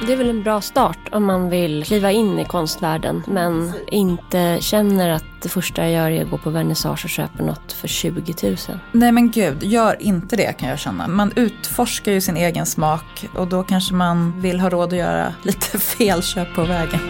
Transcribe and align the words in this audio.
Det 0.00 0.12
är 0.12 0.16
väl 0.16 0.30
en 0.30 0.42
bra 0.42 0.60
start 0.60 0.98
om 1.12 1.24
man 1.24 1.50
vill 1.50 1.84
kliva 1.84 2.12
in 2.12 2.38
i 2.38 2.44
konstvärlden 2.44 3.22
men 3.26 3.72
inte 3.86 4.58
känner 4.60 5.08
att 5.08 5.24
det 5.42 5.48
första 5.48 5.82
jag 5.82 5.92
gör 5.92 6.10
är 6.10 6.24
att 6.24 6.30
gå 6.30 6.38
på 6.38 6.50
vernissage 6.50 7.04
och 7.04 7.10
köpa 7.10 7.44
något 7.44 7.72
för 7.72 7.88
20 7.88 8.34
000. 8.42 8.56
Nej 8.92 9.12
men 9.12 9.30
gud, 9.30 9.62
gör 9.62 10.02
inte 10.02 10.36
det 10.36 10.52
kan 10.52 10.68
jag 10.68 10.78
känna. 10.78 11.08
Man 11.08 11.32
utforskar 11.36 12.12
ju 12.12 12.20
sin 12.20 12.36
egen 12.36 12.66
smak 12.66 13.26
och 13.36 13.48
då 13.48 13.62
kanske 13.62 13.94
man 13.94 14.40
vill 14.40 14.60
ha 14.60 14.70
råd 14.70 14.92
att 14.92 14.98
göra 14.98 15.34
lite 15.42 15.78
felköp 15.78 16.54
på 16.54 16.64
vägen. 16.64 17.00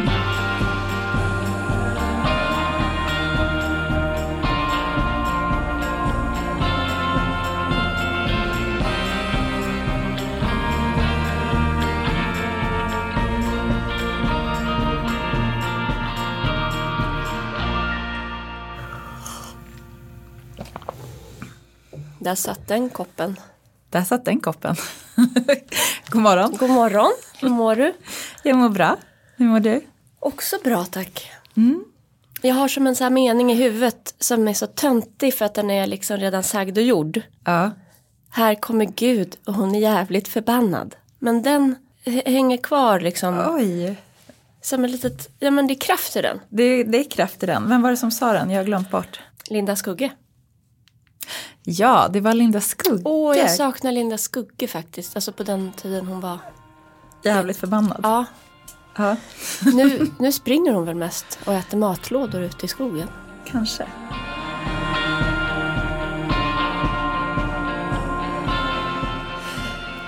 Där 22.24 22.34
satt 22.34 22.68
den 22.68 22.90
koppen. 22.90 23.36
Där 23.90 24.04
satt 24.04 24.24
den 24.24 24.40
koppen. 24.40 24.76
God 26.08 26.22
morgon. 26.22 26.56
God 26.58 26.70
morgon, 26.70 27.12
hur 27.40 27.48
mår 27.48 27.76
du? 27.76 27.94
Jag 28.42 28.56
mår 28.56 28.68
bra. 28.68 28.96
Hur 29.36 29.46
mår 29.46 29.60
du? 29.60 29.80
Också 30.18 30.56
bra 30.64 30.84
tack. 30.84 31.30
Jag 32.42 32.54
har 32.54 32.68
som 32.68 32.86
en 32.86 32.96
sån 32.96 33.04
här 33.04 33.10
mening 33.10 33.52
i 33.52 33.54
huvudet 33.54 34.14
som 34.18 34.48
är 34.48 34.54
så 34.54 34.66
töntig 34.66 35.34
för 35.34 35.44
att 35.44 35.54
den 35.54 35.70
är 35.70 35.86
liksom 35.86 36.16
redan 36.16 36.42
sagd 36.42 36.78
och 36.78 36.84
gjord. 36.84 37.20
Ja. 37.44 37.70
Här 38.30 38.54
kommer 38.54 38.84
Gud 38.84 39.36
och 39.46 39.54
hon 39.54 39.74
är 39.74 39.80
jävligt 39.80 40.28
förbannad. 40.28 40.96
Men 41.18 41.42
den 41.42 41.76
hänger 42.24 42.56
kvar 42.56 43.00
liksom 43.00 43.44
Oj. 43.48 43.96
som 44.62 44.84
ett 44.84 44.90
litet, 44.90 45.28
ja 45.38 45.50
men 45.50 45.66
det 45.66 45.74
är 45.74 45.80
kraft 45.80 46.16
i 46.16 46.22
den. 46.22 46.40
Det, 46.48 46.84
det 46.84 46.98
är 46.98 47.10
kraft 47.10 47.42
i 47.42 47.46
den. 47.46 47.68
Vem 47.68 47.82
var 47.82 47.90
det 47.90 47.96
som 47.96 48.10
sa 48.10 48.32
den? 48.32 48.50
Jag 48.50 48.58
har 48.58 48.64
glömt 48.64 48.90
bort. 48.90 49.20
Linda 49.50 49.76
Skugge. 49.76 50.10
Ja, 51.62 52.08
det 52.12 52.20
var 52.20 52.34
Linda 52.34 52.60
Skugge. 52.60 53.02
Åh, 53.04 53.38
jag 53.38 53.50
saknar 53.50 53.92
Linda 53.92 54.18
Skugge 54.18 54.68
faktiskt. 54.68 55.16
Alltså 55.16 55.32
på 55.32 55.42
den 55.42 55.72
tiden 55.72 56.06
hon 56.06 56.20
var. 56.20 56.38
Jävligt 57.22 57.56
förbannad. 57.56 58.00
Ja, 58.02 58.24
Ja, 58.96 59.16
nu, 59.74 60.10
nu 60.18 60.32
springer 60.32 60.72
hon 60.72 60.84
väl 60.84 60.94
mest 60.94 61.38
och 61.44 61.52
äter 61.52 61.78
matlådor 61.78 62.42
ute 62.42 62.66
i 62.66 62.68
skogen. 62.68 63.08
kanske. 63.44 63.86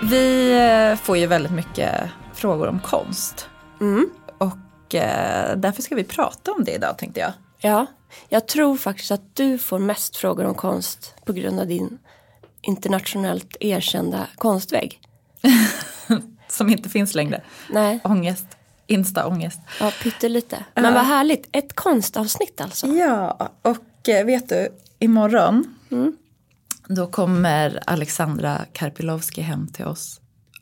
Vi 0.03 0.53
eh, 0.92 0.97
får 0.98 1.17
ju 1.17 1.27
väldigt 1.27 1.53
mycket 1.53 1.92
frågor 2.34 2.69
om 2.69 2.81
konst. 2.81 3.48
Mm. 3.81 4.11
Och 4.39 4.94
eh, 4.94 5.56
därför 5.56 5.83
ska 5.83 5.94
vi 5.94 6.05
prata 6.05 6.53
om 6.53 6.64
det 6.64 6.72
idag 6.72 6.98
tänkte 6.98 7.20
jag. 7.20 7.33
Ja, 7.67 7.86
jag 8.28 8.48
tror 8.48 8.77
faktiskt 8.77 9.11
att 9.11 9.36
du 9.36 9.59
får 9.59 9.78
mest 9.78 10.17
frågor 10.17 10.45
om 10.45 10.55
konst 10.55 11.14
på 11.25 11.33
grund 11.33 11.61
av 11.61 11.67
din 11.67 11.98
internationellt 12.61 13.56
erkända 13.61 14.27
konstvägg. 14.36 15.00
Som 16.48 16.69
inte 16.69 16.89
finns 16.89 17.14
längre. 17.14 17.42
Nej, 17.70 18.00
Ångest. 18.05 18.47
Insta-ångest. 18.87 19.61
ja, 19.81 19.92
pyttelite. 20.03 20.64
Men 20.75 20.94
vad 20.94 21.05
härligt, 21.05 21.48
ett 21.53 21.72
konstavsnitt 21.72 22.61
alltså. 22.61 22.87
Ja, 22.87 23.50
och 23.62 24.09
eh, 24.09 24.27
vet 24.27 24.48
du, 24.48 24.69
imorgon 24.98 25.77
då 26.89 27.06
kommer 27.06 27.83
Alexandra 27.87 28.61
Karpilovski 28.72 29.41
hem 29.41 29.69
till 29.69 29.84
oss 29.84 30.20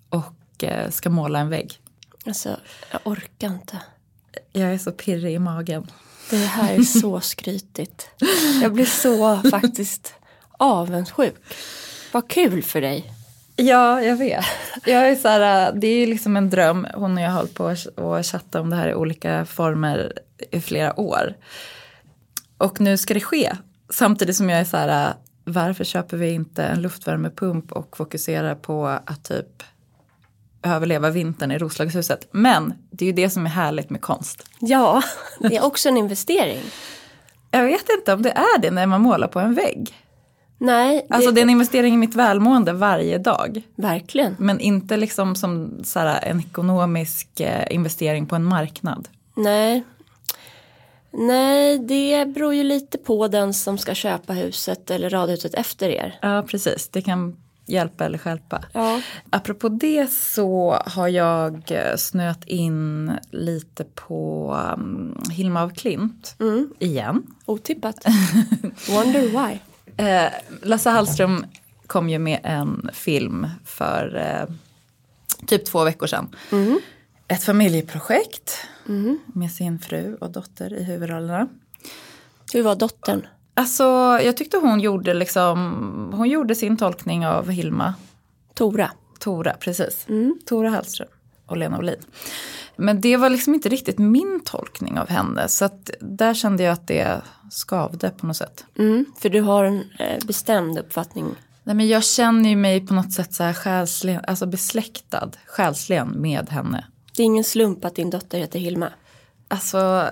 och 0.08 0.64
eh, 0.64 0.90
ska 0.90 1.10
måla 1.10 1.38
en 1.38 1.48
vägg. 1.48 1.80
Alltså, 2.26 2.56
jag 2.90 3.00
orkar 3.04 3.48
inte. 3.48 3.82
Jag 4.52 4.74
är 4.74 4.78
så 4.78 4.92
pirrig 4.92 5.34
i 5.34 5.38
magen. 5.38 5.90
Det 6.30 6.36
här 6.36 6.74
är 6.74 6.82
så 6.82 7.20
skrytigt. 7.20 8.08
Jag 8.62 8.72
blir 8.72 8.84
så 8.84 9.36
faktiskt 9.50 10.14
avundsjuk. 10.58 11.34
Vad 12.12 12.28
kul 12.28 12.62
för 12.62 12.80
dig. 12.80 13.12
Ja, 13.56 14.02
jag 14.02 14.16
vet. 14.16 14.44
Jag 14.84 15.10
är 15.10 15.16
så 15.16 15.28
här, 15.28 15.72
det 15.72 15.86
är 15.86 15.96
ju 15.96 16.06
liksom 16.06 16.36
en 16.36 16.50
dröm. 16.50 16.86
Hon 16.94 17.16
och 17.16 17.22
jag 17.22 17.30
har 17.30 17.36
hållit 17.36 17.54
på 17.54 17.74
och 18.02 18.26
chatta 18.26 18.60
om 18.60 18.70
det 18.70 18.76
här 18.76 18.88
i 18.88 18.94
olika 18.94 19.44
former 19.44 20.12
i 20.50 20.60
flera 20.60 21.00
år. 21.00 21.36
Och 22.58 22.80
nu 22.80 22.96
ska 22.96 23.14
det 23.14 23.20
ske. 23.20 23.52
Samtidigt 23.90 24.36
som 24.36 24.50
jag 24.50 24.60
är 24.60 24.64
så 24.64 24.76
här, 24.76 25.14
varför 25.44 25.84
köper 25.84 26.16
vi 26.16 26.30
inte 26.30 26.64
en 26.64 26.82
luftvärmepump 26.82 27.72
och 27.72 27.96
fokuserar 27.96 28.54
på 28.54 28.86
att 28.86 29.24
typ 29.24 29.62
överleva 30.64 31.10
vintern 31.10 31.50
i 31.52 31.58
Roslagshuset. 31.58 32.28
Men 32.30 32.74
det 32.90 33.04
är 33.04 33.06
ju 33.06 33.12
det 33.12 33.30
som 33.30 33.46
är 33.46 33.50
härligt 33.50 33.90
med 33.90 34.00
konst. 34.00 34.42
Ja, 34.60 35.02
det 35.40 35.56
är 35.56 35.64
också 35.64 35.88
en 35.88 35.96
investering. 35.96 36.60
Jag 37.50 37.64
vet 37.64 37.88
inte 37.98 38.12
om 38.12 38.22
det 38.22 38.30
är 38.30 38.58
det 38.58 38.70
när 38.70 38.86
man 38.86 39.00
målar 39.00 39.28
på 39.28 39.40
en 39.40 39.54
vägg. 39.54 39.94
Nej, 40.58 41.06
det, 41.08 41.14
Alltså 41.14 41.30
det 41.32 41.40
är 41.40 41.42
en 41.42 41.50
investering 41.50 41.94
i 41.94 41.96
mitt 41.96 42.14
välmående 42.14 42.72
varje 42.72 43.18
dag. 43.18 43.62
verkligen. 43.76 44.36
Men 44.38 44.60
inte 44.60 44.96
liksom 44.96 45.36
som 45.36 45.80
så 45.84 45.98
här, 45.98 46.24
en 46.24 46.40
ekonomisk 46.40 47.40
eh, 47.40 47.74
investering 47.74 48.26
på 48.26 48.36
en 48.36 48.44
marknad. 48.44 49.08
Nej. 49.36 49.84
Nej, 51.10 51.78
det 51.78 52.26
beror 52.34 52.54
ju 52.54 52.62
lite 52.62 52.98
på 52.98 53.28
den 53.28 53.54
som 53.54 53.78
ska 53.78 53.94
köpa 53.94 54.32
huset 54.32 54.90
eller 54.90 55.10
radhuset 55.10 55.54
efter 55.54 55.88
er. 55.88 56.18
Ja, 56.22 56.44
precis. 56.48 56.88
Det 56.88 57.02
kan 57.02 57.36
hjälpa 57.66 58.04
eller 58.04 58.18
stjälpa. 58.18 58.64
Ja. 58.72 59.00
Apropå 59.30 59.68
det 59.68 60.10
så 60.10 60.78
har 60.86 61.08
jag 61.08 61.62
eh, 61.70 61.96
snöat 61.96 62.44
in 62.44 63.12
lite 63.30 63.84
på 63.84 64.52
um, 64.76 65.18
Hilma 65.30 65.60
af 65.60 65.74
Klint 65.74 66.36
igen. 66.78 67.26
Otippat. 67.44 67.96
Wonder 68.88 69.20
why. 69.20 69.58
Eh, 69.96 70.32
Lasse 70.62 70.90
Hallström 70.90 71.46
kom 71.86 72.08
ju 72.10 72.18
med 72.18 72.40
en 72.42 72.90
film 72.92 73.46
för 73.64 74.16
eh, 74.16 74.54
typ 75.46 75.64
två 75.64 75.84
veckor 75.84 76.06
sedan. 76.06 76.36
Ett 77.28 77.42
familjeprojekt 77.44 78.58
med 79.26 79.52
sin 79.52 79.78
fru 79.78 80.16
och 80.20 80.30
dotter 80.30 80.74
i 80.74 80.82
huvudrollerna. 80.82 81.48
Hur 82.52 82.62
var 82.62 82.74
dottern? 82.76 83.26
Alltså 83.54 83.84
jag 84.22 84.36
tyckte 84.36 84.56
hon 84.56 84.80
gjorde 84.80 85.14
liksom, 85.14 86.12
hon 86.14 86.28
gjorde 86.28 86.54
sin 86.54 86.76
tolkning 86.76 87.26
av 87.26 87.50
Hilma. 87.50 87.94
Tora. 88.54 88.90
Tora, 89.18 89.52
precis. 89.60 90.06
Tora 90.46 90.70
Hallström 90.70 91.08
och 91.46 91.56
Lena 91.56 91.78
Olin. 91.78 91.96
Men 92.76 93.00
det 93.00 93.16
var 93.16 93.30
liksom 93.30 93.54
inte 93.54 93.68
riktigt 93.68 93.98
min 93.98 94.40
tolkning 94.44 94.98
av 94.98 95.08
henne. 95.08 95.48
Så 95.48 95.64
att 95.64 95.90
där 96.00 96.34
kände 96.34 96.62
jag 96.62 96.72
att 96.72 96.86
det 96.86 97.20
skavde 97.50 98.10
på 98.10 98.26
något 98.26 98.36
sätt. 98.36 98.64
Mm, 98.78 99.06
för 99.18 99.28
du 99.28 99.40
har 99.40 99.64
en 99.64 99.84
eh, 99.98 100.24
bestämd 100.26 100.78
uppfattning. 100.78 101.26
Nej, 101.62 101.76
men 101.76 101.88
jag 101.88 102.04
känner 102.04 102.50
ju 102.50 102.56
mig 102.56 102.86
på 102.86 102.94
något 102.94 103.12
sätt 103.12 103.34
så 103.34 103.42
här 103.42 103.52
själsligen, 103.52 104.24
alltså 104.26 104.46
besläktad 104.46 105.30
själsligen 105.46 106.08
med 106.08 106.50
henne. 106.50 106.84
Det 107.16 107.22
är 107.22 107.24
ingen 107.24 107.44
slump 107.44 107.84
att 107.84 107.94
din 107.94 108.10
dotter 108.10 108.38
heter 108.38 108.58
Hilma. 108.58 108.88
Alltså, 109.48 110.10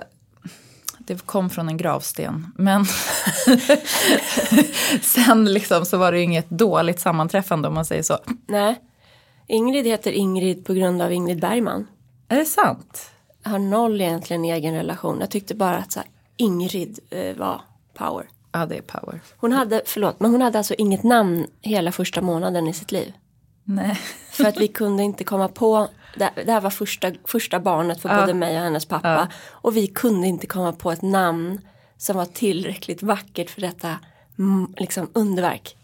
det 1.07 1.25
kom 1.25 1.49
från 1.49 1.69
en 1.69 1.77
gravsten. 1.77 2.47
Men 2.55 2.85
sen 5.01 5.53
liksom 5.53 5.85
så 5.85 5.97
var 5.97 6.11
det 6.11 6.17
ju 6.17 6.23
inget 6.23 6.49
dåligt 6.49 6.99
sammanträffande 6.99 7.67
om 7.67 7.73
man 7.73 7.85
säger 7.85 8.03
så. 8.03 8.17
Nej. 8.47 8.81
Ingrid 9.47 9.85
heter 9.85 10.11
Ingrid 10.11 10.65
på 10.65 10.73
grund 10.73 11.01
av 11.01 11.11
Ingrid 11.11 11.41
Bergman. 11.41 11.87
Är 12.27 12.35
det 12.35 12.45
sant? 12.45 13.09
Har 13.43 13.59
noll 13.59 14.01
egentligen 14.01 14.45
egen 14.45 14.75
relation. 14.75 15.17
Jag 15.19 15.29
tyckte 15.29 15.55
bara 15.55 15.77
att 15.77 15.91
så 15.91 15.99
här, 15.99 16.09
Ingrid 16.37 16.99
eh, 17.09 17.37
var 17.37 17.61
power. 17.93 18.27
Ja, 18.51 18.65
det 18.65 18.77
är 18.77 18.81
power. 18.81 19.21
Hon 19.37 19.51
hade, 19.51 19.81
förlåt, 19.85 20.19
men 20.19 20.31
hon 20.31 20.41
hade 20.41 20.57
alltså 20.57 20.73
inget 20.73 21.03
namn 21.03 21.47
hela 21.61 21.91
första 21.91 22.21
månaden 22.21 22.67
i 22.67 22.73
sitt 22.73 22.91
liv. 22.91 23.13
Nej. 23.63 23.99
För 24.31 24.45
att 24.45 24.57
vi 24.57 24.67
kunde 24.67 25.03
inte 25.03 25.23
komma 25.23 25.47
på, 25.47 25.87
det, 26.15 26.29
det 26.45 26.51
här 26.51 26.61
var 26.61 26.69
första, 26.69 27.11
första 27.25 27.59
barnet 27.59 28.01
för 28.01 28.09
både 28.09 28.33
mig 28.33 28.57
och 28.57 28.63
hennes 28.63 28.85
pappa. 28.85 29.27
Och 29.49 29.77
vi 29.77 29.87
kunde 29.87 30.27
inte 30.27 30.47
komma 30.47 30.71
på 30.71 30.91
ett 30.91 31.01
namn 31.01 31.61
som 31.97 32.17
var 32.17 32.25
tillräckligt 32.25 33.03
vackert 33.03 33.49
för 33.49 33.61
detta 33.61 33.99
mm, 34.39 34.73
liksom 34.77 35.09
underverk. 35.13 35.75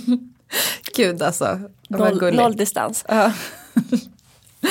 Gud 0.96 1.22
alltså. 1.22 1.60
Noll, 1.88 2.34
noll 2.34 2.56
distans. 2.56 3.04
Ja. 3.08 3.32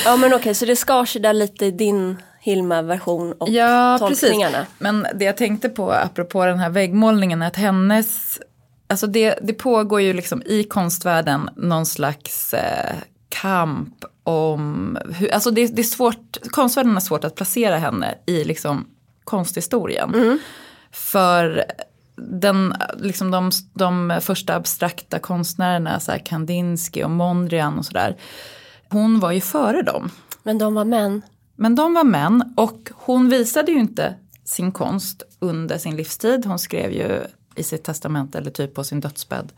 Ja 0.06 0.16
men 0.18 0.34
okej, 0.34 0.56
så 0.56 0.66
det 0.66 0.76
skar 0.76 1.06
sig 1.06 1.22
där 1.22 1.34
lite 1.34 1.66
i 1.66 1.72
din 1.72 2.18
Hilma-version 2.40 3.34
och 3.34 3.50
Ja, 3.50 3.98
precis. 4.02 4.20
tolkningarna. 4.20 4.66
Men 4.78 5.08
det 5.16 5.26
jag 5.26 5.38
tänkte 5.38 5.70
på 5.70 5.92
apropå 5.92 6.46
den 6.46 6.60
här 6.60 6.70
väggmålningen 6.70 7.42
är 7.42 7.48
att 7.48 7.56
hennes, 7.56 8.40
alltså 8.88 9.08
det, 9.08 9.40
det 9.42 9.54
pågår 9.54 10.02
ju 10.02 10.14
liksom 10.14 10.44
i 10.46 10.64
konstvärlden 10.64 11.50
någon 11.56 11.86
slags 11.86 12.54
eh, 12.54 12.96
kamp 13.30 14.06
om, 14.24 14.98
hur, 15.10 15.34
alltså 15.34 15.52
det, 15.52 15.68
det 15.68 15.82
är 15.82 15.84
svårt, 15.84 16.38
konstvärlden 16.52 16.94
har 16.94 17.02
svårt 17.02 17.24
att 17.24 17.36
placera 17.36 17.78
henne 17.78 18.16
i 18.26 18.44
liksom 18.44 18.86
konsthistorien. 19.24 20.40
För 20.92 21.66
den, 22.16 22.74
liksom 22.98 23.32
de, 23.32 23.52
de 23.74 24.20
första 24.22 24.56
abstrakta 24.56 25.20
konstnärerna, 25.20 26.00
så 26.00 26.12
Kandinsky 26.26 27.04
och 27.04 27.12
Mondrian 27.12 27.80
och 27.80 27.86
sådär, 27.86 28.18
hon 28.90 29.20
var 29.20 29.32
ju 29.32 29.42
före 29.42 29.82
dem. 29.82 30.10
Men 30.44 30.58
de 30.58 30.74
var 30.74 30.86
män. 30.86 31.22
Men 31.56 31.76
de 31.76 31.94
var 31.94 32.04
män 32.04 32.54
och 32.58 32.92
hon 32.96 33.30
visade 33.30 33.72
ju 33.72 33.80
inte 33.80 34.16
sin 34.46 34.72
konst 34.72 35.24
under 35.40 35.78
sin 35.78 35.96
livstid. 35.96 36.46
Hon 36.46 36.60
skrev 36.60 36.92
ju 36.92 37.22
i 37.56 37.64
sitt 37.64 37.84
testament 37.84 38.36
eller 38.36 38.52
typ 38.52 38.74
på 38.74 38.84
sin 38.84 39.00
dödsbädd 39.00 39.52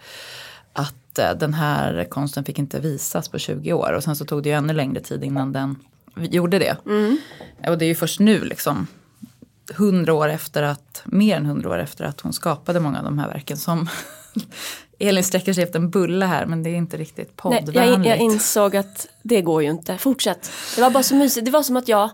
att 0.73 0.95
den 1.15 1.53
här 1.53 2.05
konsten 2.09 2.43
fick 2.43 2.59
inte 2.59 2.79
visas 2.79 3.29
på 3.29 3.39
20 3.39 3.73
år. 3.73 3.91
Och 3.91 4.03
sen 4.03 4.15
så 4.15 4.25
tog 4.25 4.43
det 4.43 4.49
ju 4.49 4.55
ännu 4.55 4.73
längre 4.73 5.01
tid 5.01 5.23
innan 5.23 5.51
den 5.51 5.75
gjorde 6.15 6.59
det. 6.59 6.77
Mm. 6.85 7.17
Och 7.67 7.77
det 7.77 7.85
är 7.85 7.87
ju 7.87 7.95
först 7.95 8.19
nu 8.19 8.43
liksom 8.43 8.87
hundra 9.73 10.13
år 10.13 10.29
efter 10.29 10.63
att, 10.63 11.01
mer 11.05 11.37
än 11.37 11.45
hundra 11.45 11.69
år 11.69 11.79
efter 11.79 12.05
att 12.05 12.21
hon 12.21 12.33
skapade 12.33 12.79
många 12.79 12.97
av 12.97 13.03
de 13.03 13.19
här 13.19 13.27
verken 13.27 13.57
som 13.57 13.89
Elin 14.99 15.23
sträcker 15.23 15.53
sig 15.53 15.63
efter 15.63 15.79
en 15.79 15.89
bulle 15.89 16.25
här 16.25 16.45
men 16.45 16.63
det 16.63 16.69
är 16.69 16.75
inte 16.75 16.97
riktigt 16.97 17.35
poddvänligt. 17.35 17.75
Nej, 17.75 17.89
jag, 17.89 18.05
jag 18.05 18.17
insåg 18.17 18.75
att 18.75 19.07
det 19.23 19.41
går 19.41 19.63
ju 19.63 19.69
inte. 19.69 19.97
Fortsätt. 19.97 20.51
Det 20.75 20.81
var 20.81 20.89
bara 20.89 21.03
så 21.03 21.15
mysigt. 21.15 21.45
Det 21.45 21.51
var 21.51 21.63
som 21.63 21.77
att 21.77 21.87
jag 21.87 22.09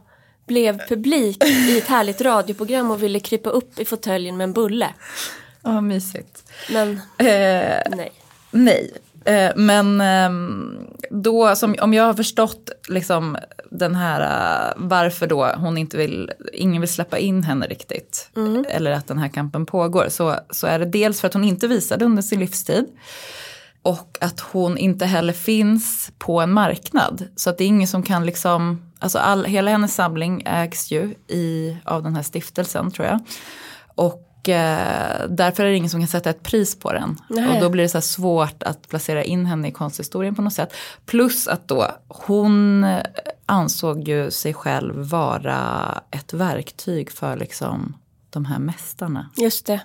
blev 0.48 0.80
publik 0.88 1.44
i 1.44 1.78
ett 1.78 1.88
härligt 1.88 2.22
radioprogram 2.22 2.92
och 2.92 3.04
ville 3.04 3.20
krypa 3.20 3.50
upp 3.50 3.80
i 3.80 3.86
fåtöljen 3.86 4.38
med 4.38 4.44
en 4.44 4.54
bulle. 4.54 4.90
Ja, 5.62 5.82
mysigt. 5.82 6.52
Men 6.72 6.92
Eh, 7.18 7.82
nej. 7.90 8.12
Nej. 8.52 8.92
Eh, 9.26 9.52
men 9.56 10.02
ehm, 10.02 10.88
då, 11.10 11.56
som, 11.56 11.76
om 11.82 11.94
jag 11.94 12.04
har 12.04 12.14
förstått 12.14 12.70
liksom 12.88 13.38
den 13.72 13.96
här 13.96 14.22
eh, 14.22 14.74
varför 14.78 15.28
då 15.28 15.46
hon 15.58 15.78
inte 15.78 15.98
vill, 15.98 16.32
ingen 16.54 16.82
vill 16.82 16.90
släppa 16.90 17.18
in 17.18 17.44
henne 17.44 17.68
riktigt. 17.68 18.30
Eller 18.70 18.92
att 18.92 19.08
den 19.08 19.18
här 19.18 19.28
kampen 19.28 19.66
pågår. 19.66 20.06
Så, 20.10 20.36
så 20.50 20.68
är 20.68 20.80
det 20.80 20.86
dels 20.86 21.22
för 21.22 21.28
att 21.28 21.34
hon 21.34 21.44
inte 21.44 21.68
visade 21.68 22.06
under 22.06 22.22
sin 22.22 22.40
livstid. 22.40 22.86
Och 23.84 24.18
att 24.22 24.40
hon 24.40 24.78
inte 24.78 25.06
heller 25.06 25.34
finns 25.34 26.12
på 26.18 26.42
en 26.42 26.52
marknad. 26.52 27.28
Så 27.36 27.50
att 27.50 27.58
det 27.58 27.64
är 27.64 27.68
ingen 27.68 27.88
som 27.88 28.04
kan 28.04 28.26
liksom, 28.26 28.92
alltså 29.00 29.20
all, 29.20 29.46
hela 29.46 29.72
hennes 29.72 29.96
samling 29.96 30.44
ägs 30.46 30.92
ju 30.92 31.16
i, 31.28 31.78
av 31.84 32.04
den 32.04 32.16
här 32.16 32.24
stiftelsen 32.24 32.92
tror 32.92 33.08
jag. 33.08 33.20
Och 33.96 34.31
eh, 34.50 35.28
därför 35.30 35.64
är 35.64 35.70
det 35.70 35.76
ingen 35.76 35.90
som 35.90 36.00
kan 36.02 36.08
sätta 36.08 36.30
ett 36.30 36.44
pris 36.44 36.80
på 36.80 36.94
den. 36.94 37.18
Nej. 37.30 37.50
Och 37.56 37.62
då 37.62 37.70
blir 37.70 37.84
det 37.84 37.90
så 37.90 38.02
svårt 38.02 38.64
att 38.64 38.90
placera 38.90 39.24
in 39.24 39.46
henne 39.46 39.68
i 39.68 39.72
konsthistorien 39.72 40.36
på 40.36 40.42
något 40.42 40.54
sätt. 40.54 40.74
Plus 41.06 41.48
att 41.48 41.68
då 41.68 41.88
hon 42.08 42.84
eh, 42.84 43.00
ansåg 43.46 44.08
ju 44.08 44.32
sig 44.32 44.54
själv 44.54 44.96
vara 45.10 46.02
ett 46.12 46.34
verktyg 46.34 47.12
för 47.12 47.36
liksom 47.38 47.94
de 48.30 48.46
här 48.46 48.60
mästarna. 48.60 49.30
Just 49.38 49.66
det. 49.66 49.82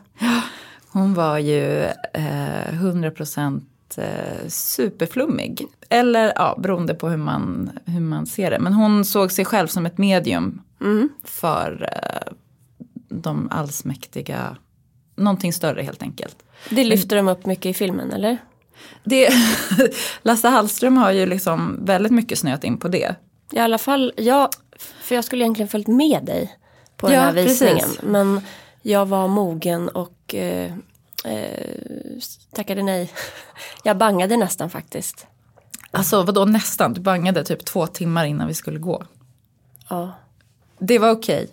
Hon 0.90 1.14
var 1.14 1.38
ju 1.38 1.82
eh, 2.12 2.72
100% 2.72 3.62
eh, 3.96 4.48
superflummig. 4.48 5.66
Eller 5.90 6.32
ja, 6.36 6.58
beroende 6.58 6.94
på 6.94 7.08
hur 7.08 7.16
man, 7.16 7.70
hur 7.84 8.00
man 8.00 8.26
ser 8.26 8.50
det. 8.50 8.58
Men 8.58 8.72
hon 8.72 9.04
såg 9.04 9.32
sig 9.32 9.44
själv 9.44 9.66
som 9.66 9.86
ett 9.86 9.98
medium 9.98 10.62
Mm. 10.80 11.08
för 11.24 11.88
eh, 11.92 12.32
de 13.22 13.48
allsmäktiga, 13.50 14.56
någonting 15.16 15.52
större 15.52 15.82
helt 15.82 16.02
enkelt. 16.02 16.36
Det 16.70 16.84
lyfter 16.84 17.16
de 17.16 17.28
upp 17.28 17.46
mycket 17.46 17.66
i 17.66 17.74
filmen 17.74 18.12
eller? 18.12 18.38
Det, 19.04 19.28
Lasse 20.22 20.48
Hallström 20.48 20.96
har 20.96 21.10
ju 21.10 21.26
liksom 21.26 21.78
väldigt 21.86 22.12
mycket 22.12 22.38
snöat 22.38 22.64
in 22.64 22.78
på 22.78 22.88
det. 22.88 23.14
I 23.52 23.58
alla 23.58 23.78
fall, 23.78 24.12
jag, 24.16 24.48
för 25.00 25.14
jag 25.14 25.24
skulle 25.24 25.44
egentligen 25.44 25.68
följt 25.68 25.86
med 25.88 26.24
dig 26.24 26.56
på 26.96 27.06
Ja, 27.06 27.10
den 27.12 27.20
här 27.20 27.32
visningen. 27.32 27.78
precis. 27.78 28.02
Men 28.02 28.40
jag 28.82 29.06
var 29.06 29.28
mogen 29.28 29.88
och 29.88 30.34
eh, 30.34 30.72
eh, 31.24 31.72
tackade 32.54 32.82
nej. 32.82 33.10
Jag 33.82 33.96
bangade 33.98 34.36
nästan 34.36 34.70
faktiskt. 34.70 35.26
Alltså 35.90 36.22
vadå 36.22 36.44
nästan, 36.44 36.92
du 36.92 37.00
bangade 37.00 37.44
typ 37.44 37.64
två 37.64 37.86
timmar 37.86 38.24
innan 38.24 38.46
vi 38.46 38.54
skulle 38.54 38.78
gå. 38.78 39.04
Ja. 39.88 40.12
Det 40.78 40.98
var 40.98 41.10
okej. 41.10 41.48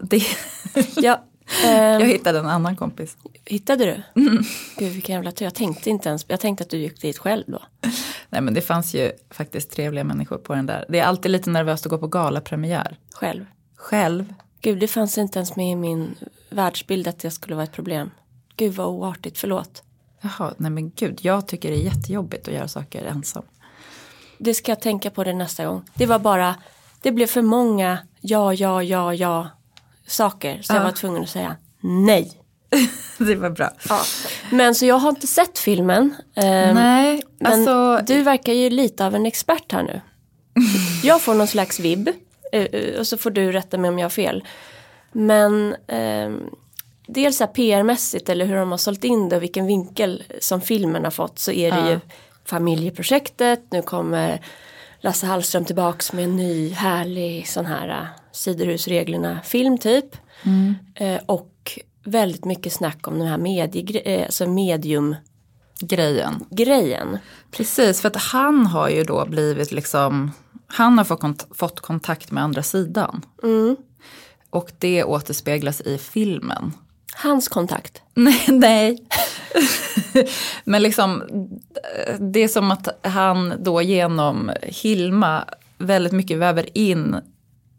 Det- 0.00 0.22
Ja, 0.96 1.24
Jag 1.64 2.00
eh, 2.02 2.06
hittade 2.06 2.38
en 2.38 2.46
annan 2.46 2.76
kompis. 2.76 3.16
hittade 3.44 3.84
du? 3.84 4.20
Mm. 4.20 4.42
Gud 4.78 4.92
vilken 4.92 5.14
jävla 5.14 5.32
tur. 5.32 5.46
Jag 5.46 5.54
tänkte 5.54 5.90
inte 5.90 6.08
ens, 6.08 6.24
jag 6.28 6.40
tänkte 6.40 6.64
att 6.64 6.70
du 6.70 6.78
gick 6.78 7.00
dit 7.00 7.18
själv 7.18 7.44
då. 7.46 7.62
Nej 8.30 8.40
men 8.40 8.54
det 8.54 8.60
fanns 8.60 8.94
ju 8.94 9.12
faktiskt 9.30 9.70
trevliga 9.70 10.04
människor 10.04 10.38
på 10.38 10.54
den 10.54 10.66
där. 10.66 10.84
Det 10.88 10.98
är 10.98 11.04
alltid 11.04 11.30
lite 11.30 11.50
nervöst 11.50 11.86
att 11.86 11.90
gå 11.90 11.98
på 11.98 12.06
galapremiär. 12.06 12.96
Själv. 13.12 13.44
Själv. 13.76 14.34
Gud 14.60 14.78
det 14.80 14.88
fanns 14.88 15.18
inte 15.18 15.38
ens 15.38 15.56
med 15.56 15.72
i 15.72 15.76
min 15.76 16.14
världsbild 16.50 17.08
att 17.08 17.18
det 17.18 17.30
skulle 17.30 17.54
vara 17.54 17.64
ett 17.64 17.72
problem. 17.72 18.10
Gud 18.56 18.74
vad 18.74 18.86
oartigt, 18.86 19.38
förlåt. 19.38 19.82
Jaha, 20.20 20.54
nej 20.56 20.70
men 20.70 20.90
gud, 20.90 21.18
jag 21.22 21.48
tycker 21.48 21.70
det 21.70 21.76
är 21.76 21.84
jättejobbigt 21.84 22.48
att 22.48 22.54
göra 22.54 22.68
saker 22.68 23.04
ensam. 23.04 23.42
Det 24.38 24.54
ska 24.54 24.70
jag 24.72 24.80
tänka 24.80 25.10
på 25.10 25.24
det 25.24 25.32
nästa 25.34 25.66
gång. 25.66 25.82
Det 25.94 26.06
var 26.06 26.18
bara, 26.18 26.54
det 27.02 27.12
blev 27.12 27.26
för 27.26 27.42
många 27.42 27.98
ja, 28.20 28.54
ja, 28.54 28.82
ja, 28.82 29.14
ja 29.14 29.48
saker. 30.06 30.58
Så 30.62 30.72
jag 30.72 30.80
Ja. 30.80 30.84
var 30.84 30.92
tvungen 30.92 31.22
att 31.22 31.28
säga 31.28 31.56
nej. 31.80 32.32
det 33.18 33.34
var 33.34 33.50
bra. 33.50 33.70
Ja. 33.88 34.00
Men 34.50 34.74
så 34.74 34.86
jag 34.86 34.98
har 34.98 35.08
inte 35.08 35.26
sett 35.26 35.58
filmen. 35.58 36.14
Ehm, 36.34 36.74
nej, 36.74 37.22
Men 37.40 37.52
alltså. 37.52 38.00
du 38.14 38.22
verkar 38.22 38.52
ju 38.52 38.70
lite 38.70 39.06
av 39.06 39.14
en 39.14 39.26
expert 39.26 39.72
här 39.72 39.82
nu. 39.82 40.00
Jag 41.02 41.22
får 41.22 41.34
någon 41.34 41.46
slags 41.46 41.80
vibb. 41.80 42.08
eh, 42.52 42.62
eh, 42.62 42.98
Och 42.98 43.06
så 43.06 43.16
får 43.16 43.30
du 43.30 43.52
rätta 43.52 43.78
mig 43.78 43.88
om 43.88 43.98
jag 43.98 44.04
har 44.04 44.10
fel. 44.10 44.44
Men 45.12 45.76
ehm, 45.88 46.42
dels 47.06 47.38
PR-mässigt 47.54 48.28
eller 48.28 48.44
hur 48.46 48.56
de 48.56 48.70
har 48.70 48.78
sålt 48.78 49.04
in 49.04 49.28
det 49.28 49.36
och 49.36 49.42
vilken 49.42 49.66
vinkel 49.66 50.22
som 50.40 50.60
filmen 50.60 51.04
har 51.04 51.10
fått 51.10 51.38
så 51.38 51.52
är 51.52 51.72
det 51.72 51.78
Ja. 51.80 51.90
ju 51.90 52.00
familjeprojektet. 52.44 53.60
Nu 53.70 53.82
kommer 53.82 54.40
Lasse 55.00 55.26
Hallström 55.26 55.64
tillbaks 55.64 56.12
med 56.12 56.24
en 56.24 56.36
ny 56.36 56.70
härlig 56.70 57.48
sån 57.48 57.66
här 57.66 57.88
äh, 57.88 58.06
Siderhusreglerna 58.32 59.40
film 59.44 59.78
typ. 59.78 60.16
Eh, 60.94 61.20
och 61.26 61.78
väldigt 62.04 62.44
mycket 62.44 62.72
snack 62.72 63.08
om 63.08 63.18
den 63.18 63.28
här 63.28 63.38
mediegre- 63.38 64.02
eh, 64.04 64.22
alltså 64.24 64.46
mediumgrejen. 64.46 66.44
grejen. 66.50 67.18
Precis, 67.50 68.00
för 68.00 68.08
att 68.08 68.16
han 68.16 68.66
har 68.66 68.88
ju 68.88 69.04
då 69.04 69.26
blivit 69.26 69.72
liksom, 69.72 70.30
han 70.66 70.98
har 70.98 71.04
fått, 71.04 71.20
kont- 71.20 71.46
fått 71.54 71.80
kontakt 71.80 72.30
med 72.30 72.44
andra 72.44 72.62
sidan. 72.62 73.22
Mm. 73.42 73.76
Och 74.50 74.70
det 74.78 75.04
återspeglas 75.04 75.80
i 75.80 75.98
filmen. 75.98 76.72
Hans 77.22 77.48
kontakt. 77.48 78.02
Nej, 78.14 78.44
nej. 78.48 79.08
Men 80.64 80.82
liksom, 80.82 81.22
det 82.18 82.40
är 82.40 82.48
som 82.48 82.70
att 82.70 82.88
han 83.06 83.54
då 83.58 83.82
genom 83.82 84.52
Hilma 84.62 85.44
väldigt 85.78 86.12
mycket 86.12 86.38
väver 86.38 86.78
in 86.78 87.16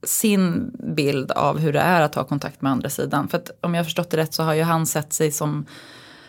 sin 0.03 0.71
bild 0.95 1.31
av 1.31 1.57
hur 1.57 1.73
det 1.73 1.79
är 1.79 2.01
att 2.01 2.15
ha 2.15 2.23
kontakt 2.23 2.61
med 2.61 2.71
andra 2.71 2.89
sidan. 2.89 3.27
För 3.27 3.37
att 3.37 3.51
om 3.61 3.75
jag 3.75 3.85
förstått 3.85 4.09
det 4.09 4.17
rätt 4.17 4.33
så 4.33 4.43
har 4.43 4.53
ju 4.53 4.63
han 4.63 4.85
sett 4.85 5.13
sig 5.13 5.31
som 5.31 5.65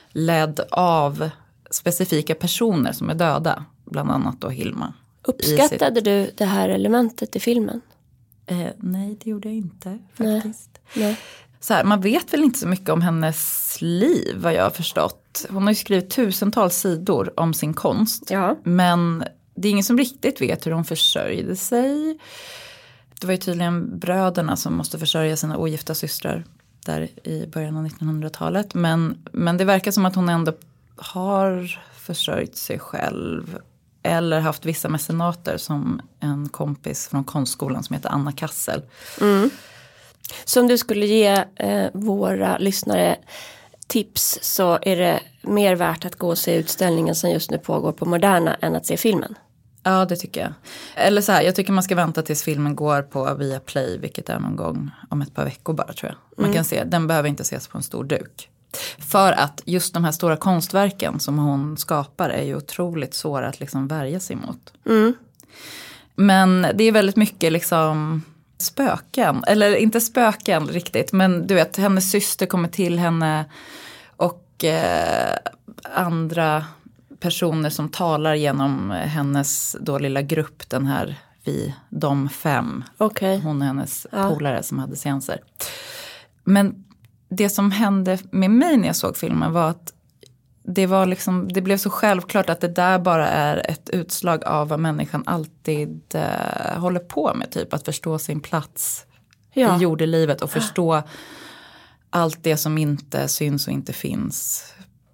ledd 0.08 0.60
av 0.70 1.30
specifika 1.70 2.34
personer 2.34 2.92
som 2.92 3.10
är 3.10 3.14
döda. 3.14 3.64
Bland 3.84 4.10
annat 4.10 4.40
då 4.40 4.48
Hilma. 4.48 4.92
Uppskattade 5.22 6.00
du 6.00 6.30
det 6.36 6.44
här 6.44 6.68
elementet 6.68 7.36
i 7.36 7.40
filmen? 7.40 7.80
Eh, 8.46 8.66
nej, 8.76 9.18
det 9.24 9.30
gjorde 9.30 9.48
jag 9.48 9.56
inte 9.56 9.98
Nej. 10.16 10.40
faktiskt. 10.40 10.78
Nej. 10.94 11.18
Så 11.60 11.74
här, 11.74 11.84
man 11.84 12.00
vet 12.00 12.32
väl 12.32 12.44
inte 12.44 12.58
så 12.58 12.68
mycket 12.68 12.88
om 12.88 13.02
hennes 13.02 13.76
liv 13.80 14.36
vad 14.38 14.54
jag 14.54 14.62
har 14.62 14.70
förstått. 14.70 15.46
Hon 15.50 15.62
har 15.62 15.70
ju 15.70 15.76
skrivit 15.76 16.10
tusentals 16.10 16.76
sidor 16.76 17.40
om 17.40 17.54
sin 17.54 17.74
konst. 17.74 18.30
Ja. 18.30 18.56
Men 18.62 19.24
det 19.54 19.68
är 19.68 19.72
ingen 19.72 19.84
som 19.84 19.98
riktigt 19.98 20.40
vet 20.40 20.66
hur 20.66 20.72
hon 20.72 20.84
försörjde 20.84 21.56
sig. 21.56 22.18
Det 23.20 23.26
var 23.26 23.32
ju 23.32 23.38
tydligen 23.38 23.98
bröderna 23.98 24.56
som 24.56 24.74
måste 24.76 24.98
försörja 24.98 25.36
sina 25.36 25.58
ogifta 25.58 25.94
systrar 25.94 26.44
där 26.86 27.08
i 27.28 27.46
början 27.46 27.76
av 27.76 27.86
1900-talet. 27.86 28.74
Men, 28.74 29.18
men 29.32 29.56
det 29.56 29.64
verkar 29.64 29.90
som 29.90 30.06
att 30.06 30.14
hon 30.14 30.28
ändå 30.28 30.52
har 30.96 31.80
försörjt 31.94 32.56
sig 32.56 32.78
själv. 32.78 33.58
Eller 34.02 34.40
haft 34.40 34.66
vissa 34.66 34.88
mecenater 34.88 35.56
som 35.56 36.00
en 36.20 36.48
kompis 36.48 37.08
från 37.08 37.24
konstskolan 37.24 37.82
som 37.82 37.94
heter 37.94 38.08
Anna 38.08 38.32
Kassel. 38.32 38.82
Så 40.44 40.60
om 40.60 40.68
du 40.68 40.78
skulle 40.78 41.06
ge 41.06 41.44
eh, 41.56 41.86
våra 41.92 42.58
lyssnare 42.58 43.16
tips 43.86 44.38
så 44.42 44.78
är 44.82 44.96
det 44.96 45.20
mer 45.42 45.76
värt 45.76 46.04
att 46.04 46.16
gå 46.16 46.28
och 46.28 46.38
se 46.38 46.54
utställningen 46.54 47.14
som 47.14 47.30
just 47.30 47.50
nu 47.50 47.58
pågår 47.58 47.92
på 47.92 48.06
Moderna 48.06 48.54
än 48.54 48.76
att 48.76 48.86
se 48.86 48.96
filmen. 48.96 49.34
Ja, 49.82 50.04
det 50.04 50.16
tycker 50.16 50.40
jag. 50.40 50.52
Eller 50.94 51.22
så 51.22 51.32
här, 51.32 51.42
jag 51.42 51.54
tycker 51.54 51.72
man 51.72 51.82
ska 51.82 51.94
vänta 51.94 52.22
tills 52.22 52.42
filmen 52.42 52.76
går 52.76 53.02
på 53.02 53.34
Viaplay, 53.34 53.98
vilket 53.98 54.28
är 54.28 54.38
någon 54.38 54.56
gång 54.56 54.90
om 55.10 55.22
ett 55.22 55.34
par 55.34 55.44
veckor 55.44 55.72
bara 55.72 55.92
tror 55.92 56.12
jag. 56.12 56.44
Man 56.44 56.52
kan 56.54 56.64
se, 56.64 56.84
den 56.84 57.06
behöver 57.06 57.28
inte 57.28 57.42
ses 57.42 57.68
på 57.68 57.78
en 57.78 57.82
stor 57.82 58.04
duk. 58.04 58.48
För 58.98 59.32
att 59.32 59.62
just 59.64 59.94
de 59.94 60.04
här 60.04 60.12
stora 60.12 60.36
konstverken 60.36 61.20
som 61.20 61.38
hon 61.38 61.76
skapar 61.76 62.30
är 62.30 62.42
ju 62.42 62.56
otroligt 62.56 63.14
svåra 63.14 63.48
att 63.48 63.60
liksom 63.60 63.88
värja 63.88 64.20
sig 64.20 64.36
mot. 64.36 64.72
Men 66.14 66.66
det 66.74 66.84
är 66.84 66.92
väldigt 66.92 67.16
mycket 67.16 67.52
liksom 67.52 68.22
spöken, 68.62 69.44
eller 69.46 69.76
inte 69.76 70.00
spöken 70.00 70.66
riktigt, 70.68 71.12
men 71.12 71.46
du 71.46 71.54
vet 71.54 71.76
hennes 71.76 72.10
syster 72.10 72.46
kommer 72.46 72.68
till 72.68 72.98
henne 72.98 73.44
och 74.16 74.64
eh, 74.64 75.36
andra 75.94 76.64
personer 77.20 77.70
som 77.70 77.88
talar 77.88 78.34
genom 78.34 78.90
hennes 78.90 79.76
då 79.80 79.98
lilla 79.98 80.22
grupp, 80.22 80.68
den 80.70 80.86
här 80.86 81.18
vi, 81.44 81.74
de 81.88 82.28
fem, 82.28 82.84
Okej. 82.96 83.40
hon 83.40 83.60
och 83.60 83.66
hennes 83.66 84.06
Ja. 84.12 84.28
polare 84.30 84.62
som 84.62 84.78
hade 84.78 84.96
seanser. 84.96 85.40
Men 86.44 86.84
det 87.28 87.48
som 87.48 87.70
hände 87.70 88.18
med 88.30 88.50
mig 88.50 88.76
när 88.76 88.86
jag 88.86 88.96
såg 88.96 89.16
filmen 89.16 89.52
var 89.52 89.70
att 89.70 89.92
det, 90.74 90.86
var 90.86 91.06
liksom, 91.06 91.52
det 91.52 91.60
blev 91.60 91.76
så 91.76 91.90
självklart 91.90 92.50
att 92.50 92.60
det 92.60 92.68
där 92.68 92.98
bara 92.98 93.28
är 93.28 93.70
ett 93.70 93.90
utslag 93.90 94.44
av 94.44 94.68
vad 94.68 94.80
människan 94.80 95.22
alltid 95.26 96.00
eh, 96.14 96.78
håller 96.80 97.00
på 97.00 97.34
med. 97.34 97.50
Typ 97.50 97.74
att 97.74 97.84
förstå 97.84 98.18
sin 98.18 98.40
plats 98.40 99.06
Ja. 99.52 99.76
i 99.76 99.82
jordelivet 99.82 100.42
och 100.42 100.50
förstå 100.50 101.02
allt 102.10 102.38
det 102.42 102.56
som 102.56 102.78
inte 102.78 103.28
syns 103.28 103.66
och 103.66 103.72
inte 103.72 103.92
finns. 103.92 104.64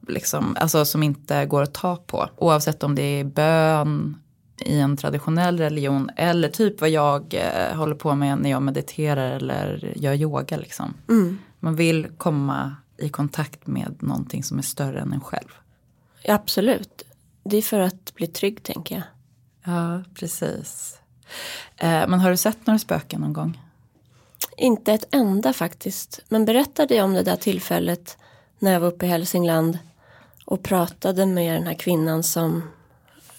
Liksom, 0.08 0.56
alltså 0.60 0.84
som 0.84 1.02
inte 1.02 1.46
går 1.46 1.62
att 1.62 1.74
ta 1.74 1.96
på. 1.96 2.28
Oavsett 2.36 2.82
om 2.82 2.94
det 2.94 3.02
är 3.02 3.24
bön 3.24 4.16
i 4.60 4.78
en 4.80 4.96
traditionell 4.96 5.58
religion 5.58 6.10
eller 6.16 6.48
typ 6.48 6.80
vad 6.80 6.90
jag 6.90 7.34
eh, 7.34 7.76
håller 7.76 7.94
på 7.94 8.14
med 8.14 8.38
när 8.38 8.50
jag 8.50 8.62
mediterar 8.62 9.30
eller 9.30 9.92
gör 9.96 10.12
yoga. 10.14 10.56
Liksom. 10.56 10.94
Mm. 11.08 11.38
Man 11.60 11.76
vill 11.76 12.06
komma 12.18 12.76
i 12.98 13.08
kontakt 13.08 13.66
med 13.66 13.96
någonting 14.00 14.42
som 14.44 14.58
är 14.58 14.62
större 14.62 15.00
än 15.00 15.12
en 15.12 15.20
själv. 15.20 15.48
Ja, 16.22 16.34
absolut. 16.34 17.02
Det 17.44 17.56
är 17.56 17.62
för 17.62 17.80
att 17.80 18.14
bli 18.14 18.26
trygg 18.26 18.62
tänker 18.62 18.94
jag. 18.94 19.04
Ja, 19.74 20.02
precis. 20.14 20.98
Eh, 21.76 22.08
men 22.08 22.20
har 22.20 22.30
du 22.30 22.36
sett 22.36 22.66
några 22.66 22.78
spöken 22.78 23.20
någon 23.20 23.32
gång? 23.32 23.62
Inte 24.56 24.92
ett 24.92 25.14
enda 25.14 25.52
faktiskt. 25.52 26.20
Men 26.28 26.44
berättade 26.44 26.94
jag 26.94 27.04
om 27.04 27.14
det 27.14 27.22
där 27.22 27.36
tillfället 27.36 28.18
när 28.58 28.72
jag 28.72 28.80
var 28.80 28.88
uppe 28.88 29.06
i 29.06 29.08
Hälsingland 29.08 29.78
och 30.44 30.62
pratade 30.62 31.26
med 31.26 31.54
den 31.54 31.66
här 31.66 31.74
kvinnan 31.74 32.22
som 32.22 32.62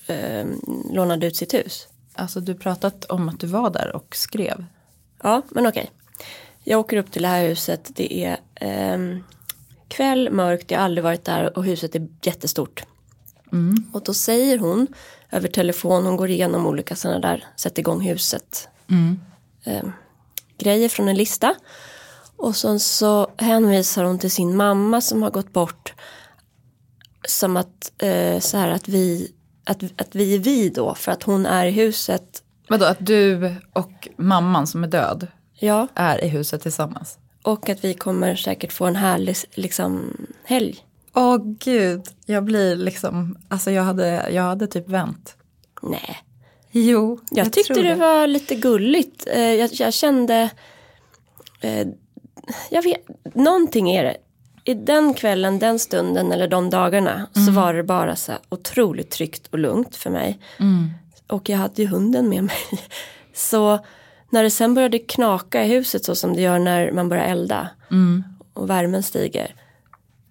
eh, 0.07 0.45
lånade 0.91 1.27
ut 1.27 1.35
sitt 1.35 1.53
hus. 1.53 1.87
Alltså 2.13 2.39
du 2.39 2.55
pratat 2.55 3.05
om 3.05 3.29
att 3.29 3.39
du 3.39 3.47
var 3.47 3.69
där 3.69 3.95
och 3.95 4.15
skrev. 4.15 4.65
Ja, 5.23 5.41
men 5.49 5.67
okej. 5.67 5.91
Jag 6.63 6.79
åker 6.79 6.97
upp 6.97 7.11
till 7.11 7.21
det 7.21 7.27
här 7.27 7.47
huset. 7.47 7.91
Det 7.95 8.25
är 8.25 8.37
ehm, 8.55 9.23
kväll, 9.87 10.29
mörkt, 10.31 10.71
jag 10.71 10.79
har 10.79 10.85
aldrig 10.85 11.03
varit 11.03 11.25
där 11.25 11.57
och 11.57 11.63
huset 11.65 11.95
är 11.95 12.07
jättestort. 12.21 12.83
Och 13.93 14.03
då 14.03 14.13
säger 14.13 14.57
hon 14.57 14.87
över 15.31 15.47
telefon, 15.47 16.05
hon 16.05 16.17
går 16.17 16.29
igenom 16.29 16.65
olika 16.65 16.95
sådana 16.95 17.19
där, 17.19 17.45
sätter 17.55 17.79
igång 17.79 18.01
huset. 18.01 18.67
ehm, 19.63 19.91
grejer 20.57 20.89
från 20.89 21.07
en 21.07 21.15
lista. 21.17 21.55
Och 22.35 22.55
sen 22.55 22.79
så 22.79 23.27
hänvisar 23.37 24.03
hon 24.03 24.19
till 24.19 24.31
sin 24.31 24.55
mamma 24.57 25.01
som 25.01 25.23
har 25.23 25.31
gått 25.31 25.53
bort. 25.53 25.93
Som 27.27 27.57
att, 27.57 27.91
eh, 27.97 28.39
så 28.39 28.57
här 28.57 28.69
att 28.69 28.87
vi, 28.87 29.31
att, 29.65 29.83
att 30.01 30.15
vi 30.15 30.35
är 30.35 30.39
vi 30.39 30.69
då, 30.69 30.95
för 30.95 31.11
att 31.11 31.23
hon 31.23 31.45
är 31.45 31.65
i 31.65 31.71
huset. 31.71 32.43
Vadå, 32.69 32.85
att 32.85 33.05
du 33.05 33.55
och 33.73 34.07
mamman 34.17 34.67
som 34.67 34.83
är 34.83 34.87
död 34.87 35.27
Ja, 35.59 35.87
är 35.95 36.23
i 36.23 36.27
huset 36.27 36.61
tillsammans? 36.61 37.17
Och 37.47 37.69
att 37.69 37.83
vi 37.83 37.93
kommer 37.93 38.35
säkert 38.35 38.73
få 38.73 38.85
en 38.85 38.95
härlig 38.95 39.35
liksom, 39.53 40.17
helg. 40.43 40.79
Åh 41.13 41.37
gud, 41.43 42.01
jag 42.25 42.43
blir 42.43 42.75
liksom, 42.75 43.37
alltså 43.47 43.71
jag 43.71 43.83
hade, 43.83 44.29
jag 44.31 44.43
hade 44.43 44.67
typ 44.67 44.89
vänt. 44.89 45.35
Nej, 45.81 46.17
Jo, 46.71 47.19
jag, 47.31 47.53
tyckte 47.53 47.73
tror 47.73 47.83
det 47.83 47.95
var 47.95 48.27
lite 48.27 48.55
gulligt. 48.55 49.27
Eh, 49.27 49.53
jag, 49.53 49.69
jag 49.73 49.93
kände, 49.93 50.49
eh, 51.61 51.87
jag 52.69 52.83
vet, 52.83 53.01
någonting 53.35 53.91
är 53.91 54.03
det. 54.03 54.17
I 54.63 54.73
den 54.73 55.13
kvällen, 55.13 55.59
den 55.59 55.79
stunden 55.79 56.31
eller 56.31 56.47
de 56.47 56.69
dagarna 56.69 57.27
så 57.33 57.51
var 57.51 57.73
det 57.73 57.83
bara 57.83 58.15
så 58.15 58.31
otroligt 58.49 59.11
tryggt 59.11 59.47
och 59.47 59.59
lugnt 59.59 59.95
för 59.95 60.09
mig. 60.09 60.39
Och 61.27 61.49
jag 61.49 61.57
hade 61.57 61.81
ju 61.81 61.87
hunden 61.87 62.29
med 62.29 62.43
mig. 62.43 62.57
Så 63.33 63.79
när 64.29 64.43
det 64.43 64.49
sen 64.49 64.73
började 64.73 64.99
knaka 64.99 65.63
i 65.63 65.67
huset 65.67 66.05
så 66.05 66.15
som 66.15 66.33
det 66.33 66.41
gör 66.41 66.59
när 66.59 66.91
man 66.91 67.09
börjar 67.09 67.25
elda 67.25 67.69
och 68.53 68.69
värmen 68.69 69.03
stiger. 69.03 69.55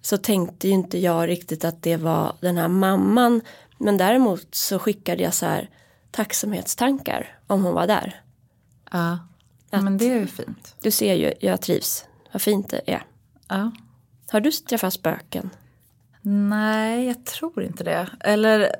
Så 0.01 0.17
tänkte 0.17 0.67
ju 0.67 0.73
inte 0.73 0.99
jag 0.99 1.29
riktigt 1.29 1.65
att 1.65 1.83
det 1.83 1.97
var 1.97 2.35
den 2.41 2.57
här 2.57 2.67
mamman. 2.67 3.41
Men 3.77 3.97
däremot 3.97 4.55
så 4.55 4.79
skickade 4.79 5.23
jag 5.23 5.33
så 5.33 5.45
här 5.45 5.69
tacksamhetstankar 6.11 7.39
om 7.47 7.63
hon 7.63 7.73
var 7.73 7.87
där. 7.87 8.21
Ja, 8.91 9.19
men 9.69 9.97
det 9.97 10.11
är 10.11 10.19
ju 10.19 10.27
fint. 10.27 10.75
Du 10.81 10.91
ser 10.91 11.13
ju, 11.13 11.33
jag 11.39 11.61
trivs. 11.61 12.05
Vad 12.31 12.41
fint 12.41 12.69
det 12.69 12.81
är. 12.85 13.03
Ja. 13.47 13.71
Har 14.31 14.39
du 14.39 14.51
träffat 14.51 14.93
spöken? 14.93 15.49
Nej, 16.21 17.07
jag 17.07 17.25
tror 17.25 17.63
inte 17.63 17.83
det. 17.83 18.09
Eller 18.19 18.71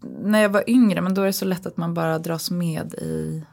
när 0.00 0.42
jag 0.42 0.48
var 0.48 0.70
yngre, 0.70 1.00
men 1.00 1.14
då 1.14 1.22
är 1.22 1.26
det 1.26 1.32
så 1.32 1.44
lätt 1.44 1.66
att 1.66 1.76
man 1.76 1.94
bara 1.94 2.18
dras 2.18 2.50
med 2.50 2.94
i 2.94 3.44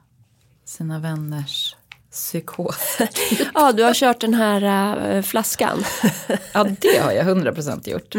sina 0.72 1.00
vänners 1.00 1.76
psykos. 2.12 2.98
Ja, 3.54 3.72
du 3.72 3.84
har 3.84 3.94
kört 3.94 4.22
den 4.22 4.34
här 4.34 4.98
äh, 5.16 5.22
flaskan. 5.22 5.84
Ja, 6.54 6.64
det 6.64 6.98
har 6.98 7.12
jag 7.12 7.26
100% 7.26 7.90
gjort. 7.90 8.16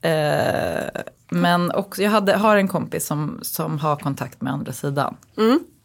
Eh, 0.00 1.02
men 1.28 1.70
också, 1.70 2.02
jag 2.02 2.10
hade, 2.10 2.36
har 2.36 2.56
en 2.56 2.68
kompis 2.68 3.06
som, 3.06 3.38
som 3.42 3.78
har 3.78 3.96
kontakt 3.96 4.40
med 4.40 4.52
andra 4.52 4.72
sidan. 4.72 5.16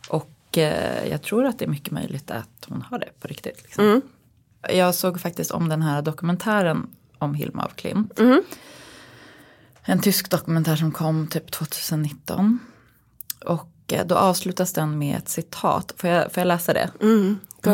Och 0.09 0.57
eh, 0.57 1.09
jag 1.09 1.21
tror 1.21 1.45
att 1.45 1.59
det 1.59 1.65
är 1.65 1.69
mycket 1.69 1.91
möjligt 1.91 2.31
att 2.31 2.65
hon 2.67 2.81
har 2.81 2.99
det 2.99 3.09
på 3.19 3.27
riktigt. 3.27 3.63
Liksom. 3.63 4.01
Jag 4.69 4.95
såg 4.95 5.21
faktiskt 5.21 5.51
om 5.51 5.69
den 5.69 5.81
här 5.81 6.01
dokumentären 6.01 6.87
om 7.17 7.33
Hilma 7.33 7.63
af 7.63 7.75
Klint. 7.75 8.19
En 9.83 10.01
tysk 10.01 10.29
dokumentär 10.29 10.75
som 10.75 10.91
kom 10.91 11.27
typ 11.27 11.51
2019. 11.51 12.59
Och 13.45 13.69
då 14.05 14.15
avslutas 14.15 14.73
den 14.73 14.99
med 14.99 15.17
ett 15.17 15.29
citat. 15.29 15.93
Får 15.97 16.09
jag, 16.09 16.31
får 16.31 16.41
jag 16.41 16.47
läsa 16.47 16.73
det? 16.73 16.89
Go. 17.61 17.71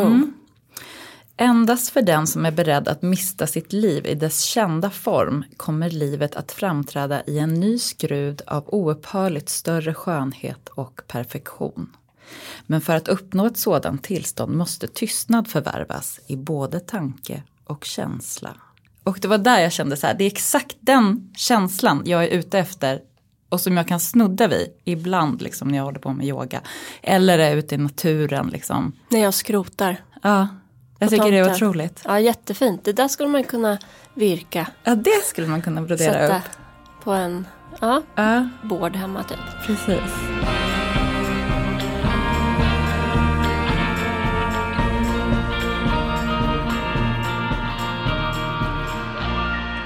Endast 1.36 1.90
för 1.90 2.02
den 2.02 2.26
som 2.26 2.46
är 2.46 2.50
beredd 2.50 2.88
att 2.88 3.02
mista 3.02 3.46
sitt 3.46 3.72
liv 3.72 4.06
i 4.06 4.14
dess 4.14 4.40
kända 4.40 4.90
form 4.90 5.44
kommer 5.56 5.90
livet 5.90 6.36
att 6.36 6.52
framträda 6.52 7.22
i 7.26 7.38
en 7.38 7.54
ny 7.54 7.78
skrud 7.78 8.42
av 8.46 8.64
oupphörligt 8.74 9.48
större 9.48 9.94
skönhet 9.94 10.68
och 10.68 11.02
perfektion. 11.06 11.96
Men 12.66 12.80
för 12.80 12.96
att 12.96 13.08
uppnå 13.08 13.46
ett 13.46 13.56
sådant 13.56 14.02
tillstånd 14.02 14.56
måste 14.56 14.86
tystnad 14.86 15.48
förvärvas 15.48 16.20
i 16.26 16.36
både 16.36 16.80
tanke 16.80 17.42
och 17.64 17.84
känsla. 17.84 18.56
Och 19.02 19.18
det 19.20 19.28
var 19.28 19.38
där 19.38 19.60
jag 19.60 19.72
kände 19.72 19.96
så 19.96 20.06
här, 20.06 20.14
det 20.14 20.24
är 20.24 20.30
exakt 20.30 20.76
den 20.80 21.32
känslan 21.36 22.02
jag 22.06 22.24
är 22.24 22.28
ute 22.28 22.58
efter 22.58 23.00
och 23.48 23.60
som 23.60 23.76
jag 23.76 23.88
kan 23.88 24.00
snudda 24.00 24.48
vid 24.48 24.68
ibland 24.84 25.42
liksom 25.42 25.68
när 25.68 25.78
jag 25.78 25.84
håller 25.84 25.98
på 26.00 26.12
med 26.12 26.26
yoga. 26.26 26.60
Eller 27.02 27.38
är 27.38 27.56
ute 27.56 27.74
i 27.74 27.78
naturen 27.78 28.48
liksom. 28.48 28.92
När 29.08 29.20
jag 29.20 29.34
skrotar. 29.34 29.96
Ja, 30.22 30.48
jag 30.98 31.10
tycker 31.10 31.30
det 31.32 31.38
är 31.38 31.44
tomten. 31.44 31.68
otroligt. 31.68 32.02
Ja, 32.04 32.20
jättefint. 32.20 32.84
Det 32.84 32.92
där 32.92 33.08
skulle 33.08 33.28
man 33.28 33.44
kunna 33.44 33.78
virka. 34.14 34.66
Ja, 34.84 34.94
det 34.94 35.24
skulle 35.24 35.46
man 35.46 35.62
kunna 35.62 35.82
brodera 35.82 36.12
Sätta 36.12 36.36
upp. 36.36 36.42
på 37.04 37.10
en 37.12 37.46
ja, 37.80 38.02
Ja, 38.14 38.48
bord 38.62 38.96
hemma 38.96 39.22
typ. 39.22 39.38
precis. 39.66 40.12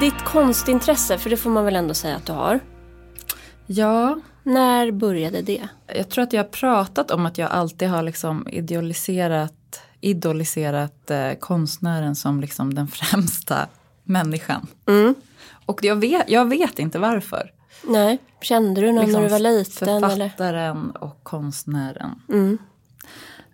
Ditt 0.01 0.25
konstintresse, 0.25 1.19
för 1.19 1.31
det 1.31 1.37
får 1.37 1.51
man 1.51 1.65
väl 1.65 1.77
ändå 1.77 1.95
säga 1.95 2.17
att 2.17 2.27
du 2.27 2.33
har. 2.33 2.61
Ja, 3.71 4.21
När 4.43 4.91
började 4.91 5.43
det? 5.43 5.69
jag 5.87 6.09
tror 6.09 6.25
att 6.25 6.33
jag 6.33 6.45
har 6.45 6.49
pratat 6.49 7.11
om 7.11 7.27
att 7.27 7.39
jag 7.39 7.51
alltid 7.51 7.89
har 7.89 8.03
liksom 8.03 8.49
idealiserat, 8.49 9.81
idoliserat 10.01 11.11
eh, 11.11 11.33
konstnären 11.33 12.15
som 12.15 12.41
liksom 12.41 12.75
den 12.75 12.89
främsta 12.93 13.67
människan. 14.05 14.67
Mm. 14.87 15.15
Och 15.67 15.85
jag 15.85 15.97
vet, 15.97 16.31
jag 16.31 16.49
vet 16.49 16.79
inte 16.79 16.99
varför. 16.99 17.53
Nej, 17.85 18.19
kände 18.41 18.81
du 18.81 18.93
någon 18.93 19.05
Liksom 19.05 19.23
när 19.23 19.29
du 19.29 19.33
var 19.33 19.39
liten? 19.39 19.89
Eller? 19.89 20.09
Författaren 20.09 20.91
och 20.91 21.21
konstnären. 21.23 22.23
Mm. 22.29 22.59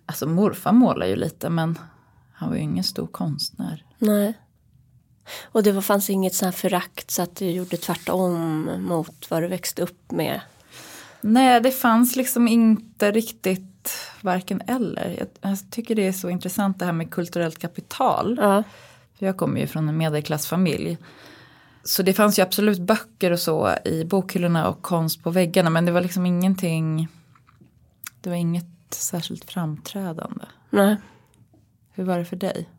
Alltså 0.05 0.27
morfar 0.27 0.71
målar 0.71 1.05
ju 1.05 1.15
lite 1.15 1.49
men 1.49 1.79
han 2.33 2.49
var 2.49 2.55
ju 2.55 2.61
ingen 2.61 2.83
stor 2.83 3.07
konstnär. 3.07 3.83
Nej. 3.97 4.33
Och 5.43 5.63
det 5.63 5.71
var, 5.71 5.81
fanns 5.81 6.09
inget 6.09 6.35
sånt 6.35 6.55
här 6.55 6.59
förakt 6.59 7.11
så 7.11 7.21
att 7.21 7.35
du 7.35 7.49
gjorde 7.51 7.77
tvärtom 7.77 8.63
mot 8.79 9.31
vad 9.31 9.43
du 9.43 9.47
växte 9.47 9.81
upp 9.81 10.11
med? 10.11 10.41
Nej, 11.21 11.61
det 11.61 11.71
fanns 11.71 12.15
liksom 12.15 12.47
inte 12.47 13.11
riktigt 13.11 13.91
varken 14.21 14.61
eller. 14.67 15.15
Jag, 15.19 15.27
jag 15.51 15.71
tycker 15.71 15.95
det 15.95 16.07
är 16.07 16.11
så 16.11 16.29
intressant 16.29 16.79
det 16.79 16.85
här 16.85 16.91
med 16.91 17.11
kulturellt 17.11 17.59
kapital. 17.59 18.39
Ja. 18.41 18.63
För 19.19 19.25
jag 19.25 19.37
kommer 19.37 19.59
ju 19.59 19.67
från 19.67 19.89
en 19.89 19.97
medelklassfamilj. 19.97 20.97
Så 21.83 22.03
det 22.03 22.13
fanns 22.13 22.39
ju 22.39 22.43
absolut 22.43 22.79
böcker 22.79 23.31
och 23.31 23.39
så 23.39 23.75
i 23.85 24.05
bokhyllorna 24.05 24.69
och 24.69 24.81
konst 24.81 25.23
på 25.23 25.31
väggarna. 25.31 25.69
Men 25.69 25.85
det 25.85 25.91
var 25.91 26.01
liksom 26.01 26.25
ingenting, 26.25 27.07
det 28.21 28.29
var 28.29 28.37
inget 28.37 28.65
särskilt 28.89 29.51
framträdande. 29.51 30.45
Nej. 30.69 30.97
Hur 31.91 32.03
var 32.03 32.19
det 32.19 32.25
för 32.25 32.35
dig? 32.35 32.69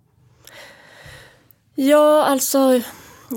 Ja, 1.77 2.25
alltså 2.25 2.81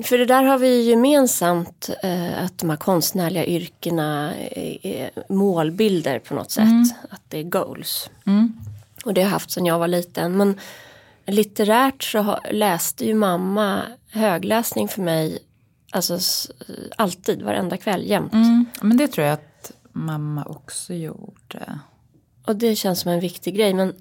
För 0.03 0.17
det 0.17 0.25
där 0.25 0.43
har 0.43 0.57
vi 0.57 0.81
gemensamt 0.81 1.89
eh, 2.03 2.43
att 2.43 2.57
de 2.57 2.69
här 2.69 2.77
konstnärliga 2.77 3.45
yrkena 3.45 4.35
är, 4.35 4.85
är 4.85 5.11
målbilder 5.29 6.19
på 6.19 6.33
något 6.33 6.51
sätt. 6.51 6.95
Att 7.09 7.21
det 7.27 7.37
är 7.39 7.43
goals. 7.43 8.09
Och 9.05 9.13
det 9.13 9.21
har 9.21 9.25
jag 9.25 9.31
haft 9.31 9.51
sedan 9.51 9.65
jag 9.65 9.79
var 9.79 9.87
liten. 9.87 10.37
Men 10.37 10.59
litterärt 11.25 12.03
så 12.03 12.39
läste 12.51 13.05
ju 13.05 13.13
mamma 13.13 13.81
högläsning 14.11 14.87
för 14.87 15.01
mig 15.01 15.39
alltså, 15.91 16.19
alltid, 16.95 17.41
varenda 17.41 17.77
kväll, 17.77 18.09
jämt. 18.09 18.33
Mm. 18.33 18.65
Men 18.81 18.97
det 18.97 19.07
tror 19.07 19.27
jag 19.27 19.33
att 19.33 19.71
mamma 19.91 20.43
också 20.43 20.93
gjorde. 20.93 21.79
Och 22.45 22.55
det 22.55 22.75
känns 22.75 22.99
som 22.99 23.11
en 23.11 23.19
viktig 23.19 23.55
grej. 23.55 23.73
Men 23.73 23.93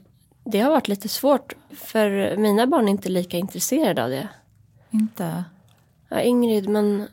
det 0.50 0.60
har 0.60 0.70
varit 0.70 0.88
lite 0.88 1.08
svårt 1.08 1.52
för 1.70 2.36
mina 2.36 2.66
barn 2.66 2.88
är 2.88 2.92
inte 2.92 3.08
lika 3.08 3.36
intresserade 3.36 4.04
av 4.04 4.10
det. 4.10 4.28
Inte? 4.90 5.44
Ja, 6.08 6.20
Ingrid, 6.20 6.68
men 6.68 7.08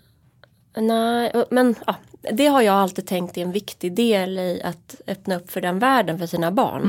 nej, 0.78 1.44
men 1.52 1.76
ja, 1.88 1.96
det 2.32 2.48
har 2.48 2.62
jag 2.62 2.76
alltid 2.76 3.08
tänkt 3.08 3.38
är 3.38 3.42
en 3.42 3.52
viktig 3.52 3.94
del 3.94 4.40
i 4.40 4.62
att 4.64 4.96
öppna 5.08 5.36
upp 5.36 5.52
för 5.52 5.62
den 5.62 5.80
världen 5.80 6.20
för 6.20 6.26
sina 6.26 6.52
barn. 6.52 6.84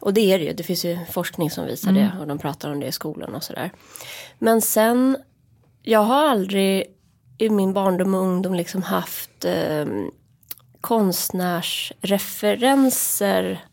Och 0.00 0.14
det 0.14 0.32
är 0.32 0.38
det 0.38 0.44
ju, 0.44 0.52
det 0.52 0.62
finns 0.62 0.84
ju 0.84 0.98
forskning 1.10 1.50
som 1.50 1.66
visar 1.66 1.92
det 1.92 2.12
och 2.20 2.26
de 2.26 2.38
pratar 2.38 2.72
om 2.72 2.80
det 2.80 2.86
i 2.86 2.92
skolan 2.92 3.34
och 3.34 3.44
sådär. 3.44 3.70
Men 4.38 4.62
sen, 4.62 5.16
jag 5.82 6.00
har 6.00 6.28
aldrig 6.28 6.84
i 7.38 7.50
min 7.50 7.72
barndom 7.72 8.14
och 8.14 8.20
ungdom 8.20 8.54
liksom 8.54 8.82
haft 8.82 9.44
eh, 9.44 9.86
konstnärsreferenser. 10.80 13.67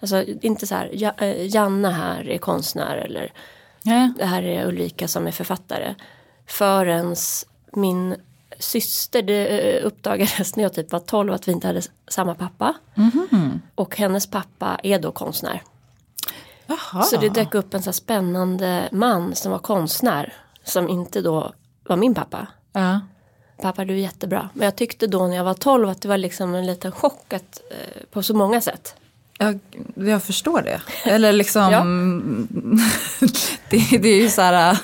Alltså 0.00 0.22
inte 0.22 0.66
så 0.66 0.74
här, 0.74 0.90
ja, 0.92 1.12
eh, 1.18 1.54
Janne 1.54 1.88
här 1.88 2.28
är 2.28 2.38
konstnär 2.38 2.96
eller 2.96 3.32
Ja. 3.82 4.12
det 4.18 4.24
här 4.24 4.42
är 4.42 4.66
Ulrika 4.66 5.08
som 5.08 5.26
är 5.26 5.30
författare. 5.30 5.94
Förrän 6.46 7.16
min 7.72 8.16
syster, 8.58 9.22
det 9.22 9.46
eh, 9.76 9.86
uppdagades 9.86 10.56
när 10.56 10.62
jag 10.64 10.72
typ 10.74 10.92
var 10.92 11.00
12 11.00 11.32
att 11.32 11.48
vi 11.48 11.52
inte 11.52 11.66
hade 11.66 11.82
samma 12.08 12.34
pappa. 12.34 12.74
Och 13.74 13.96
hennes 13.96 14.26
pappa 14.26 14.78
är 14.82 14.98
då 14.98 15.12
konstnär. 15.12 15.62
Jaha. 16.66 17.02
Så 17.02 17.16
det 17.16 17.28
dök 17.28 17.54
upp 17.54 17.74
en 17.74 17.82
så 17.82 17.92
spännande 17.92 18.88
man 18.92 19.34
som 19.34 19.52
var 19.52 19.58
konstnär. 19.58 20.32
Som 20.64 20.88
inte 20.88 21.20
då 21.20 21.52
var 21.84 21.96
min 21.96 22.14
pappa. 22.14 22.46
Ja. 22.72 23.00
Pappa 23.62 23.84
du 23.84 23.94
är 23.94 23.98
jättebra. 23.98 24.48
Men 24.54 24.64
jag 24.64 24.76
tyckte 24.76 25.06
då 25.06 25.26
när 25.26 25.36
jag 25.36 25.44
var 25.44 25.54
12 25.54 25.88
att 25.88 26.02
det 26.02 26.08
var 26.08 26.18
liksom 26.18 26.54
en 26.54 26.66
liten 26.66 26.92
chock 26.92 27.32
att, 27.32 27.60
eh, 27.70 28.02
på 28.10 28.22
så 28.22 28.34
många 28.34 28.60
sätt. 28.60 28.96
Jag, 29.44 29.60
jag 30.08 30.22
förstår 30.22 30.62
det. 30.62 30.80
Eller 31.04 31.32
liksom, 31.32 31.70
det, 33.70 33.98
det 33.98 34.08
är 34.08 34.22
ju 34.22 34.28
så 34.30 34.42
här 34.42 34.78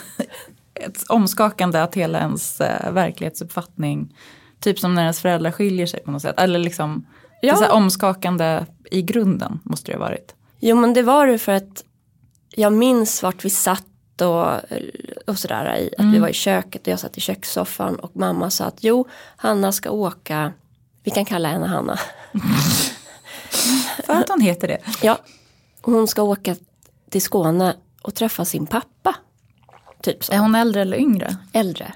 ett 0.75 1.03
omskakande 1.09 1.79
att 1.83 1.95
hela 1.95 2.19
ens 2.19 2.61
äh, 2.61 2.93
verklighetsuppfattning, 2.93 4.17
typ 4.61 4.79
som 4.79 4.95
när 4.95 5.03
ens 5.03 5.21
föräldrar 5.21 5.51
skiljer 5.51 5.87
sig 5.87 6.01
på 6.01 6.11
något 6.11 6.23
sätt. 6.23 6.35
Eller 6.39 6.59
liksom, 6.59 7.07
Ja. 7.43 7.57
så 7.57 7.67
omskakande 7.73 8.67
i 8.91 9.03
grunden 9.03 9.61
måste 9.63 9.93
det 9.93 9.99
ha 9.99 10.05
varit. 10.05 10.35
Jo 10.61 10.77
men 10.77 10.95
det 10.95 11.03
var 11.03 11.27
det 11.27 11.39
för 11.39 11.53
att 11.53 11.85
jag 12.57 12.73
minns 12.73 13.23
vart 13.23 13.45
vi 13.45 13.51
satt 13.51 13.85
och, 14.21 14.47
och 15.27 15.39
sådär. 15.39 15.77
I, 15.77 15.95
att 15.99 16.07
vi 16.15 16.19
var 16.19 16.29
i 16.29 16.33
köket 16.33 16.81
och 16.83 16.89
jag 16.89 17.01
satt 17.01 17.17
i 17.19 17.21
kökssoffan 17.21 17.95
och 17.97 18.17
mamma 18.17 18.51
sa 18.51 18.65
att 18.65 18.77
jo, 18.81 19.09
Hanna 19.37 19.73
ska 19.73 19.91
åka, 19.91 20.53
vi 21.05 21.11
kan 21.11 21.25
kalla 21.25 21.49
henne 21.49 21.67
Hanna. 21.67 21.99
För 24.07 24.13
att 24.13 24.29
hon 24.29 24.41
heter 24.41 24.69
det. 24.69 24.79
Ja, 25.03 25.19
hon 25.83 26.09
ska 26.09 26.23
åka 26.23 26.57
till 27.11 27.23
Skåne 27.23 27.77
och 28.03 28.15
träffa 28.15 28.45
sin 28.45 28.67
pappa. 28.67 29.15
Typ 30.03 30.25
så, 30.25 30.33
Är 30.33 30.39
hon 30.39 30.55
äldre 30.55 30.83
eller 30.83 30.97
yngre? 30.97 31.37
äldre. 31.53 31.93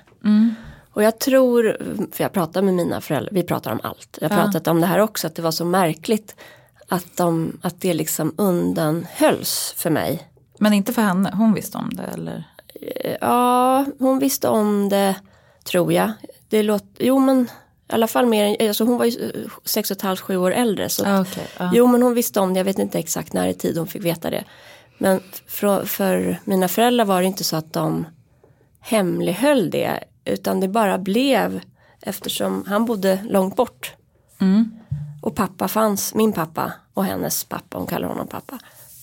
Och 0.93 1.03
jag 1.03 1.19
tror, 1.21 1.77
för 2.13 2.25
jag 2.25 2.33
pratar 2.33 2.63
med 2.63 2.75
mina 2.75 3.01
föräldrar, 3.01 3.33
vi 3.35 3.43
pratar 3.43 3.73
om 3.73 3.81
allt. 3.83 4.19
Jag 4.21 4.29
har 4.31 4.37
Ja. 4.37 4.43
pratat 4.45 4.67
om 4.69 4.81
det 4.81 4.87
här 4.87 4.99
också, 4.99 5.27
att 5.27 5.35
det 5.35 5.43
var 5.43 5.51
så 5.51 5.65
märkligt 5.65 6.35
att, 6.89 7.17
de, 7.17 7.59
att 7.63 7.81
det 7.81 7.95
liksom 7.95 8.35
undanhölls 8.39 9.75
för 9.77 9.91
mig. 9.91 10.29
Men 10.59 10.73
inte 10.73 10.93
för 10.93 11.03
henne, 11.03 11.33
hon 11.37 11.55
visste 11.55 11.79
om 11.79 11.91
det 11.95 12.03
eller? 12.03 12.45
Ja, 13.21 13.85
hon 13.99 14.19
visste 14.19 14.49
om 14.49 14.89
det 14.89 15.15
tror 15.65 15.93
jag. 15.93 16.13
Det 16.49 16.63
låter, 16.63 17.05
jo 17.05 17.19
men 17.19 17.49
i 17.89 17.93
alla 17.93 18.07
fall 18.07 18.27
mer, 18.27 18.69
alltså 18.69 18.85
hon 18.85 18.99
var 18.99 19.05
ju 19.05 19.49
sex 19.65 19.91
och 19.91 19.97
ett 19.97 20.03
halvt, 20.03 20.21
sju 20.21 20.37
år 20.37 20.53
äldre. 20.53 20.89
Så 20.89 21.07
att, 21.07 21.29
okej, 21.29 21.47
ja. 21.59 21.71
Jo 21.75 21.87
men 21.87 22.03
hon 22.03 22.15
visste 22.15 22.41
om 22.41 22.55
det, 22.55 22.61
jag 22.61 22.65
vet 22.65 22.79
inte 22.79 22.99
exakt 22.99 23.33
när 23.33 23.49
i 23.49 23.55
tid 23.55 23.79
hon 23.79 23.87
fick 23.87 24.05
veta 24.05 24.31
det. 24.31 24.45
Men 24.99 25.21
för, 25.47 25.85
för 25.85 26.41
mina 26.45 26.69
föräldrar 26.69 27.05
var 27.05 27.21
det 27.21 27.27
inte 27.27 27.45
så 27.45 27.57
att 27.57 27.73
de 27.73 28.07
hemlighöll 28.81 29.71
det. 29.71 30.05
Utan 30.25 30.61
det 30.61 30.69
bara 30.69 30.99
blev 30.99 31.61
eftersom 32.03 32.65
han 32.67 32.85
bodde 32.85 33.19
långt 33.29 33.57
bort. 33.57 33.95
Och 35.23 35.35
pappa 35.35 35.69
fanns, 35.69 36.15
min 36.15 36.33
pappa 36.33 36.73
och 36.95 37.05
hennes 37.05 37.45
pappa, 37.45 37.79
hon 37.79 37.87
kallar 37.87 38.09
honom 38.09 38.27
pappa. 38.27 38.59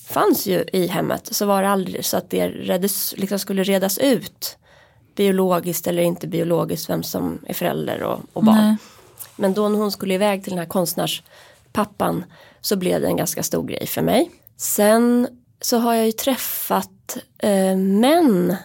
Fanns 0.08 0.46
ju 0.48 0.66
i 0.74 0.88
hemmet 0.88 1.36
så 1.36 1.46
var 1.46 1.62
det 1.62 1.70
aldrig 1.70 2.06
så 2.06 2.18
att 2.18 2.30
det 2.30 2.48
redes, 2.48 3.14
liksom 3.18 3.40
skulle 3.40 3.64
redas 3.64 3.98
ut. 3.98 4.58
Biologiskt 5.22 5.88
eller 5.88 6.04
inte 6.04 6.28
biologiskt 6.28 6.90
vem 6.90 7.04
som 7.04 7.40
är 7.46 7.54
förälder 7.54 8.04
och, 8.04 8.20
och 8.34 8.44
barn. 8.44 8.56
Nej. 8.56 8.76
Men 9.36 9.54
då 9.54 9.70
när 9.70 9.80
hon 9.80 9.92
skulle 9.92 10.14
iväg 10.14 10.44
till 10.44 10.52
den 10.52 10.60
här 10.60 10.66
konstnärspappan 10.66 12.24
så 12.62 12.76
blev 12.76 13.02
det 13.02 13.08
en 13.08 13.18
ganska 13.18 13.44
stor 13.44 13.64
grej 13.64 13.88
för 13.88 14.02
mig. 14.02 14.32
Sen 14.58 15.28
så 15.62 15.78
har 15.78 15.94
jag 15.94 16.06
ju 16.06 16.12
träffat 16.12 17.18
eh, 17.38 17.76
män 17.78 18.56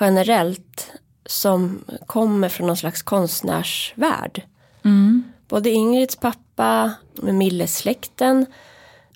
generellt 0.00 0.90
som 1.26 1.84
kommer 2.06 2.48
från 2.48 2.66
någon 2.66 2.76
slags 2.76 3.02
konstnärsvärld. 3.02 4.42
Både 5.48 5.70
Ingrids 5.70 6.16
pappa 6.16 6.92
med 7.14 7.34
Millesläkten 7.34 8.46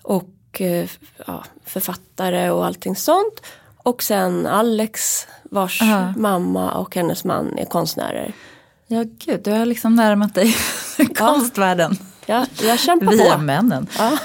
och 0.03 0.61
eh, 0.61 0.89
ja, 1.27 1.43
författare 1.65 2.49
och 2.49 2.65
allting 2.65 2.95
sånt. 2.95 3.41
Och 3.83 4.03
sen 4.03 4.47
Alex 4.47 5.27
vars 5.43 5.81
Aha. 5.81 6.13
mamma 6.17 6.71
och 6.71 6.95
hennes 6.95 7.23
man 7.23 7.57
är 7.57 7.65
konstnärer. 7.65 8.33
Ja 8.87 9.03
gud, 9.17 9.41
du 9.43 9.51
har 9.51 9.65
liksom 9.65 9.95
närmat 9.95 10.35
dig 10.35 10.55
konstvärlden. 11.17 11.97
Ja, 12.25 12.45
jag 12.63 12.79
kämpar 12.79 13.11
Via 13.11 13.35
på. 13.35 13.41
männen. 13.41 13.87
Ja. 13.97 14.17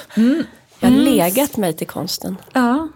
Jag 0.80 0.90
har 0.90 0.96
legat 0.96 1.56
mig 1.56 1.72
till 1.72 1.86
konsten. 1.86 2.36
Ja. 2.52 2.88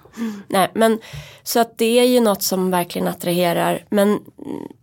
Nej, 0.49 0.71
men 0.75 0.99
så 1.43 1.61
att 1.61 1.79
det 1.79 1.99
är 1.99 2.05
ju 2.05 2.21
något 2.21 2.43
som 2.43 2.71
verkligen 2.71 3.09
attraherar. 3.09 3.85
Men 3.91 4.09
mm, 4.09 4.21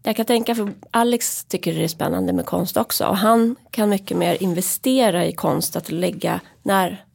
jag 0.03 0.15
kan 0.15 0.25
tänka 0.25 0.55
för 0.55 0.73
Alex 0.91 1.45
tycker 1.45 1.73
det 1.73 1.83
är 1.83 1.87
spännande 1.87 2.33
med 2.33 2.45
konst 2.45 2.77
också. 2.77 3.05
Och 3.05 3.17
han 3.17 3.55
kan 3.71 3.89
mycket 3.89 4.17
mer 4.17 4.43
investera 4.43 5.25
i 5.25 5.31
konst. 5.31 5.75
Att 5.75 5.91
lägga, 5.91 6.39
när, 6.63 7.05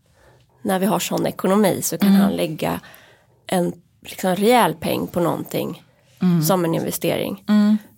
när 0.62 0.78
vi 0.78 0.86
har 0.86 0.98
sån 0.98 1.26
ekonomi 1.26 1.82
så 1.82 1.98
kan 1.98 2.08
han 2.12 2.32
lägga 2.32 2.80
en 3.46 3.72
liksom, 4.02 4.36
rejäl 4.36 4.74
peng 4.74 5.06
på 5.06 5.20
någonting. 5.20 5.82
Som 6.46 6.64
en 6.64 6.74
investering. 6.74 7.44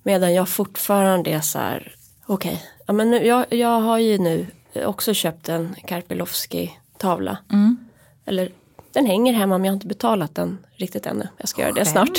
Medan 0.03 0.35
jag 0.35 0.49
fortfarande 0.49 1.31
är 1.31 1.41
så 1.41 1.59
här, 1.59 1.95
okej, 2.27 2.63
ja, 2.87 2.93
men 2.93 3.11
nu, 3.11 3.27
jag, 3.27 3.53
jag 3.53 3.81
har 3.81 3.99
ju 3.99 4.19
nu 4.19 4.47
också 4.87 5.15
köpt 5.15 5.49
en 5.49 5.75
Karpilovski 5.87 6.73
tavla. 6.99 7.39
Eller 8.27 8.51
den 8.93 9.07
hänger 9.07 9.33
hemma 9.33 9.59
men 9.59 9.65
jag 9.65 9.73
har 9.73 9.75
inte 9.75 9.87
betalat 9.87 10.35
den 10.35 10.59
riktigt 10.77 11.07
ännu. 11.07 11.29
Jag 11.39 11.49
ska 11.49 11.63
göra 11.63 11.73
det 11.73 11.85
snart. 11.85 12.19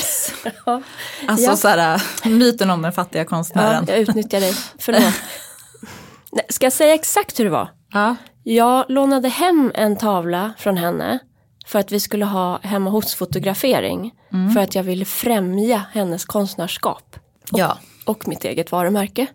Ja. 0.66 0.82
Alltså 1.28 1.46
Ja. 1.50 1.56
så 1.56 1.68
här, 1.68 2.02
myten 2.28 2.70
om 2.70 2.82
den 2.82 2.92
fattiga 2.92 3.22
ja, 3.22 3.28
konstnären. 3.28 3.84
jag 3.88 3.98
utnyttjar 3.98 4.40
dig. 4.40 4.54
Förlåt. 4.78 5.02
Nej, 6.32 6.46
ska 6.48 6.66
jag 6.66 6.72
säga 6.72 6.94
exakt 6.94 7.40
hur 7.40 7.44
det 7.44 7.50
var? 7.50 7.68
Ja. 7.92 8.16
Jag 8.42 8.84
lånade 8.88 9.28
hem 9.28 9.72
en 9.74 9.96
tavla 9.96 10.52
från 10.58 10.76
henne 10.76 11.18
för 11.66 11.78
att 11.78 11.92
vi 11.92 12.00
skulle 12.00 12.24
ha 12.24 12.58
hemma 12.62 12.90
hos 12.90 13.14
fotografering. 13.14 14.14
För 14.54 14.60
att 14.60 14.74
jag 14.74 14.82
ville 14.82 15.04
främja 15.04 15.82
hennes 15.92 16.24
konstnärskap. 16.24 17.16
ja. 17.52 17.78
Och 18.04 18.28
mitt 18.28 18.44
eget 18.44 18.72
varumärke. 18.72 19.26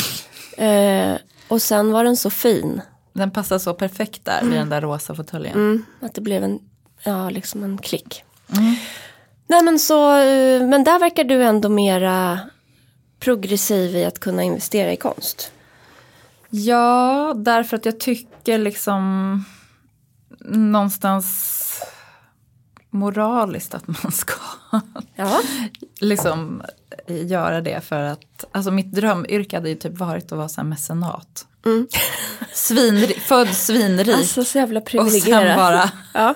eh, 0.56 1.14
och 1.48 1.62
sen 1.62 1.92
var 1.92 2.04
den 2.04 2.16
så 2.16 2.30
fin. 2.30 2.80
Den 3.12 3.30
passar 3.30 3.58
så 3.58 3.74
perfekt 3.74 4.24
där 4.24 4.42
vid 4.42 4.52
den 4.52 4.68
där 4.68 4.80
rosa 4.80 5.14
fåtöljen. 5.14 5.54
Mm, 5.54 5.84
att 6.00 6.14
det 6.14 6.20
blev 6.20 6.44
en, 6.44 6.58
ja, 7.04 7.30
liksom 7.30 7.64
en 7.64 7.78
klick. 7.78 8.24
Nej 9.46 9.62
men 9.62 9.78
så, 9.78 10.16
eh, 10.18 10.66
men 10.66 10.84
där 10.84 10.98
verkar 10.98 11.24
du 11.24 11.42
ändå 11.42 11.68
mera 11.68 12.38
progressiv 13.20 13.96
i 13.96 14.04
att 14.04 14.18
kunna 14.18 14.42
investera 14.42 14.92
i 14.92 14.96
konst. 14.96 15.52
Ja, 16.50 17.34
därför 17.36 17.76
att 17.76 17.84
jag 17.84 18.00
tycker 18.00 18.58
liksom 18.58 19.44
någonstans 20.44 21.56
moraliskt 22.90 23.74
att 23.74 23.86
man 23.86 24.12
ska 24.12 24.34
Ja, 25.14 25.40
liksom 26.00 26.62
göra 27.06 27.60
det 27.60 27.84
för 27.84 28.02
att, 28.02 28.44
alltså 28.52 28.70
mitt 28.70 28.92
drömyrke 28.92 29.56
hade 29.56 29.68
ju 29.68 29.74
typ 29.74 29.98
varit 29.98 30.32
att 30.32 30.38
vara 30.38 30.48
så 30.48 30.60
här 30.60 30.68
mecenat. 30.68 31.46
Svinri, 32.52 33.14
född 33.14 33.48
svinrik 33.54 34.06
Mm. 34.08 34.18
alltså 34.20 34.44
så 34.44 34.58
jävla 34.58 34.80
och 34.80 34.88
sen 34.90 35.00
privilegierad. 35.02 35.56
bara, 35.56 35.90
Ja, 36.14 36.34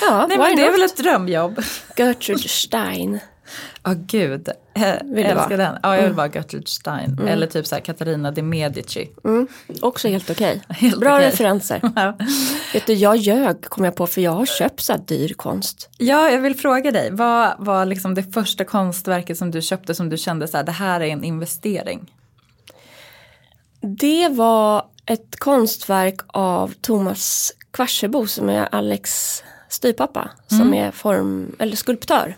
ja 0.00 0.26
nej 0.28 0.38
men 0.38 0.56
det 0.56 0.66
är 0.66 0.70
väl 0.72 0.82
ett 0.82 0.96
drömjobb. 0.96 1.60
Gertrude 1.96 2.48
Stein. 2.48 3.18
Ja 3.82 3.94
gud, 3.96 4.48
Vill 5.04 5.24
du 5.24 5.30
älskar 5.30 5.56
den. 5.58 5.78
Ja, 5.82 5.96
jag 5.96 6.02
vill 6.02 6.12
vara 6.12 6.28
Gertrude 6.28 6.66
Stein. 6.66 7.18
Eller 7.28 7.46
typ 7.46 7.66
så 7.66 7.74
här 7.74 7.82
Katarina 7.82 8.30
de 8.30 8.42
Medici. 8.42 9.10
Mm. 9.24 9.48
Också 9.80 10.08
helt 10.08 10.30
okej. 10.30 10.62
Helt 10.68 11.00
Bra 11.00 11.14
okej. 11.14 11.26
referenser. 11.26 11.80
Ja. 11.96 12.16
Vet 12.72 12.86
du, 12.86 12.92
jag 12.92 13.16
ljög 13.16 13.64
kom 13.64 13.84
jag 13.84 13.94
på 13.94 14.06
för 14.06 14.20
jag 14.20 14.32
har 14.32 14.46
köpt 14.46 14.80
så 14.80 14.92
här 14.92 15.00
dyr 15.06 15.34
konst. 15.34 15.90
Ja, 15.98 16.30
jag 16.30 16.40
vill 16.40 16.54
fråga 16.54 16.90
dig. 16.90 17.10
Vad 17.10 17.54
var 17.58 17.86
liksom 17.86 18.14
det 18.14 18.22
första 18.22 18.64
konstverket 18.64 19.38
som 19.38 19.50
du 19.50 19.62
köpte 19.62 19.94
som 19.94 20.08
du 20.08 20.16
kände 20.16 20.48
så 20.48 20.56
här, 20.56 20.64
det 20.64 20.72
här 20.72 21.00
är 21.00 21.06
en 21.06 21.24
investering? 21.24 22.12
Det 23.80 24.28
var 24.28 24.84
ett 25.06 25.38
konstverk 25.38 26.20
av 26.26 26.72
Thomas 26.80 27.52
Kvarsebo 27.70 28.26
som 28.26 28.48
är 28.48 28.74
Alex 28.74 29.42
styvpappa. 29.68 30.30
Som 30.46 30.74
är 30.74 30.90
form, 30.90 31.56
eller 31.58 31.76
skulptör. 31.76 32.36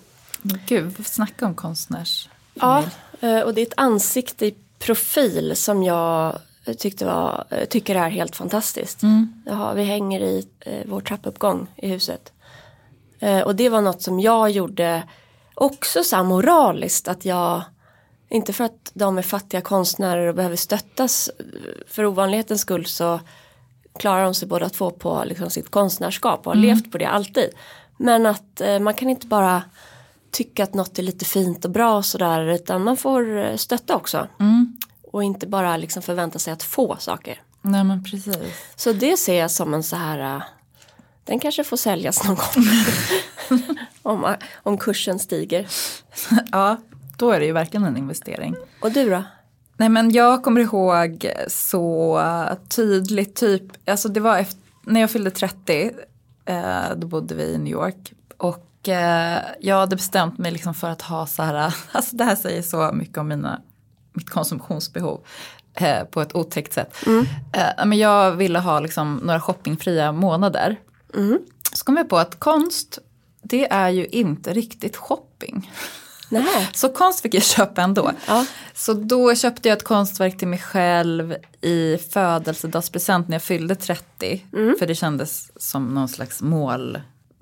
Gud, 0.66 1.06
snacka 1.06 1.46
om 1.46 1.54
konstnärs... 1.54 2.28
Ja, 2.54 2.84
eh, 3.20 3.40
och 3.40 3.54
det 3.54 3.60
är 3.60 3.66
ett 3.66 3.72
ansikte 3.76 4.46
i 4.46 4.54
profil 4.78 5.56
som 5.56 5.82
jag 5.82 6.38
tyckte 6.78 7.04
var, 7.04 7.44
eh, 7.50 7.64
tycker 7.64 7.94
är 7.94 8.08
helt 8.08 8.36
fantastiskt. 8.36 9.00
Jaha, 9.46 9.74
vi 9.74 9.82
hänger 9.82 10.20
i 10.20 10.48
eh, 10.60 10.82
vår 10.86 11.00
trappuppgång 11.00 11.66
i 11.76 11.88
huset. 11.88 12.32
Eh, 13.20 13.40
och 13.40 13.56
det 13.56 13.68
var 13.68 13.80
något 13.80 14.02
som 14.02 14.20
jag 14.20 14.50
gjorde 14.50 15.02
också 15.54 16.04
så 16.04 16.24
moraliskt 16.24 17.08
att 17.08 17.24
jag 17.24 17.62
inte 18.28 18.52
för 18.52 18.64
att 18.64 18.90
de 18.94 19.18
är 19.18 19.22
fattiga 19.22 19.60
konstnärer 19.60 20.26
och 20.26 20.34
behöver 20.34 20.56
stöttas 20.56 21.30
eh, 21.38 21.44
för 21.86 22.06
ovanlighetens 22.06 22.60
skull 22.60 22.86
så 22.86 23.20
klarar 23.98 24.24
de 24.24 24.34
sig 24.34 24.48
båda 24.48 24.68
två 24.68 24.90
på 24.90 25.22
liksom 25.26 25.50
sitt 25.50 25.70
konstnärskap 25.70 26.46
och 26.46 26.52
har 26.52 26.60
levt 26.60 26.92
på 26.92 26.98
det 26.98 27.08
alltid. 27.08 27.50
Men 27.96 28.26
att 28.26 28.60
eh, 28.60 28.78
man 28.78 28.94
kan 28.94 29.10
inte 29.10 29.26
bara 29.26 29.62
tycka 30.32 30.64
att 30.64 30.74
något 30.74 30.98
är 30.98 31.02
lite 31.02 31.24
fint 31.24 31.64
och 31.64 31.70
bra 31.70 31.96
och 31.96 32.04
sådär 32.04 32.46
utan 32.46 32.84
man 32.84 32.96
får 32.96 33.38
eh, 33.38 33.56
stötta 33.56 33.96
också. 33.96 34.28
Och 35.12 35.24
inte 35.24 35.46
bara 35.46 35.76
liksom 35.76 36.02
förvänta 36.02 36.38
sig 36.38 36.52
att 36.52 36.62
få 36.62 36.96
saker. 36.98 37.42
Nej 37.62 37.84
men 37.84 38.04
precis. 38.04 38.36
Så 38.76 38.92
det 38.92 39.16
ser 39.16 39.40
jag 39.40 39.50
som 39.50 39.74
en 39.74 39.82
så 39.82 39.96
här, 39.96 40.36
eh, 40.36 40.42
den 41.24 41.40
kanske 41.40 41.64
får 41.64 41.76
säljas 41.76 42.24
någon 42.24 42.36
gång. 42.36 42.64
om, 44.02 44.34
om 44.62 44.78
kursen 44.78 45.18
stiger. 45.18 45.68
Ja, 46.52 46.76
då 47.16 47.30
är 47.30 47.40
det 47.40 47.46
ju 47.46 47.52
verkligen 47.52 47.84
en 47.84 47.96
investering. 47.96 48.56
Och 48.80 48.92
du 48.92 49.10
då? 49.10 49.22
Nej 49.76 49.88
men 49.88 50.10
jag 50.10 50.42
kommer 50.42 50.60
ihåg 50.60 51.32
så 51.48 52.22
tydligt 52.68 53.34
typ, 53.34 53.90
alltså 53.90 54.08
det 54.08 54.20
var 54.20 54.38
efter, 54.38 54.60
när 54.82 55.00
jag 55.00 55.10
fyllde 55.10 55.30
30, 55.30 55.90
eh, 56.44 56.96
då 56.96 57.06
bodde 57.06 57.34
vi 57.34 57.42
i 57.42 57.58
New 57.58 57.72
York. 57.72 58.12
Och 58.36 58.71
eh, 58.88 59.38
jag 59.60 59.76
hade 59.76 59.96
bestämt 59.96 60.38
mig 60.38 60.52
liksom 60.52 60.74
för 60.74 60.90
att 60.90 61.02
ha 61.02 61.26
så 61.26 61.42
här, 61.42 61.74
alltså 61.92 62.16
det 62.16 62.24
här 62.24 62.36
säger 62.36 62.62
så 62.62 62.90
mycket 62.92 63.18
om 63.18 63.28
mina, 63.28 63.60
mitt 64.12 64.30
konsumtionsbehov. 64.30 65.24
Eh, 65.74 66.04
på 66.04 66.20
ett 66.20 66.34
otäckt 66.34 66.72
sätt. 66.72 66.94
Eh, 67.52 67.86
men 67.86 67.98
jag 67.98 68.32
ville 68.32 68.58
ha 68.58 68.80
liksom 68.80 69.16
några 69.16 69.40
shoppingfria 69.40 70.12
månader. 70.12 70.80
Så 71.72 71.84
kom 71.84 71.96
jag 71.96 72.08
på 72.08 72.18
att 72.18 72.40
konst, 72.40 72.98
det 73.42 73.72
är 73.72 73.88
ju 73.88 74.06
inte 74.06 74.52
riktigt 74.52 74.96
shopping. 74.96 75.70
Nej. 76.32 76.68
Så 76.74 76.88
konst 76.88 77.20
fick 77.20 77.34
jag 77.34 77.42
köpa 77.42 77.82
ändå. 77.82 78.12
Ja. 78.26 78.46
Så 78.74 78.92
då 78.94 79.34
köpte 79.34 79.68
jag 79.68 79.78
ett 79.78 79.84
konstverk 79.84 80.38
till 80.38 80.48
mig 80.48 80.58
själv 80.58 81.36
i 81.60 81.98
födelsedagspresent 81.98 83.28
när 83.28 83.34
jag 83.34 83.42
fyllde 83.42 83.74
30. 83.74 84.46
Mm. 84.52 84.74
För 84.78 84.86
det 84.86 84.94
kändes 84.94 85.62
som 85.62 85.94
någon 85.94 86.08
slags 86.08 86.42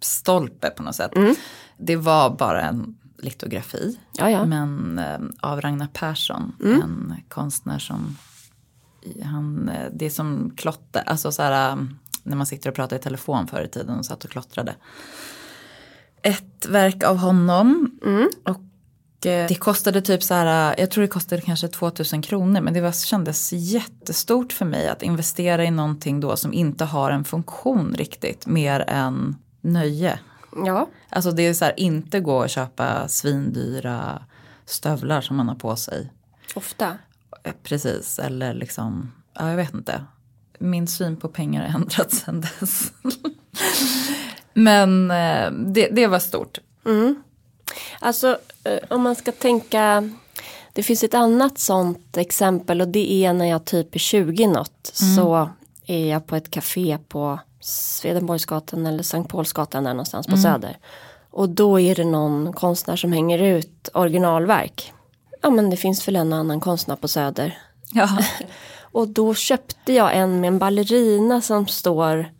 målstolpe 0.01 0.71
på 0.71 0.83
något 0.83 0.95
sätt. 0.95 1.17
Mm. 1.17 1.35
Det 1.79 1.97
var 1.97 2.31
bara 2.31 2.63
en 2.63 2.97
litografi. 3.19 3.99
Ja, 4.13 4.31
ja. 4.31 4.45
Men 4.45 4.99
eh, 4.99 5.51
av 5.51 5.61
Ragnar 5.61 5.89
Persson, 5.93 6.53
Mm. 6.65 6.81
en 6.83 7.15
konstnär 7.29 7.79
som 7.79 8.17
han, 9.25 9.69
eh, 9.69 9.89
det 9.93 10.07
är 10.07 10.11
som 10.11 10.53
klotter, 10.57 11.03
alltså 11.07 11.33
så 11.33 11.43
här, 11.43 11.71
eh, 11.71 11.77
när 12.23 12.37
man 12.37 12.47
sitter 12.47 12.71
och 12.71 12.77
pratar 12.77 12.97
i 12.97 12.99
telefon 12.99 13.47
förr 13.47 13.63
i 13.63 13.69
tiden 13.69 13.99
och 13.99 14.07
satt 14.07 14.25
och 14.25 14.31
klottrade. 14.31 14.75
Ett 16.23 16.67
verk 16.69 17.05
av 17.05 17.17
honom. 17.17 17.91
Och 18.45 19.27
eh, 19.27 19.49
det 19.49 19.59
kostade 19.59 20.03
typ 20.03 20.23
så 20.23 20.35
här, 20.35 20.75
jag 20.79 20.91
tror 20.91 21.03
det 21.03 21.09
kostade 21.09 21.43
kanske 21.43 21.69
2000 21.69 22.23
kronor. 22.23 22.61
Men 22.61 22.75
det 22.75 22.81
var, 22.81 22.93
kändes 22.93 23.53
jättestort 23.53 24.53
för 24.53 24.65
mig 24.65 24.89
att 24.89 25.03
investera 25.03 25.65
i 25.65 25.71
någonting 25.71 26.21
då 26.21 26.37
som 26.37 26.53
inte 26.53 26.85
har 26.85 27.11
en 27.11 27.25
funktion 27.25 27.95
riktigt. 27.99 28.47
Mer 28.47 28.85
än 28.89 29.37
nöje. 29.61 30.19
Ja. 30.67 30.89
Alltså 31.09 31.31
det 31.33 31.43
är 31.43 31.55
så 31.55 31.65
här, 31.65 31.81
inte 31.81 32.21
gå 32.21 32.37
och 32.39 32.51
köpa 32.51 33.09
svindyra 33.09 34.23
stövlar 34.65 35.21
som 35.21 35.37
man 35.37 35.49
har 35.49 35.55
på 35.55 35.77
sig. 35.77 36.13
Ofta. 36.55 36.99
Eh, 37.43 37.53
Precis, 37.63 38.19
eller 38.19 38.55
liksom, 38.55 39.13
ja 39.35 39.51
jag 39.51 39.57
vet 39.57 39.75
inte. 39.75 40.05
Min 40.59 40.87
syn 40.89 41.17
på 41.17 41.29
pengar 41.29 41.69
har 41.69 41.75
ändrats 41.81 42.19
sedan 42.19 42.41
dess. 42.41 42.93
Men 44.53 45.11
eh, 45.11 45.51
det, 45.51 45.89
det 45.93 46.07
var 46.07 46.19
stort. 46.19 46.59
Alltså 47.99 48.39
eh, 48.65 48.79
om 48.89 49.03
man 49.03 49.17
ska 49.17 49.33
tänka 49.33 50.11
Det 50.73 50.83
finns 50.83 51.05
ett 51.05 51.15
annat 51.15 51.59
sånt 51.59 52.17
exempel 52.17 52.81
och 52.81 52.89
det 52.89 53.13
är 53.13 53.33
när 53.33 53.45
jag 53.47 53.65
typ 53.65 53.95
är 53.95 53.99
20 53.99 54.47
något 54.47 54.91
så 54.93 55.51
är 55.87 56.07
jag 56.07 56.27
på 56.27 56.37
ett 56.37 56.51
café 56.51 56.99
på 57.09 57.39
Swedenborgsgatan 57.61 58.87
eller 58.87 59.03
Sankt 59.03 59.31
Paulsgatan 59.31 59.85
där 59.85 59.91
någonstans 59.91 60.27
på 60.27 60.37
Söder. 60.37 60.79
Och 61.31 61.49
då 61.49 61.81
är 61.81 61.95
det 61.95 62.05
någon 62.05 62.53
konstnär 62.53 62.97
som 62.97 63.13
hänger 63.13 63.39
ut 63.39 63.89
originalverk. 63.95 64.93
Ja 65.43 65.51
men 65.51 65.71
det 65.71 65.77
finns 65.77 66.09
väl 66.09 66.17
en 66.17 66.33
annan 66.33 66.61
konstnär 66.61 66.97
på 66.97 67.09
Söder. 67.09 67.59
Ja. 67.93 68.09
Och 68.93 69.09
då 69.09 69.35
köpte 69.35 69.93
jag 69.93 70.17
en 70.17 70.41
med 70.41 70.49
en 70.49 70.59
ballerina 70.59 71.41
som 71.41 71.67
står 71.67 72.33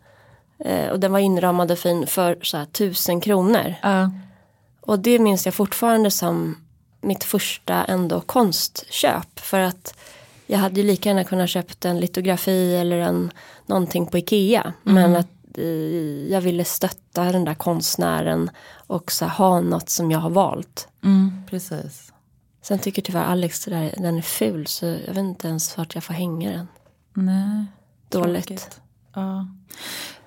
eh, 0.59 0.89
och 0.89 0.99
den 0.99 1.11
var 1.11 1.19
inramad 1.19 1.71
och 1.71 1.79
fin 1.79 2.07
för 2.07 2.37
så 2.41 2.57
här 2.57 2.65
tusen 2.65 3.21
kronor. 3.21 3.75
Ja. 3.81 4.11
Och 4.81 4.99
det 4.99 5.19
minns 5.19 5.45
jag 5.45 5.53
fortfarande 5.55 6.11
som 6.11 6.57
mitt 7.01 7.23
första 7.23 7.83
ändå 7.83 8.21
konstköp. 8.21 9.39
För 9.39 9.59
att 9.59 9.95
jag 10.51 10.59
hade 10.59 10.81
ju 10.81 10.87
lika 10.87 11.09
gärna 11.09 11.23
kunnat 11.23 11.49
köpt 11.49 11.85
en 11.85 11.99
litografi 11.99 12.75
eller 12.75 12.97
en, 12.97 13.31
någonting 13.65 14.05
på 14.05 14.17
Ikea. 14.17 14.73
Men 14.83 15.15
att 15.15 15.57
eh, 15.57 15.65
jag 16.31 16.41
ville 16.41 16.63
stötta 16.63 17.31
den 17.31 17.45
där 17.45 17.53
konstnären 17.53 18.49
och 18.87 19.11
så 19.11 19.25
ha 19.25 19.61
något 19.61 19.89
som 19.89 20.11
jag 20.11 20.19
har 20.19 20.29
valt. 20.29 20.87
Mm, 21.03 21.43
precis. 21.49 22.13
Sen 22.61 22.79
tycker 22.79 23.01
tyvärr 23.01 23.23
Alex 23.23 23.65
där, 23.65 23.93
den 23.97 24.17
är 24.17 24.21
ful 24.21 24.67
så 24.67 24.85
jag 24.85 25.13
vet 25.13 25.17
inte 25.17 25.47
ens 25.47 25.77
vart 25.77 25.95
jag 25.95 26.03
får 26.03 26.13
hänga 26.13 26.51
den. 26.51 26.67
Nej. 27.13 27.65
Dåligt. 28.09 28.47
Tråkigt. 28.47 28.81
Ja. 29.13 29.47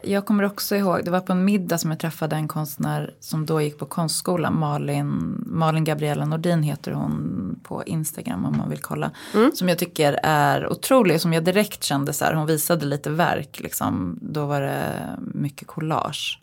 Jag 0.07 0.27
kommer 0.27 0.45
också 0.45 0.77
ihåg, 0.77 1.05
det 1.05 1.11
var 1.11 1.21
på 1.21 1.33
en 1.33 1.45
middag 1.45 1.79
som 1.79 1.91
jag 1.91 2.01
träffade 2.01 2.37
en 2.37 2.49
konstnär 2.49 3.15
som 3.21 3.47
då 3.47 3.61
gick 3.61 3.79
på 3.79 3.87
konstskolan. 3.87 4.59
Malin, 4.59 5.43
Malin 5.47 5.85
Gabriella 5.85 6.25
Nordin 6.25 6.63
heter 6.63 6.93
hon 6.93 7.61
på 7.63 7.85
Instagram 7.85 8.45
om 8.45 8.57
man 8.57 8.71
vill 8.71 8.79
kolla. 8.79 9.11
Som 9.55 9.69
jag 9.69 9.79
tycker 9.79 10.21
är 10.23 10.73
otrolig, 10.73 11.21
som 11.21 11.33
jag 11.33 11.45
direkt 11.45 11.85
kände 11.85 12.13
så 12.13 12.25
här, 12.25 12.35
hon 12.35 12.47
visade 12.47 12.87
lite 12.87 13.11
verk 13.11 13.61
liksom. 13.61 14.19
Då 14.23 14.47
var 14.47 14.61
det 14.61 15.17
mycket 15.35 15.69
collage. 15.69 16.41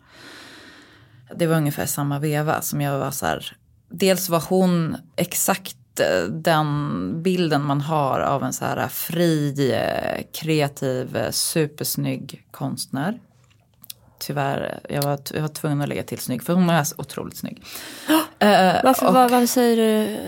Det 1.36 1.46
var 1.46 1.56
ungefär 1.56 1.86
samma 1.86 2.18
veva 2.18 2.60
som 2.60 2.80
jag 2.80 2.98
var 2.98 3.10
så 3.10 3.26
här. 3.26 3.56
Dels 3.88 4.28
var 4.28 4.42
hon 4.48 4.96
exakt 5.16 6.00
eh, 6.00 6.28
den 6.30 7.22
bilden 7.22 7.64
man 7.64 7.80
har 7.80 8.20
av 8.20 8.44
en 8.44 8.52
så 8.52 8.64
här 8.64 8.88
fri, 8.88 9.72
eh, 9.72 10.24
kreativ, 10.40 11.16
eh, 11.16 11.30
supersnygg 11.30 12.46
konstnär. 12.50 13.18
Tyvärr, 14.26 14.80
jag 14.88 15.02
var, 15.02 15.18
jag 15.34 15.40
var 15.40 15.48
tvungen 15.48 15.80
att 15.82 15.88
lägga 15.88 16.02
till 16.02 16.18
snygg 16.18 16.42
för 16.42 16.52
hon 16.52 16.70
är 16.70 16.84
så 16.84 16.94
otroligt 16.98 17.36
snygg. 17.36 17.62
Eh, 18.38 18.74
Varför, 18.84 19.06
och 19.08 19.14
vad, 19.14 19.30
vad 19.30 19.48
säger 19.48 19.76
du? 19.76 20.18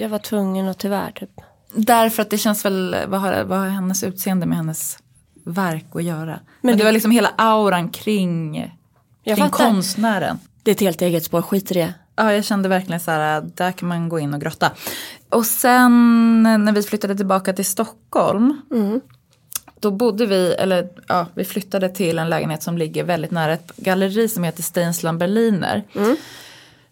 Jag 0.00 0.08
var 0.08 0.18
tvungen 0.18 0.68
och 0.68 0.78
tyvärr 0.78 1.10
typ. 1.12 1.30
Därför 1.74 2.22
att 2.22 2.30
det 2.30 2.38
känns 2.38 2.64
väl, 2.64 2.96
vad 3.08 3.20
har, 3.20 3.44
vad 3.44 3.58
har 3.58 3.66
hennes 3.68 4.04
utseende 4.04 4.46
med 4.46 4.56
hennes 4.56 4.98
verk 5.44 5.86
att 5.94 6.02
göra? 6.02 6.40
Men, 6.60 6.72
du- 6.72 6.78
det 6.78 6.84
var 6.84 6.92
liksom 6.92 7.10
hela 7.10 7.28
auran 7.38 7.88
kring, 7.88 8.52
kring 9.24 9.36
fattar. 9.36 9.64
konstnären. 9.66 10.38
Det 10.62 10.70
är 10.70 10.74
ett 10.74 10.80
helt 10.80 11.02
eget 11.02 11.24
spår, 11.24 11.42
skit 11.42 11.70
i 11.70 11.74
det. 11.74 11.94
Ja, 12.16 12.32
jag 12.32 12.44
kände 12.44 12.68
verkligen 12.68 13.00
så 13.00 13.10
här, 13.10 13.50
där 13.54 13.72
kan 13.72 13.88
man 13.88 14.08
gå 14.08 14.18
in 14.18 14.34
och 14.34 14.40
grotta. 14.40 14.70
Och 15.30 15.46
sen 15.46 16.42
när 16.42 16.72
vi 16.72 16.82
flyttade 16.82 17.16
tillbaka 17.16 17.52
till 17.52 17.64
Stockholm. 17.66 18.60
Då 19.82 19.90
bodde 19.90 20.26
vi, 20.26 20.54
eller 20.54 20.88
ja, 21.08 21.26
vi 21.34 21.44
flyttade 21.44 21.88
till 21.88 22.18
en 22.18 22.28
lägenhet 22.28 22.62
som 22.62 22.78
ligger 22.78 23.04
väldigt 23.04 23.30
nära 23.30 23.52
ett 23.52 23.76
galleri 23.76 24.28
som 24.28 24.44
heter 24.44 24.62
Steinsland 24.62 25.18
Berliner. 25.18 25.82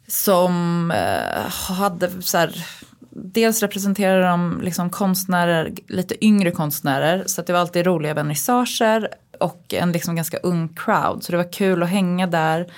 Som 0.09 0.91
eh, 0.91 1.51
hade 1.51 2.23
så 2.23 2.39
här, 2.39 2.67
dels 3.11 3.63
representerade 3.63 4.27
de 4.27 4.61
liksom 4.63 4.91
konstnärer, 4.91 5.73
lite 5.89 6.25
yngre 6.25 6.51
konstnärer. 6.51 7.25
Så 7.27 7.43
det 7.43 7.53
var 7.53 7.61
alltid 7.61 7.87
roliga 7.87 8.15
vernissager 8.15 9.09
och 9.41 9.75
en 9.75 9.93
liksom 9.93 10.17
ganska 10.17 10.39
ung 10.39 10.69
crowd. 10.69 11.25
Så 11.25 11.33
det 11.33 11.39
var 11.39 11.53
kul 11.53 11.83
att 11.83 11.89
hänga 11.89 12.27
där. 12.27 12.73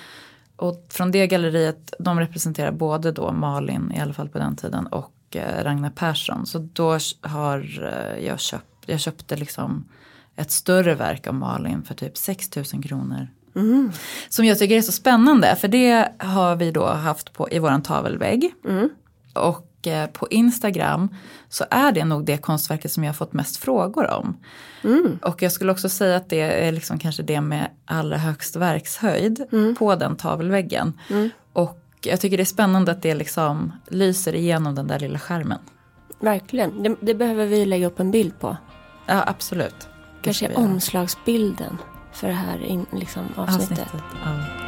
Och 0.57 0.87
från 0.89 1.11
det 1.11 1.27
galleriet, 1.27 1.95
de 1.99 2.21
representerar 2.21 2.73
både 2.73 3.13
då 3.13 3.33
Malin, 3.33 3.93
i 3.97 4.01
alla 4.01 4.13
fall 4.13 4.29
på 4.29 4.39
den 4.39 4.57
tiden, 4.57 4.87
och 4.87 5.37
eh, 5.37 5.65
Ragnar 5.65 5.91
Persson. 5.91 6.47
Så 6.47 6.59
då 6.59 6.99
har 7.21 7.85
eh, 7.93 8.27
jag 8.27 8.41
köpt, 8.41 8.65
jag 8.87 9.01
köpte 9.01 9.37
liksom 9.37 9.85
ett 10.37 10.51
större 10.51 10.95
verk 10.95 11.27
av 11.27 11.35
Malin 11.35 11.83
för 11.83 11.95
typ 11.95 12.17
6 12.17 12.57
000 12.57 12.65
kronor. 12.83 13.29
Mm. 13.57 13.93
Som 14.29 14.45
jag 14.45 14.59
tycker 14.59 14.77
är 14.77 14.83
så 14.83 14.93
spännande 14.93 15.57
för 15.57 15.69
det 15.69 16.09
har 16.19 16.57
vi 16.57 16.71
då 16.71 16.87
haft 16.87 17.33
på, 17.33 17.51
i 17.51 17.59
våran 17.59 17.83
tavelvägg. 17.83 18.55
Mm. 18.69 18.89
Och 19.35 19.87
eh, 19.87 20.07
på 20.07 20.29
Instagram 20.29 21.09
så 21.49 21.65
är 21.71 21.93
det 21.93 22.05
nog 22.05 22.25
det 22.25 22.37
konstverket 22.37 22.93
som 22.93 23.05
jag 23.05 23.09
har 23.09 23.15
fått 23.15 23.33
mest 23.33 23.57
frågor 23.57 24.11
om. 24.11 24.37
Mm. 24.85 25.19
Och 25.23 25.43
jag 25.43 25.53
skulle 25.53 25.73
också 25.73 25.89
säga 25.89 26.17
att 26.17 26.29
det 26.29 26.41
är 26.67 26.73
liksom 26.73 26.99
kanske 26.99 27.23
det 27.23 27.41
med 27.41 27.71
allra 27.85 28.17
högst 28.17 28.57
verkshöjd 28.57 29.45
Mm. 29.53 29.75
på 29.75 29.95
den 29.95 30.17
tavelväggen. 30.17 30.93
Och 31.53 31.79
jag 32.03 32.21
tycker 32.21 32.37
det 32.37 32.43
är 32.43 32.45
spännande 32.45 32.93
att 32.93 33.03
det 33.03 33.15
liksom 33.15 33.73
lyser 33.89 34.35
igenom 34.35 34.75
den 34.75 34.87
där 34.87 34.99
lilla 34.99 35.19
skärmen. 35.19 35.59
Verkligen, 36.21 36.83
det, 36.83 36.97
det 37.01 37.15
behöver 37.15 37.47
vi 37.47 37.65
lägga 37.65 37.87
upp 37.87 38.01
en 38.01 38.11
bild 38.11 38.41
på. 38.41 38.57
Ja 39.07 39.25
absolut. 39.27 39.89
Det 40.23 40.29
Kanske 40.29 40.49
vi 40.49 40.55
omslagsbilden 40.55 41.79
för 42.13 42.29
det 42.29 42.35
här 42.35 42.59
in, 42.59 42.87
liksom, 42.93 43.23
avsnittet. 43.37 43.71
avsnittet. 43.71 44.03
Ja. 44.25 44.63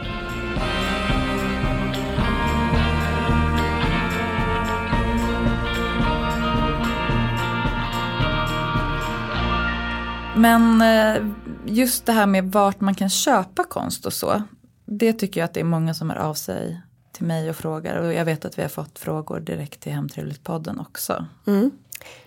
Men 10.37 10.83
eh, 10.83 11.27
just 11.67 12.07
det 12.07 12.13
här 12.13 12.27
med 12.27 12.53
vart 12.53 12.81
man 12.81 12.95
kan 12.95 13.11
köpa 13.11 13.65
konst 13.65 14.07
och 14.07 14.13
så. 14.13 14.43
Det 14.85 15.13
tycker 15.13 15.41
jag 15.41 15.45
att 15.45 15.55
det 15.55 15.61
är 15.61 15.65
många 15.65 15.95
som 15.95 16.11
är 16.11 16.17
av 16.17 16.35
sig 16.35 16.81
till 17.13 17.27
mig 17.27 17.51
och 17.51 17.57
frågar. 17.57 17.97
Och 17.97 18.15
jag 18.15 18.25
vet 18.25 18.45
att 18.45 18.59
vi 18.59 18.63
har 18.63 18.69
fått 18.69 18.99
frågor 18.99 19.41
direkt 19.41 19.81
till 19.81 19.93
Hemtrevligt-podden 19.93 20.81
också. 20.81 21.27
Mm. 21.47 21.71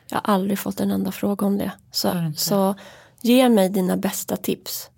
Jag 0.07 0.21
har 0.23 0.33
aldrig 0.33 0.59
fått 0.59 0.79
en 0.79 0.91
enda 0.91 1.11
fråga 1.11 1.45
om 1.45 1.57
det. 1.57 1.71
Så, 1.91 2.17
inte? 2.17 2.41
så 2.41 2.75
ge 3.27 3.49
mig 3.49 3.69
dina 3.69 3.97
bästa 3.97 4.37
tips. 4.37 4.89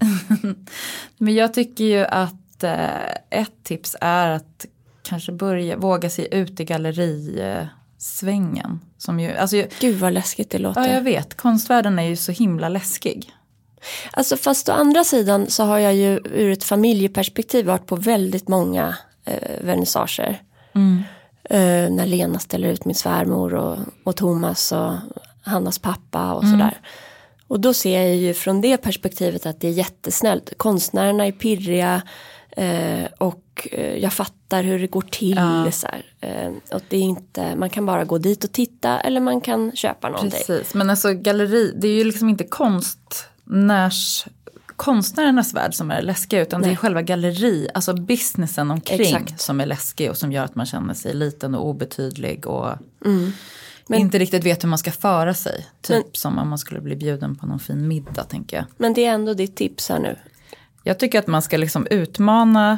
Men 1.17 1.35
jag 1.35 1.53
tycker 1.53 1.83
ju 1.83 2.05
att 2.05 2.63
eh, 2.63 3.09
ett 3.29 3.63
tips 3.63 3.95
är 4.01 4.29
att 4.29 4.65
kanske 5.03 5.31
börja 5.31 5.77
våga 5.77 6.09
sig 6.09 6.27
ut 6.31 6.59
i 6.59 6.65
gallerisvängen. 6.65 8.79
Som 8.97 9.19
ju, 9.19 9.35
alltså, 9.35 9.63
Gud 9.79 9.99
vad 9.99 10.13
läskigt 10.13 10.49
det 10.49 10.57
låter. 10.57 10.81
ja, 10.81 10.93
jag 10.93 11.01
vet, 11.01 11.37
konstvärlden 11.37 11.99
är 11.99 12.03
ju 12.03 12.15
så 12.15 12.31
himla 12.31 12.69
läskig. 12.69 13.31
Alltså 14.11 14.37
fast 14.37 14.69
å 14.69 14.71
andra 14.71 15.03
sidan 15.03 15.49
så 15.49 15.63
har 15.63 15.77
jag 15.77 15.95
ju 15.95 16.19
ur 16.25 16.51
ett 16.51 16.63
familjeperspektiv 16.63 17.65
varit 17.65 17.85
på 17.85 17.95
väldigt 17.95 18.47
många 18.47 18.97
eh, 19.25 19.49
vernissager. 19.61 20.41
Eh, 21.43 21.89
när 21.91 22.05
Lena 22.05 22.39
ställer 22.39 22.67
ut 22.67 22.85
min 22.85 22.95
svärmor 22.95 23.53
och, 23.53 23.77
och 24.03 24.15
Thomas 24.15 24.71
och 24.71 24.93
Hannas 25.41 25.79
pappa 25.79 26.33
och 26.33 26.43
sådär. 26.43 26.77
Och 27.49 27.59
då 27.59 27.73
ser 27.73 28.01
jag 28.01 28.15
ju 28.15 28.33
från 28.33 28.61
det 28.61 28.77
perspektivet 28.77 29.45
att 29.45 29.61
det 29.61 29.67
är 29.67 29.71
jättesnällt. 29.71 30.53
Konstnärerna 30.57 31.25
är 31.25 31.31
pirriga 31.31 32.01
eh, 32.51 33.05
och 33.17 33.67
eh, 33.71 33.97
jag 33.97 34.13
fattar 34.13 34.63
hur 34.63 34.79
det 34.79 34.87
går 34.87 35.01
till. 35.01 35.35
Ja. 35.37 35.71
Så. 35.71 35.87
Eh, 36.21 36.51
och 36.71 36.81
det 36.89 36.97
är 36.97 37.01
inte, 37.01 37.55
man 37.55 37.69
kan 37.69 37.85
bara 37.85 38.05
gå 38.05 38.17
dit 38.17 38.43
och 38.43 38.51
titta 38.51 38.99
eller 38.99 39.19
man 39.19 39.41
kan 39.41 39.71
köpa 39.75 40.09
någonting. 40.09 40.41
Precis, 40.47 40.73
men 40.73 40.89
alltså 40.89 41.13
galleri, 41.13 41.73
det 41.75 41.87
är 41.87 41.93
ju 41.93 42.03
liksom 42.03 42.29
inte 42.29 42.43
konstnärs, 42.43 44.25
konstnärernas 44.75 45.53
värld 45.53 45.73
som 45.73 45.91
är 45.91 46.01
läskig 46.01 46.39
utan 46.39 46.61
det 46.61 46.67
är 46.67 46.69
Nej. 46.69 46.77
själva 46.77 47.01
galleri, 47.01 47.67
alltså 47.73 47.93
businessen 47.93 48.71
omkring 48.71 49.01
Exakt. 49.01 49.41
som 49.41 49.61
är 49.61 49.65
läskig 49.65 50.09
och 50.09 50.17
som 50.17 50.31
gör 50.31 50.43
att 50.43 50.55
man 50.55 50.65
känner 50.65 50.93
sig 50.93 51.13
liten 51.13 51.55
och 51.55 51.67
obetydlig 51.67 52.47
och 52.47 52.69
Mm. 53.05 53.31
Men- 53.89 53.99
inte 53.99 54.19
riktigt 54.19 54.43
vet 54.45 54.63
hur 54.63 54.69
man 54.69 54.77
ska 54.79 54.91
föra 54.91 55.33
sig. 55.33 55.65
Typ 55.81 56.05
Men- 56.05 56.13
som 56.13 56.37
om 56.37 56.49
man 56.49 56.57
skulle 56.57 56.81
bli 56.81 56.95
bjuden 56.95 57.35
på 57.35 57.45
någon 57.45 57.59
fin 57.59 57.87
middag 57.87 58.23
tänker 58.23 58.57
jag. 58.57 58.65
Men 58.77 58.93
det 58.93 59.05
är 59.05 59.13
ändå 59.13 59.33
ditt 59.33 59.55
tips 59.55 59.89
här 59.89 59.99
nu. 59.99 60.15
Jag 60.83 60.99
tycker 60.99 61.19
att 61.19 61.27
man 61.27 61.41
ska 61.41 61.57
liksom 61.57 61.87
utmana 61.89 62.77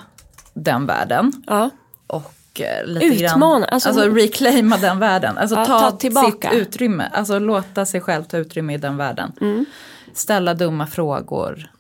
den 0.54 0.86
världen 0.86 1.32
Ja. 1.48 1.70
och 2.08 2.34
eh, 2.62 2.86
lite 2.86 3.06
Utmana, 3.06 3.60
grann, 3.60 3.64
alltså- 3.74 3.90
alltså, 3.90 4.06
reclaima 4.10 4.78
den 4.78 5.00
världen. 5.00 5.38
Alltså 5.38 5.56
Ja, 5.56 5.66
ta, 5.66 5.80
ta 5.80 5.92
tillbaka. 5.98 6.50
sitt 6.50 6.60
utrymme, 6.60 7.10
alltså 7.14 7.40
låta 7.40 7.86
sig 7.86 8.02
själv 8.02 8.24
ta 8.24 8.38
utrymme 8.38 8.74
i 8.74 8.78
den 8.78 8.98
världen. 8.98 9.32
Mm. 9.42 9.66
Ställa 10.14 10.54
dumma 10.54 10.88
frågor, 10.88 11.72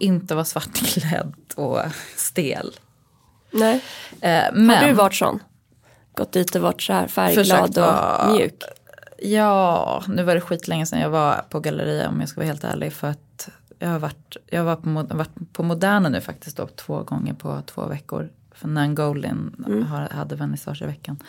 inte 0.00 0.34
vara 0.34 0.44
svartklädd 0.44 1.32
och 1.56 1.78
stel. 2.16 2.70
Nej. 3.50 3.74
Eh, 4.20 4.42
men, 4.52 4.70
Har 4.70 4.86
du 4.86 4.92
varit 4.92 5.14
sån? 5.14 5.40
Gått 6.14 6.32
dit 6.32 6.54
och 6.54 6.62
varit 6.62 6.82
så 6.82 6.92
här 6.92 7.06
färgglad 7.06 7.46
Försökt 7.46 7.76
och 7.76 7.82
vara- 7.82 8.32
mjuk? 8.32 8.62
Ja, 9.18 10.02
nu 10.08 10.22
var 10.22 10.34
det 10.34 10.40
skitlänge 10.40 10.86
sedan 10.86 11.00
jag 11.00 11.10
var 11.10 11.44
på 11.50 11.60
galleria 11.60 12.08
om 12.08 12.20
jag 12.20 12.28
ska 12.28 12.40
vara 12.40 12.46
helt 12.46 12.64
ärlig. 12.64 12.92
För 12.92 13.08
att 13.08 13.48
jag 13.78 13.88
har 13.88 13.98
varit, 13.98 14.36
jag 14.46 14.64
var 14.64 14.76
på, 14.76 15.14
varit 15.16 15.52
på 15.52 15.62
Moderna 15.62 16.08
nu 16.08 16.20
faktiskt 16.20 16.56
då, 16.56 16.66
två 16.66 17.02
gånger 17.02 17.34
på 17.34 17.62
två 17.66 17.86
veckor. 17.86 18.30
För 18.54 18.68
Nan 18.68 18.94
Goldin 18.94 19.64
har, 19.90 20.08
hade 20.08 20.36
vernissage 20.36 20.82
i 20.82 20.86
veckan. 20.86 21.22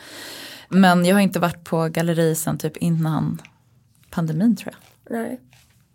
Men 0.68 1.04
jag 1.04 1.16
har 1.16 1.20
inte 1.20 1.38
varit 1.38 1.64
på 1.64 1.88
galleri 1.88 2.34
sen 2.34 2.58
typ 2.58 2.76
innan 2.76 3.42
pandemin 4.10 4.56
tror 4.56 4.74
jag. 4.74 5.16
Nej. 5.18 5.40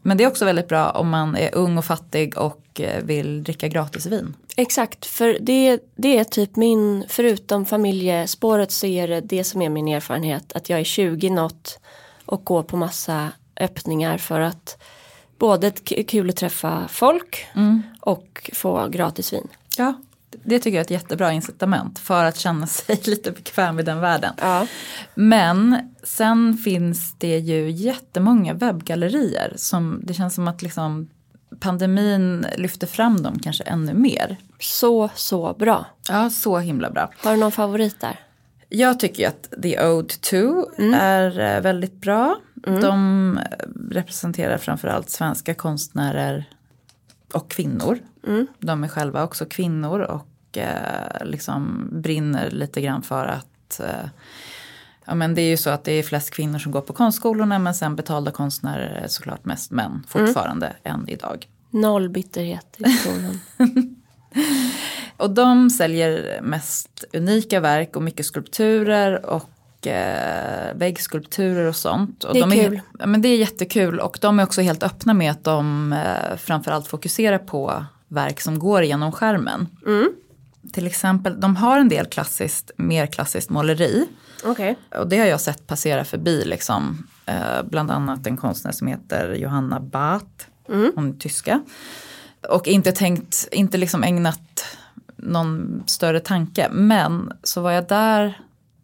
Men 0.01 0.17
det 0.17 0.23
är 0.23 0.27
också 0.27 0.45
väldigt 0.45 0.67
bra 0.67 0.89
om 0.89 1.09
man 1.09 1.35
är 1.35 1.55
ung 1.55 1.77
och 1.77 1.85
fattig 1.85 2.37
och 2.37 2.81
eh, 2.81 3.03
vill 3.03 3.43
dricka 3.43 3.67
gratis 3.67 4.05
vin. 4.05 4.33
Exakt, 4.59 5.05
för 5.05 5.37
det, 5.41 5.79
det 5.95 6.17
är 6.17 6.23
typ 6.23 6.55
min, 6.55 7.05
förutom 7.07 7.65
familjespåret 7.65 8.71
så 8.71 8.85
är 8.85 9.07
det 9.07 9.21
det 9.21 9.43
som 9.43 9.61
är 9.61 9.69
min 9.69 9.87
erfarenhet. 9.87 10.53
Att 10.53 10.69
jag 10.69 10.79
är 10.79 10.83
20 10.83 11.29
något 11.29 11.79
och 12.25 12.45
går 12.45 12.63
på 12.63 12.77
massa 12.77 13.31
öppningar 13.59 14.17
för 14.17 14.39
att 14.39 14.81
både 15.37 15.71
kul 16.07 16.29
att 16.29 16.35
träffa 16.35 16.87
folk 16.87 17.45
och 17.99 18.49
få 18.53 18.87
gratis 18.87 19.33
vin. 19.33 19.47
Ja, 19.77 19.93
det 20.31 20.59
tycker 20.59 20.77
jag 20.77 20.81
är 20.81 20.85
ett 20.85 20.91
jättebra 20.91 21.31
incitament 21.31 21.99
för 21.99 22.25
att 22.25 22.37
känna 22.37 22.67
sig 22.67 22.99
lite 23.03 23.31
bekväm 23.31 23.79
i 23.79 23.83
den 23.83 23.99
världen. 23.99 24.33
Ja. 24.41 24.67
Men 25.15 25.77
sen 26.03 26.57
finns 26.57 27.15
det 27.17 27.37
ju 27.37 27.71
jättemånga 27.71 28.53
webbgallerier 28.53 29.53
som 29.55 30.01
det 30.03 30.13
känns 30.13 30.35
som 30.35 30.47
att 30.47 30.61
liksom 30.61 31.09
pandemin 31.59 32.45
lyfter 32.57 32.87
fram 32.87 33.21
dem 33.21 33.39
kanske 33.39 33.63
ännu 33.63 33.93
mer. 33.93 34.37
Så, 34.59 35.09
så 35.15 35.53
bra. 35.53 35.85
Ja, 36.09 36.29
så 36.29 36.57
himla 36.59 36.89
bra. 36.89 37.11
Har 37.17 37.31
du 37.31 37.37
någon 37.37 37.51
favorit 37.51 37.99
där? 37.99 38.19
Jag 38.69 38.99
tycker 38.99 39.27
att 39.27 39.53
The 39.61 39.85
Ode 39.85 40.13
To 40.13 40.65
är 40.95 41.39
eh, 41.39 41.61
väldigt 41.61 42.01
bra. 42.01 42.35
De 42.81 43.37
eh, 43.37 43.43
representerar 43.91 44.57
framförallt 44.57 45.09
svenska 45.09 45.53
konstnärer 45.53 46.45
och 47.33 47.51
kvinnor. 47.51 47.99
De 48.59 48.83
är 48.83 48.87
själva 48.87 49.23
också 49.23 49.45
kvinnor 49.45 49.99
och 49.99 50.57
eh, 50.57 51.25
liksom 51.25 51.89
brinner 51.91 52.49
lite 52.51 52.81
grann 52.81 53.01
för 53.01 53.25
att 53.25 53.79
eh, 53.79 54.09
Ja 55.05 55.15
men 55.15 55.35
det 55.35 55.41
är 55.41 55.49
ju 55.49 55.57
så 55.57 55.69
att 55.69 55.83
det 55.83 55.91
är 55.91 56.03
flest 56.03 56.31
kvinnor 56.31 56.59
som 56.59 56.71
går 56.71 56.81
på 56.81 56.93
konstskolorna 56.93 57.59
men 57.59 57.75
sen 57.75 57.95
betalda 57.95 58.31
konstnärer 58.31 59.01
är 59.03 59.07
såklart 59.07 59.45
mest 59.45 59.71
män 59.71 60.03
fortfarande 60.07 60.75
än 60.83 61.09
idag. 61.09 61.47
Noll 61.69 62.09
bitterhet 62.09 62.75
i 62.77 62.83
tonen. 62.83 63.39
Och 65.17 65.29
de 65.29 65.69
säljer 65.69 66.41
mest 66.41 67.03
unika 67.13 67.59
verk 67.59 67.95
och 67.95 68.03
mycket 68.03 68.25
skulpturer 68.25 69.25
och 69.25 69.87
eh, 69.87 70.75
väggskulpturer 70.75 71.65
och 71.65 71.75
sånt. 71.75 72.23
Och 72.23 72.33
Det 72.33 72.39
är 72.39 72.47
de 72.47 72.51
kul. 72.51 72.81
ja, 72.99 73.05
men 73.05 73.21
det 73.21 73.29
är 73.29 73.37
jättekul 73.37 73.99
och 73.99 74.17
de 74.21 74.39
är 74.39 74.43
också 74.43 74.61
helt 74.61 74.83
öppna 74.83 75.13
med 75.13 75.31
att 75.31 75.43
de 75.43 75.93
eh, 75.93 76.37
framförallt 76.37 76.87
fokuserar 76.87 77.37
på 77.37 77.85
verk 78.07 78.41
som 78.41 78.59
går 78.59 78.83
genom 78.83 79.11
skärmen. 79.11 79.67
Mm. 79.85 80.09
Till 80.73 80.87
exempel, 80.87 81.39
de 81.39 81.55
har 81.55 81.79
en 81.79 81.89
del 81.89 82.05
klassiskt, 82.05 82.71
mer 82.77 83.05
klassiskt 83.07 83.49
måleri. 83.49 84.07
Okej. 84.43 84.75
Och 84.95 85.07
det 85.09 85.17
har 85.17 85.25
jag 85.25 85.41
sett 85.41 85.67
passera 85.67 86.05
förbi 86.05 86.43
liksom. 86.45 87.07
Eh, 87.25 87.63
bland 87.63 87.91
annat 87.91 88.27
en 88.27 88.37
konstnär 88.37 88.71
som 88.71 88.87
heter 88.87 89.33
Johanna 89.33 89.79
Bath. 89.79 90.25
Hon 90.95 91.09
är 91.09 91.19
tyska. 91.19 91.61
Och 92.47 92.67
inte 92.67 92.91
tänkt, 92.91 93.47
inte 93.51 93.77
liksom 93.77 94.03
ägnat 94.03 94.65
någon 95.15 95.83
större 95.85 96.19
tanke. 96.19 96.69
Men 96.71 97.33
så 97.43 97.61
var 97.61 97.71
jag 97.71 97.87
där. 97.87 98.41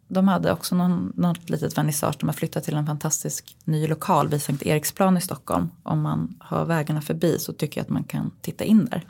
De 0.08 0.28
hade 0.28 0.52
också 0.52 0.74
någon, 0.74 1.12
något 1.16 1.50
litet 1.50 1.78
vernissage. 1.78 2.16
De 2.20 2.26
har 2.26 2.34
flyttat 2.34 2.64
till 2.64 2.76
en 2.76 2.86
fantastisk 2.86 3.56
ny 3.64 3.86
lokal 3.86 4.28
vid 4.28 4.42
Sankt 4.42 4.62
Eriksplan 4.62 5.16
i 5.16 5.20
Stockholm. 5.20 5.70
Om 5.82 6.00
man 6.00 6.36
har 6.40 6.64
vägarna 6.64 7.00
förbi 7.00 7.38
så 7.38 7.52
tycker 7.52 7.80
jag 7.80 7.84
att 7.84 7.90
man 7.90 8.04
kan 8.04 8.30
titta 8.40 8.64
in 8.64 8.84
där. 8.84 9.04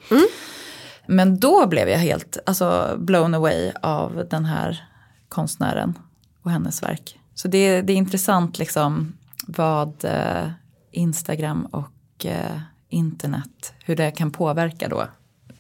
Men 1.07 1.41
då 1.41 1.67
blev 1.67 1.89
jag 1.89 1.99
helt 1.99 2.39
alltså, 2.47 2.97
blown 2.99 3.35
away 3.35 3.73
av 3.83 4.27
den 4.31 4.45
här 4.45 4.85
konstnären 5.29 5.99
och 6.43 6.51
hennes 6.51 6.83
verk. 6.83 7.19
Så 7.35 7.49
det, 7.49 7.83
det 7.83 7.93
är 7.93 7.97
intressant 7.97 8.59
liksom 8.59 9.13
vad 9.47 10.05
eh, 10.05 10.51
Instagram 10.91 11.67
och 11.67 12.27
eh, 12.27 12.61
internet, 12.89 13.75
hur 13.85 13.97
det 13.97 14.11
kan 14.11 14.31
påverka 14.31 14.89
då 14.89 15.07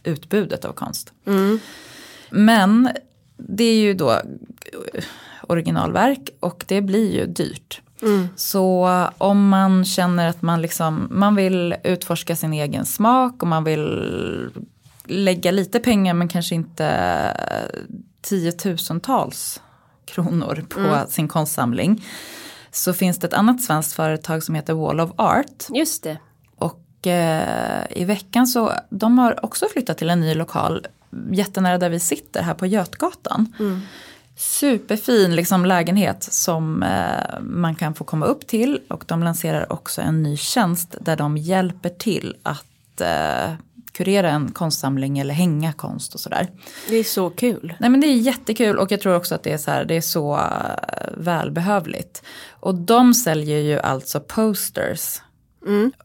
utbudet 0.04 0.64
av 0.64 0.72
konst. 0.72 1.12
Men 2.30 2.90
det 3.36 3.64
är 3.64 3.76
ju 3.76 3.94
då 3.94 4.20
originalverk 5.42 6.30
och 6.40 6.64
det 6.68 6.80
blir 6.80 7.14
ju 7.14 7.26
dyrt. 7.26 7.80
Så 8.36 8.90
om 9.18 9.48
man 9.48 9.84
känner 9.84 10.28
att 10.28 10.42
man, 10.42 10.62
liksom, 10.62 11.08
man 11.10 11.36
vill 11.36 11.74
utforska 11.84 12.36
sin 12.36 12.52
egen 12.52 12.86
smak 12.86 13.42
och 13.42 13.48
man 13.48 13.64
vill 13.64 14.50
lägga 15.04 15.50
lite 15.50 15.80
pengar 15.80 16.14
men 16.14 16.28
kanske 16.28 16.54
inte 16.54 16.90
tiotusentals 18.20 19.60
kronor 20.04 20.64
på 20.68 21.10
sin 21.10 21.28
konstsamling. 21.28 22.04
Så 22.70 22.92
finns 22.92 23.18
det 23.18 23.26
ett 23.26 23.34
annat 23.34 23.62
svenskt 23.62 23.92
företag 23.92 24.42
som 24.42 24.54
heter 24.54 24.74
Wall 24.74 25.00
of 25.00 25.10
Art. 25.16 25.66
Just 25.74 26.02
det. 26.02 26.18
Och 27.00 27.06
eh, 27.06 27.86
i 27.90 28.04
veckan 28.04 28.46
så, 28.46 28.72
de 28.90 29.18
har 29.18 29.44
också 29.44 29.66
flyttat 29.72 29.98
till 29.98 30.10
en 30.10 30.20
ny 30.20 30.34
lokal 30.34 30.86
jättenära 31.30 31.78
där 31.78 31.90
vi 31.90 32.00
sitter 32.00 32.42
här 32.42 32.54
på 32.54 32.66
Götgatan. 32.66 33.54
Superfin 34.36 35.36
liksom, 35.36 35.66
lägenhet 35.66 36.22
som 36.22 36.82
eh, 36.82 37.40
man 37.40 37.74
kan 37.74 37.94
få 37.94 38.04
komma 38.04 38.26
upp 38.26 38.46
till 38.46 38.80
och 38.88 39.04
de 39.06 39.22
lanserar 39.22 39.72
också 39.72 40.00
en 40.00 40.22
ny 40.22 40.36
tjänst 40.36 40.94
där 41.00 41.16
de 41.16 41.36
hjälper 41.36 41.88
till 41.88 42.36
att 42.42 43.00
eh, 43.00 43.52
kurera 43.92 44.30
en 44.30 44.52
konstsamling 44.52 45.18
eller 45.18 45.34
hänga 45.34 45.72
konst 45.72 46.14
och 46.14 46.20
sådär. 46.20 46.48
Det 46.88 46.96
är 46.96 47.04
så 47.04 47.30
kul. 47.30 47.74
Nej 47.80 47.90
men 47.90 48.00
det 48.00 48.06
är 48.06 48.14
jättekul 48.14 48.78
och 48.78 48.92
jag 48.92 49.00
tror 49.00 49.14
också 49.14 49.34
att 49.34 49.42
det 49.42 49.52
är 49.52 49.58
så, 49.58 49.70
här, 49.70 49.84
det 49.84 49.94
är 49.94 50.00
så 50.00 50.36
eh, 50.36 51.08
välbehövligt. 51.16 52.22
Och 52.50 52.74
de 52.74 53.14
säljer 53.14 53.58
ju 53.58 53.80
alltså 53.80 54.20
posters. 54.20 55.22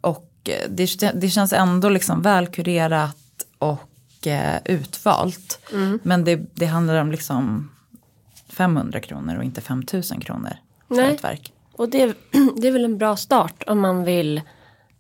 Och 0.02 0.18
eh, 0.18 0.31
det, 0.70 1.12
det 1.14 1.30
känns 1.30 1.54
ändå 1.54 1.90
liksom 1.90 2.22
välkurerat 2.22 3.18
och 3.58 4.28
eh, 4.28 4.62
utvalt. 4.66 5.60
Men 6.04 6.24
det, 6.24 6.36
det 6.54 6.66
handlar 6.66 7.02
om 7.02 7.12
liksom 7.12 7.72
500 8.50 9.00
kronor 9.00 9.38
och 9.38 9.44
inte 9.44 9.62
5000 9.62 10.20
kronor 10.20 10.54
för 10.88 10.96
Nej. 10.96 11.14
ett 11.16 11.24
verk. 11.24 11.54
Och 11.74 11.90
det, 11.90 12.06
det 12.58 12.68
är 12.68 12.72
väl 12.72 12.86
en 12.86 12.98
bra 12.98 13.16
start 13.16 13.64
om 13.68 13.80
man 13.80 14.04
vill 14.04 14.42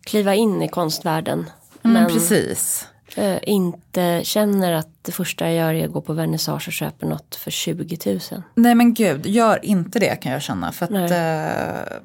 kliva 0.04 0.36
in 0.36 0.62
i 0.62 0.68
konstvärlden. 0.68 1.46
Men 1.82 1.94
men 1.94 2.12
precis. 2.12 2.88
eh, 3.16 3.38
inte 3.44 4.22
känner 4.24 4.74
att 4.74 4.90
det 5.02 5.12
första 5.12 5.46
jag 5.46 5.56
gör 5.56 5.74
är 5.74 5.86
att 5.86 5.94
gå 5.94 6.02
på 6.02 6.14
vernissage 6.14 6.68
och 6.68 6.74
köpa 6.74 7.06
något 7.06 7.36
för 7.36 7.52
20 7.52 7.98
000. 8.06 8.20
Nej 8.56 8.76
men 8.76 8.94
gud, 8.94 9.26
gör 9.26 9.66
inte 9.66 10.00
det 10.00 10.16
kan 10.16 10.32
jag 10.32 10.42
känna. 10.42 10.72
För 10.72 10.86
att 10.86 11.12
eh, 11.12 11.98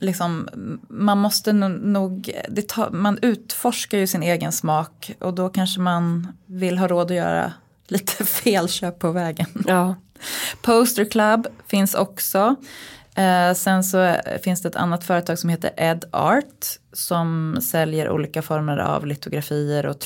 liksom, 0.00 0.48
man 0.88 1.18
måste 1.18 1.52
no- 1.52 1.86
nog, 1.86 2.30
tar, 2.68 2.90
man 2.90 3.18
utforskar 3.22 3.98
ju 3.98 4.06
sin 4.06 4.22
egen 4.22 4.52
smak 4.52 5.12
och 5.20 5.34
då 5.34 5.48
kanske 5.48 5.80
man 5.80 6.32
vill 6.46 6.78
ha 6.78 6.88
råd 6.88 7.10
att 7.10 7.16
göra 7.16 7.52
lite 7.86 8.24
felköp 8.24 8.98
på 8.98 9.10
vägen. 9.10 9.46
Ja. 9.66 9.94
Poster 10.62 11.04
Club 11.04 11.46
finns 11.66 11.94
också. 11.94 12.56
Eh, 13.14 13.54
sen 13.54 13.84
så 13.84 14.16
finns 14.42 14.62
det 14.62 14.68
ett 14.68 14.76
annat 14.76 15.04
företag 15.04 15.38
som 15.38 15.50
heter 15.50 15.70
Ed 15.76 16.04
Art 16.10 16.66
som 16.92 17.58
säljer 17.62 18.10
olika 18.10 18.42
former 18.42 18.78
av 18.78 19.06
litografier 19.06 19.86
och 19.86 20.00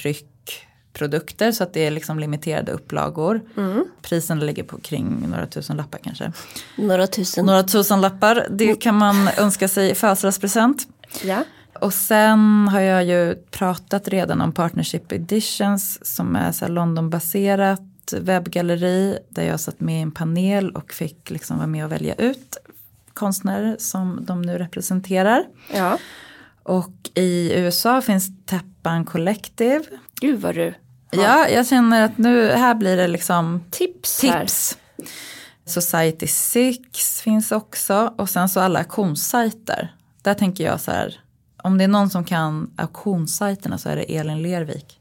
tryckprodukter 0.98 1.52
så 1.52 1.62
att 1.62 1.72
det 1.72 1.87
är 1.87 1.90
liksom 1.90 2.18
limiterade 2.18 2.72
upplagor. 2.72 3.40
Priserna 4.02 4.44
ligger 4.44 4.62
på 4.62 4.78
kring 4.78 5.28
några 5.30 5.46
tusen 5.46 5.76
lappar 5.76 5.98
kanske. 5.98 6.32
Några 6.76 7.06
tusen. 7.06 7.46
Några 7.46 7.62
tusen 7.62 8.00
lappar, 8.00 8.46
det 8.50 8.74
kan 8.74 8.94
man 8.94 9.28
önska 9.38 9.68
sig 9.68 9.90
i 9.90 9.94
födelsedagspresent. 9.94 10.88
Ja. 11.24 11.44
Och 11.80 11.94
sen 11.94 12.68
har 12.68 12.80
jag 12.80 13.04
ju 13.04 13.34
pratat 13.50 14.08
redan 14.08 14.40
om 14.40 14.52
Partnership 14.52 15.12
Editions 15.12 15.98
som 16.02 16.37
är 16.37 16.52
så 16.52 16.68
Londonbaserat 16.68 17.80
webbgalleri 18.20 19.18
där 19.28 19.42
jag 19.42 19.61
satt 19.61 19.80
med 19.80 19.98
i 19.98 20.02
en 20.02 20.11
panel 20.11 20.70
och 20.70 20.92
fick 20.92 21.30
liksom 21.30 21.56
vara 21.56 21.66
med 21.66 21.84
och 21.84 21.92
välja 21.92 22.14
ut 22.14 22.56
konstnärer 23.14 23.76
som 23.78 24.18
de 24.22 24.42
nu 24.42 24.58
representerar. 24.58 25.44
ja. 25.74 25.98
Och 26.62 27.11
i 27.14 27.52
USA 27.54 28.00
finns 28.00 28.30
Tappan 28.46 29.04
Collective. 29.04 29.84
Gud 30.20 30.40
vad 30.40 30.54
du 30.54 30.74
Ja, 31.11 31.49
jag 31.49 31.66
känner 31.66 32.05
att 32.05 32.18
nu 32.18 32.51
här 32.51 32.75
blir 32.75 32.97
det 32.97 33.09
liksom 33.09 33.64
tips, 33.71 34.23
här. 34.23 34.40
tips. 34.40 34.79
Society 35.64 36.27
6 36.27 37.21
finns 37.21 37.53
också 37.53 38.14
och 38.16 38.31
sen 38.31 38.49
så 38.49 38.61
alla 38.61 38.79
auktionssajter. 38.79 39.94
Där 40.23 40.35
tänker 40.35 40.64
jag 40.64 40.81
så 40.81 40.90
här, 40.90 41.21
om 41.62 41.79
det 41.79 41.85
är 41.85 41.88
någon 41.88 42.11
som 42.11 42.25
kan 42.25 42.71
auktionssajterna 42.77 43.79
så 43.79 43.88
är 43.88 43.97
det 43.97 44.16
Elin 44.16 44.42
Lervik. 44.42 45.01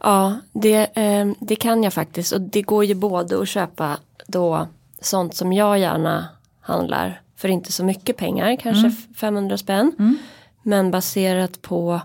Ja, 0.00 0.36
det, 0.52 0.98
eh, 0.98 1.26
det 1.40 1.56
kan 1.56 1.82
jag 1.82 1.92
faktiskt. 1.92 2.32
Och 2.32 2.40
det 2.40 2.62
går 2.62 2.84
ju 2.84 2.94
både 2.94 3.42
att 3.42 3.48
köpa 3.48 3.98
då 4.26 4.68
sånt 5.00 5.34
som 5.34 5.52
jag 5.52 5.78
gärna 5.78 6.28
handlar 6.60 7.20
för 7.36 7.48
inte 7.48 7.72
så 7.72 7.84
mycket 7.84 8.16
pengar, 8.16 8.56
kanske 8.56 8.92
500 9.16 9.58
spänn. 9.58 10.18
Men 10.62 10.90
baserat 10.90 11.62
på 11.62 12.00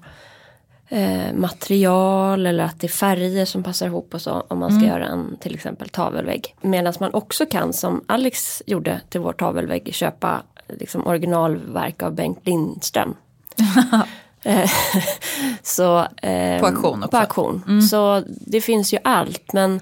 eh, 0.89 1.33
material 1.33 2.45
eller 2.45 2.63
att 2.63 2.79
det 2.79 2.87
är 2.87 2.89
färger 2.89 3.45
som 3.45 3.63
passar 3.63 3.85
ihop 3.85 4.13
och 4.13 4.21
så 4.21 4.45
om 4.47 4.59
man 4.59 4.79
ska 4.79 4.87
göra 4.87 5.05
en 5.05 5.37
till 5.39 5.55
exempel 5.55 5.89
tavelvägg. 5.89 6.55
Medan 6.61 6.93
man 6.99 7.13
också 7.13 7.45
kan 7.45 7.73
som 7.73 8.03
Alex 8.07 8.63
gjorde 8.65 9.01
till 9.09 9.21
vår 9.21 9.33
tavelvägg 9.33 9.93
köpa 9.93 10.41
liksom 10.67 11.07
originalverk 11.07 12.03
av 12.03 12.15
Bengt 12.15 12.47
Lindström. 12.47 13.15
Eh, 14.43 14.69
så, 15.63 15.99
eh, 15.99 16.59
På 16.59 16.65
auktion 16.65 17.03
också. 17.03 17.07
På 17.11 17.17
auktion. 17.17 17.81
Så 17.81 18.23
det 18.27 18.61
finns 18.61 18.93
ju 18.93 18.97
allt 19.03 19.53
men 19.53 19.79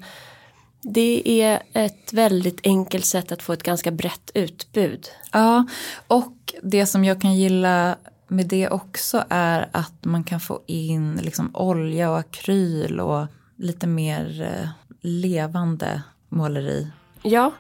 det 0.94 1.42
är 1.42 1.64
ett 1.74 2.14
väldigt 2.14 2.60
enkelt 2.64 3.06
sätt 3.06 3.32
att 3.32 3.44
få 3.44 3.54
ett 3.54 3.64
ganska 3.64 3.92
brett 3.92 4.32
utbud. 4.34 5.08
Ja, 5.32 5.66
och 6.08 6.54
det 6.64 6.86
som 6.86 7.06
jag 7.06 7.22
kan 7.22 7.36
gilla 7.36 7.96
med 8.28 8.48
det 8.48 8.70
också 8.70 9.24
är 9.30 9.70
att 9.72 10.06
man 10.06 10.24
kan 10.24 10.40
få 10.40 10.62
in 10.66 11.20
liksom 11.24 11.52
olja 11.54 12.12
och 12.12 12.18
akryl 12.18 13.00
och 13.00 13.28
lite 13.56 13.88
mer 13.88 14.42
eh, 14.42 14.70
levande 15.02 16.02
måleri 16.30 16.88
Ja, 17.22 17.52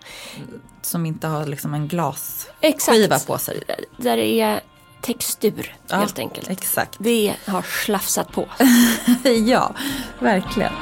som 0.81 1.05
inte 1.05 1.27
har 1.27 1.45
liksom 1.45 1.73
en 1.73 1.87
glasskiva 1.87 3.19
på 3.19 3.37
sig. 3.37 3.63
Där 3.97 4.17
det 4.17 4.41
är 4.41 4.61
textur 5.01 5.75
Ja, 5.87 5.95
helt 5.95 6.19
enkelt. 6.19 6.49
Exakt. 6.49 6.95
Det 6.99 7.35
har 7.47 7.61
slafsat 7.61 8.31
på. 8.31 8.47
ja, 9.45 9.75
verkligen. 10.19 10.73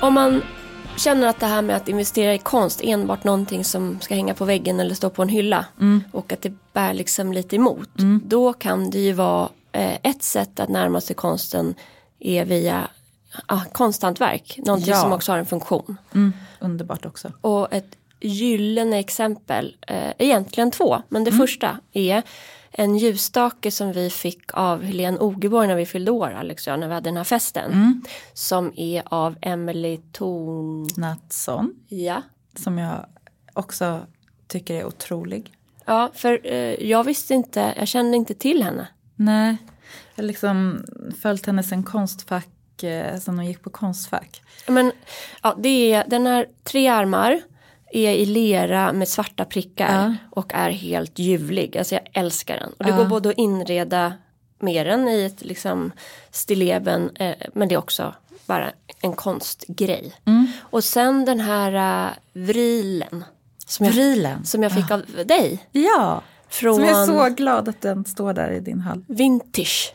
Om 0.00 0.14
man 0.14 0.42
känner 0.98 1.28
att 1.28 1.40
det 1.40 1.46
här 1.46 1.62
med 1.62 1.76
att 1.76 1.88
investera 1.88 2.34
i 2.34 2.38
konst 2.38 2.80
enbart 2.84 3.24
någonting 3.24 3.64
som 3.64 4.00
ska 4.00 4.14
hänga 4.14 4.34
på 4.34 4.44
väggen 4.44 4.80
eller 4.80 4.94
stå 4.94 5.10
på 5.10 5.22
en 5.22 5.28
hylla 5.28 5.64
och 6.12 6.32
att 6.32 6.42
det 6.42 6.52
bär 6.72 6.94
liksom 6.94 7.32
lite 7.32 7.56
emot. 7.56 7.88
Då 8.24 8.52
kan 8.52 8.90
det 8.90 8.98
ju 8.98 9.12
vara 9.12 9.48
eh, 9.72 9.98
ett 10.02 10.22
sätt 10.22 10.60
att 10.60 10.68
närma 10.68 11.00
sig 11.00 11.16
konsten 11.16 11.74
är 12.18 12.44
via 12.44 12.88
ah, 13.46 13.60
konsthantverk. 13.72 14.58
Någonting 14.64 14.90
Ja. 14.90 14.96
som 15.02 15.12
också 15.12 15.32
har 15.32 15.38
en 15.38 15.46
funktion. 15.46 15.96
Mm, 16.14 16.32
underbart 16.60 17.06
också. 17.06 17.32
Och 17.40 17.72
ett 17.72 17.96
gyllene 18.20 18.98
exempel, 18.98 19.76
eh, 19.86 20.12
egentligen 20.18 20.70
två, 20.70 21.02
men 21.08 21.24
det 21.24 21.32
första 21.32 21.78
är 21.92 22.22
en 22.78 22.96
ljusstake 22.98 23.70
som 23.70 23.92
vi 23.92 24.10
fick 24.10 24.40
av 24.54 24.82
Helene 24.82 25.18
Ogeborg 25.18 25.68
när 25.68 25.76
vi 25.76 25.86
fyllde 25.86 26.10
år, 26.10 26.30
Alex 26.30 26.66
och 26.66 26.72
jag, 26.72 26.80
när 26.80 26.88
vi 26.88 26.94
hade 26.94 27.10
den 27.10 27.16
här 27.16 27.24
festen. 27.24 28.02
Som 28.32 28.72
är 28.76 29.02
av 29.06 29.36
Emily 29.42 29.96
Thorn... 30.12 30.88
Natson, 30.96 31.74
Ja. 31.88 32.22
som 32.56 32.78
jag 32.78 33.06
också 33.52 34.00
tycker 34.46 34.74
är 34.74 34.84
otrolig. 34.86 35.52
Ja, 35.84 36.10
för 36.14 36.40
eh, 36.44 36.74
jag 36.90 37.04
visste 37.04 37.34
inte, 37.34 37.74
jag 37.78 37.88
kände 37.88 38.16
inte 38.16 38.34
till 38.34 38.62
henne. 38.62 38.88
Nej, 39.16 39.56
jag 40.14 40.22
har 40.22 40.26
liksom 40.28 40.84
följt 41.22 41.46
henne 41.46 41.62
sen 41.62 41.82
konstfack, 41.82 42.82
eh, 42.82 43.18
sen 43.18 43.36
hon 43.38 43.46
gick 43.46 43.62
på 43.62 43.70
konstfack. 43.70 44.42
Men 44.68 44.92
ja, 45.42 45.54
det 45.58 45.92
är, 45.92 46.04
den 46.08 46.26
har 46.26 46.46
tre 46.64 46.88
armar, 46.88 47.40
är 47.92 48.12
i 48.12 48.26
lera 48.26 48.92
med 48.92 49.08
svarta 49.08 49.44
prickar 49.44 50.02
Ja. 50.04 50.14
och 50.30 50.54
är 50.54 50.70
helt 50.70 51.18
ljuvlig. 51.18 51.78
Alltså 51.78 51.94
jag 51.94 52.08
älskar 52.12 52.56
den. 52.56 52.72
Och 52.72 52.84
det 52.84 52.90
Ja. 52.90 52.96
går 52.96 53.04
både 53.04 53.28
att 53.28 53.38
inreda 53.38 54.12
med 54.60 54.86
den 54.86 55.08
i 55.08 55.24
ett 55.24 55.44
liksom 55.44 55.92
stilleben 56.30 57.10
eh, 57.16 57.34
men 57.54 57.68
det 57.68 57.74
är 57.74 57.78
också 57.78 58.14
bara 58.46 58.72
en 59.00 59.12
konstgrej. 59.12 60.12
Mm. 60.24 60.46
Och 60.60 60.84
sen 60.84 61.24
den 61.24 61.40
här 61.40 62.06
uh, 62.06 62.12
vrilen 62.32 63.24
som 63.66 63.86
jag, 63.86 63.92
Vrilen. 63.92 64.44
som 64.44 64.62
jag 64.62 64.72
fick 64.72 64.90
av 64.90 65.02
dig. 65.26 65.68
Ja, 65.72 66.22
Från 66.48 66.74
som 66.74 66.84
jag 66.84 67.02
är 67.02 67.06
så 67.06 67.34
glad 67.34 67.68
att 67.68 67.80
den 67.80 68.04
står 68.04 68.32
där 68.34 68.50
i 68.50 68.60
din 68.60 68.80
hall. 68.80 69.04
Vintage. 69.08 69.94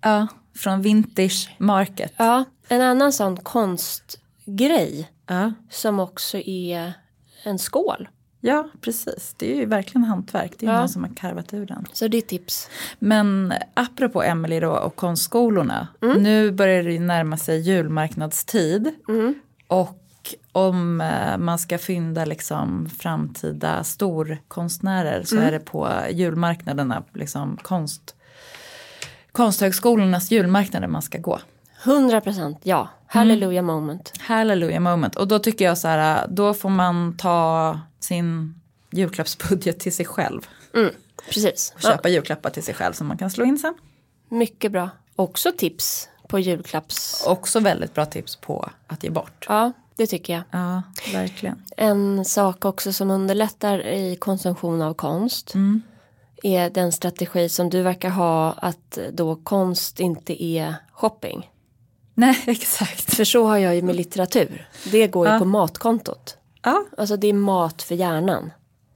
Ja, 0.00 0.26
från 0.56 0.82
Vintage 0.82 1.50
Market. 1.58 2.12
Ja, 2.16 2.44
en 2.68 2.80
annan 2.82 3.12
sån 3.12 3.36
konstgrej 3.36 5.10
Ja. 5.26 5.52
som 5.70 6.00
också 6.00 6.38
är 6.38 6.92
en 7.48 7.58
skål. 7.58 8.08
ja, 8.40 8.68
precis. 8.80 9.34
Det 9.38 9.52
är 9.52 9.56
ju 9.56 9.66
verkligen 9.66 10.04
hantverk. 10.04 10.52
Det 10.58 10.66
är 10.66 10.70
Ja. 10.70 10.78
någon 10.78 10.88
som 10.88 11.04
har 11.04 11.10
karvat 11.16 11.54
ur 11.54 11.66
den. 11.66 11.86
Så 11.92 12.08
det 12.08 12.16
är 12.16 12.22
tips. 12.22 12.68
Men 12.98 13.52
apropå 13.74 14.22
Emily 14.22 14.60
då 14.60 14.70
och 14.72 14.96
konstskolorna. 14.96 15.88
Nu 16.00 16.50
börjar 16.50 16.82
det 16.82 16.92
ju 16.92 16.98
närma 17.00 17.36
sig 17.36 17.60
julmarknadstid. 17.60 18.94
Och 19.66 19.98
om 20.52 21.00
eh, 21.00 21.38
man 21.38 21.58
ska 21.58 21.78
fynda 21.78 22.24
liksom 22.24 22.88
framtida 22.98 23.84
storkonstnärer 23.84 25.22
så 25.22 25.36
är 25.36 25.52
det 25.52 25.60
på 25.60 25.88
julmarknaderna, 26.10 27.02
liksom 27.14 27.58
konst, 27.62 28.14
konsthögskolornas 29.32 30.30
julmarknader 30.30 30.88
man 30.88 31.02
ska 31.02 31.18
gå. 31.18 31.38
100 31.84 32.20
procent, 32.20 32.58
ja. 32.62 32.88
Hallelujah 33.10 33.64
moment. 33.64 34.12
Hallelujah 34.18 34.80
moment. 34.80 35.16
Och 35.16 35.28
då 35.28 35.38
tycker 35.38 35.64
jag 35.64 35.78
så 35.78 35.88
här, 35.88 36.26
då 36.28 36.54
får 36.54 36.68
man 36.68 37.16
ta 37.16 37.80
sin 38.00 38.54
julklappsbudget 38.90 39.80
till 39.80 39.94
sig 39.94 40.06
själv. 40.06 40.46
Mm, 40.74 40.90
precis. 41.30 41.72
Och 41.74 41.82
köpa 41.82 42.08
julklappar 42.08 42.50
till 42.50 42.62
sig 42.62 42.74
själv 42.74 42.92
som 42.92 43.06
man 43.06 43.18
kan 43.18 43.30
slå 43.30 43.44
in 43.44 43.58
sen. 43.58 43.74
Mycket 44.28 44.72
bra. 44.72 44.90
Också 45.16 45.52
tips 45.52 46.08
på 46.28 46.38
julklapps... 46.38 47.24
Också 47.26 47.60
väldigt 47.60 47.94
bra 47.94 48.06
tips 48.06 48.36
på 48.36 48.70
att 48.86 49.04
ge 49.04 49.10
bort. 49.10 49.46
Ja, 49.48 49.72
det 49.96 50.06
tycker 50.06 50.32
jag. 50.32 50.42
Ja, 50.50 50.82
verkligen. 51.12 51.62
En 51.76 52.24
sak 52.24 52.64
också 52.64 52.92
som 52.92 53.10
underlättar 53.10 53.86
i 53.86 54.16
konsumtion 54.16 54.82
av 54.82 54.94
konst 54.94 55.54
Mm. 55.54 55.82
är 56.42 56.70
den 56.70 56.92
strategi 56.92 57.48
som 57.48 57.70
du 57.70 57.82
verkar 57.82 58.10
ha 58.10 58.52
att 58.52 58.98
då 59.12 59.36
konst 59.36 60.00
inte 60.00 60.44
är 60.44 60.74
shopping. 60.92 61.50
Nej, 62.18 62.42
exakt. 62.46 63.14
För 63.14 63.24
så 63.24 63.46
har 63.46 63.56
jag 63.58 63.74
ju 63.76 63.82
med 63.82 63.96
litteratur. 63.96 64.68
Det 64.92 65.06
går 65.06 65.26
ju 65.26 65.32
Ja. 65.32 65.38
på 65.38 65.44
matkontot. 65.44 66.36
Ja, 66.62 66.84
Alltså 66.98 67.16
det 67.16 67.26
är 67.28 67.32
mat 67.32 67.82
för 67.82 67.94
hjärnan. 67.94 68.50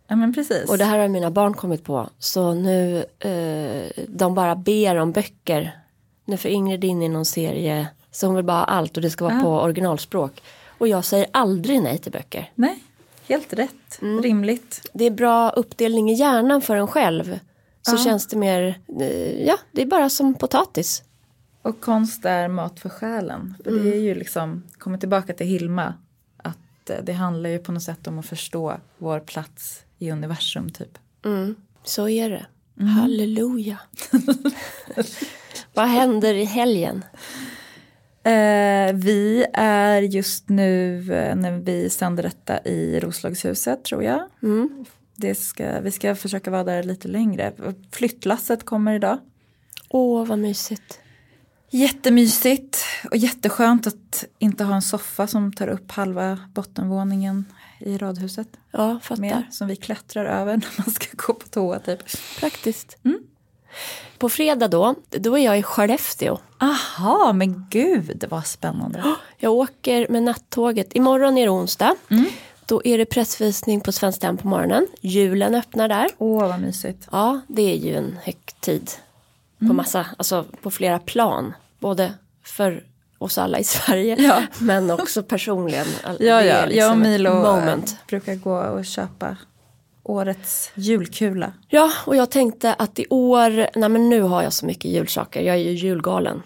ja 0.09 0.17
men 0.17 0.35
precis. 0.35 0.71
Och 0.71 0.79
det 0.79 0.85
här 0.85 0.99
har 0.99 1.09
mina 1.09 1.31
barn 1.31 1.55
kommit 1.55 1.85
på. 1.85 2.09
Så 2.19 2.55
nu 2.55 3.05
eh, 3.19 4.05
de 4.09 4.35
bara 4.35 4.55
ber 4.57 4.97
om 4.97 5.13
böcker. 5.13 5.79
Nu 6.25 6.37
får 6.37 6.51
Ingrid 6.51 6.85
in 6.85 7.03
i 7.03 7.09
någon 7.09 7.25
serie. 7.25 7.87
Så 8.11 8.27
hon 8.27 8.37
vill 8.37 8.45
bara 8.45 8.57
ha 8.59 8.65
allt 8.65 8.97
och 8.97 9.03
det 9.03 9.11
ska 9.11 9.25
vara 9.25 9.35
Ja. 9.35 9.43
på 9.43 9.49
originalspråk. 9.61 10.43
Och 10.79 10.89
jag 10.89 11.05
säger 11.05 11.27
aldrig 11.33 11.83
nej 11.83 11.99
till 11.99 12.13
böcker. 12.13 12.51
Nej, 12.55 12.79
helt 13.29 13.53
rätt. 13.53 13.99
Mm. 14.03 14.23
Rimligt. 14.23 14.91
Det 14.93 15.05
är 15.05 15.11
bra 15.11 15.51
uppdelning 15.51 16.11
i 16.11 16.15
hjärnan 16.15 16.61
för 16.63 16.77
en 16.77 16.87
själv. 16.89 17.39
Så 17.83 17.95
Ja. 17.95 17.99
känns 18.05 18.27
det 18.27 18.37
mer, 18.37 18.79
eh, 19.01 19.43
ja 19.47 19.59
det 19.73 19.83
är 19.83 19.87
bara 19.87 20.09
som 20.11 20.35
potatis. 20.35 21.03
Och 21.63 21.81
konst 21.81 22.25
är 22.25 22.49
mat 22.49 22.81
för 22.81 22.89
själen. 22.89 23.55
För 23.65 23.71
det 23.71 23.95
är 23.97 24.01
ju 24.01 24.15
liksom, 24.15 24.63
kommer 24.79 24.99
tillbaka 24.99 25.35
till 25.35 25.47
Hilma. 25.47 25.95
Att 26.37 26.91
eh, 26.91 26.97
det 27.03 27.13
handlar 27.13 27.51
ju 27.51 27.59
på 27.59 27.73
något 27.73 27.83
sätt 27.83 28.07
om 28.07 28.19
att 28.19 28.27
förstå 28.27 28.77
vår 28.99 29.21
plats 29.21 29.85
i 29.99 30.11
universum 30.11 30.71
typ. 30.71 30.99
Mm, 31.25 31.55
så 31.85 32.09
är 32.09 32.31
det. 32.31 32.47
Halleluja. 32.85 33.79
Vad 35.75 35.89
händer 35.89 36.35
i 36.35 36.45
helgen? 36.45 37.05
Eh, 38.25 38.95
vi 38.95 39.47
är 39.53 40.03
just 40.03 40.49
nu 40.49 40.99
eh, 40.99 41.37
när 41.37 41.59
vi 41.59 41.91
sänder 41.91 42.23
detta 42.23 42.65
i 42.65 43.01
Roslagshuset 43.01 43.85
tror 43.85 44.03
jag. 44.03 44.21
Mm. 44.43 44.85
Det 45.17 45.35
ska, 45.35 45.81
vi 45.81 45.91
ska 45.91 46.15
försöka 46.15 46.51
vara 46.51 46.65
där 46.65 46.83
lite 46.83 47.09
längre. 47.09 47.53
Flyttlasset 47.91 48.65
kommer 48.65 48.95
idag. 48.95 49.19
Åh 49.89 50.27
vad 50.27 50.39
mysigt. 50.39 51.01
Jättemysigt 51.75 52.85
och 53.11 53.17
jätteskönt 53.17 53.87
att 53.87 54.25
inte 54.39 54.65
ha 54.65 54.75
en 54.75 54.83
soffa 54.83 55.27
som 55.27 55.53
tar 55.53 55.69
upp 55.69 55.91
halva 55.91 56.39
bottenvåningen 56.55 57.45
i 57.79 57.99
radhuset. 57.99 58.49
Ja, 58.71 59.01
fattar. 59.03 59.21
Med, 59.21 59.43
som 59.51 59.69
vi 59.69 59.77
klättrar 59.77 60.25
över 60.25 60.57
när 60.57 60.71
man 60.77 60.91
ska 60.91 61.07
gå 61.27 61.35
på 61.35 61.49
toa 61.49 61.79
typ. 61.79 61.99
Praktiskt. 62.41 62.97
Mm. 63.05 63.19
På 64.19 64.29
fredag 64.29 64.69
då, 64.69 64.95
då 65.11 65.39
är 65.39 65.45
jag 65.45 65.59
i 65.59 65.63
Skellefteå. 65.63 66.39
Aha, 66.59 67.33
men 67.33 67.67
gud 67.71 68.25
vad 68.31 68.47
spännande. 68.47 69.05
Jag 69.39 69.53
åker 69.53 70.09
med 70.09 70.23
nattåget. 70.23 70.97
Imorgon 70.97 71.39
är 71.39 71.45
det 71.45 71.51
onsdag. 71.51 71.95
Mm. 72.09 72.27
Då 72.67 72.83
är 72.85 72.99
det 72.99 73.05
pressvisning 73.05 73.81
på 73.81 73.93
Svenskt 73.93 74.21
på 74.21 74.49
morgonen. 74.49 74.87
Julen 75.01 75.55
öppnar 75.55 75.89
där. 75.89 76.09
Åh 76.19 76.49
vad 76.49 76.61
mysigt. 76.61 77.09
Ja, 77.13 77.41
det 77.47 77.73
är 77.73 77.77
ju 77.77 77.97
en 77.97 78.19
högtid. 78.23 78.91
Mm. 79.63 79.69
På 79.71 79.75
massa, 79.75 80.07
alltså 80.19 80.45
på 80.63 80.71
flera 80.71 80.99
plan. 80.99 81.53
Både 81.79 82.13
för 82.45 82.85
oss 83.19 83.39
alla 83.39 83.59
i 83.59 83.65
Sverige. 83.75 84.17
Ja. 84.19 84.43
Men 84.59 84.91
också 84.91 85.23
personligen. 85.23 85.87
Ja, 86.05 86.43
ja. 86.43 86.65
liksom 86.65 86.79
jag 86.79 86.91
och 86.93 86.99
Milo 86.99 87.31
eh, 87.31 87.55
Moment. 87.55 87.97
brukar 88.09 88.35
gå 88.35 88.57
och 88.59 88.85
köpa 88.85 89.37
årets 90.03 90.71
julkula. 90.75 91.53
Ja, 91.69 91.91
och 92.07 92.17
jag 92.17 92.31
tänkte 92.31 92.75
att 92.75 92.99
i 92.99 93.07
år, 93.11 93.79
nej 93.79 93.89
men 93.89 94.09
nu 94.09 94.23
har 94.23 94.43
jag 94.43 94.53
så 94.53 94.67
mycket 94.67 94.85
julsaker. 94.85 95.41
Jag 95.41 95.57
är 95.57 95.61
ju 95.61 95.71
julgalen. 95.71 96.43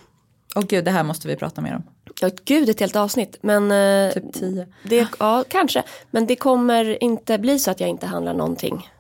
Åh 0.57 0.63
gud, 0.69 0.85
det 0.85 0.91
här 0.91 1.03
måste 1.03 1.29
vi 1.29 1.37
prata 1.37 1.61
mer 1.61 1.75
om. 1.77 1.83
Ja, 2.21 2.31
gud 2.45 2.69
ett 2.69 2.81
helt 2.81 2.97
avsnitt. 2.97 3.39
Men 3.41 3.73
eh, 3.73 4.13
Typ 4.13 4.33
tio. 4.33 4.67
det, 4.83 5.07
ja, 5.19 5.45
kanske. 5.49 5.83
Men 6.11 6.27
det 6.27 6.37
kommer 6.37 7.03
inte 7.03 7.39
bli 7.39 7.59
så 7.59 7.71
att 7.71 7.81
jag 7.81 7.89
inte 7.89 8.07
handlar 8.07 8.35
någonting 8.35 8.91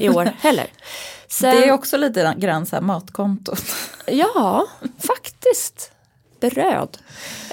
i 0.00 0.08
år 0.08 0.24
heller. 0.38 0.66
Sen, 1.28 1.56
Det 1.56 1.68
är 1.68 1.72
också 1.72 1.96
lite 1.96 2.34
grann 2.38 2.66
så 2.66 2.76
här 2.76 2.82
matkontot. 2.82 3.62
Ja, 4.06 4.66
faktiskt. 4.98 5.92
Bröd. 6.40 6.98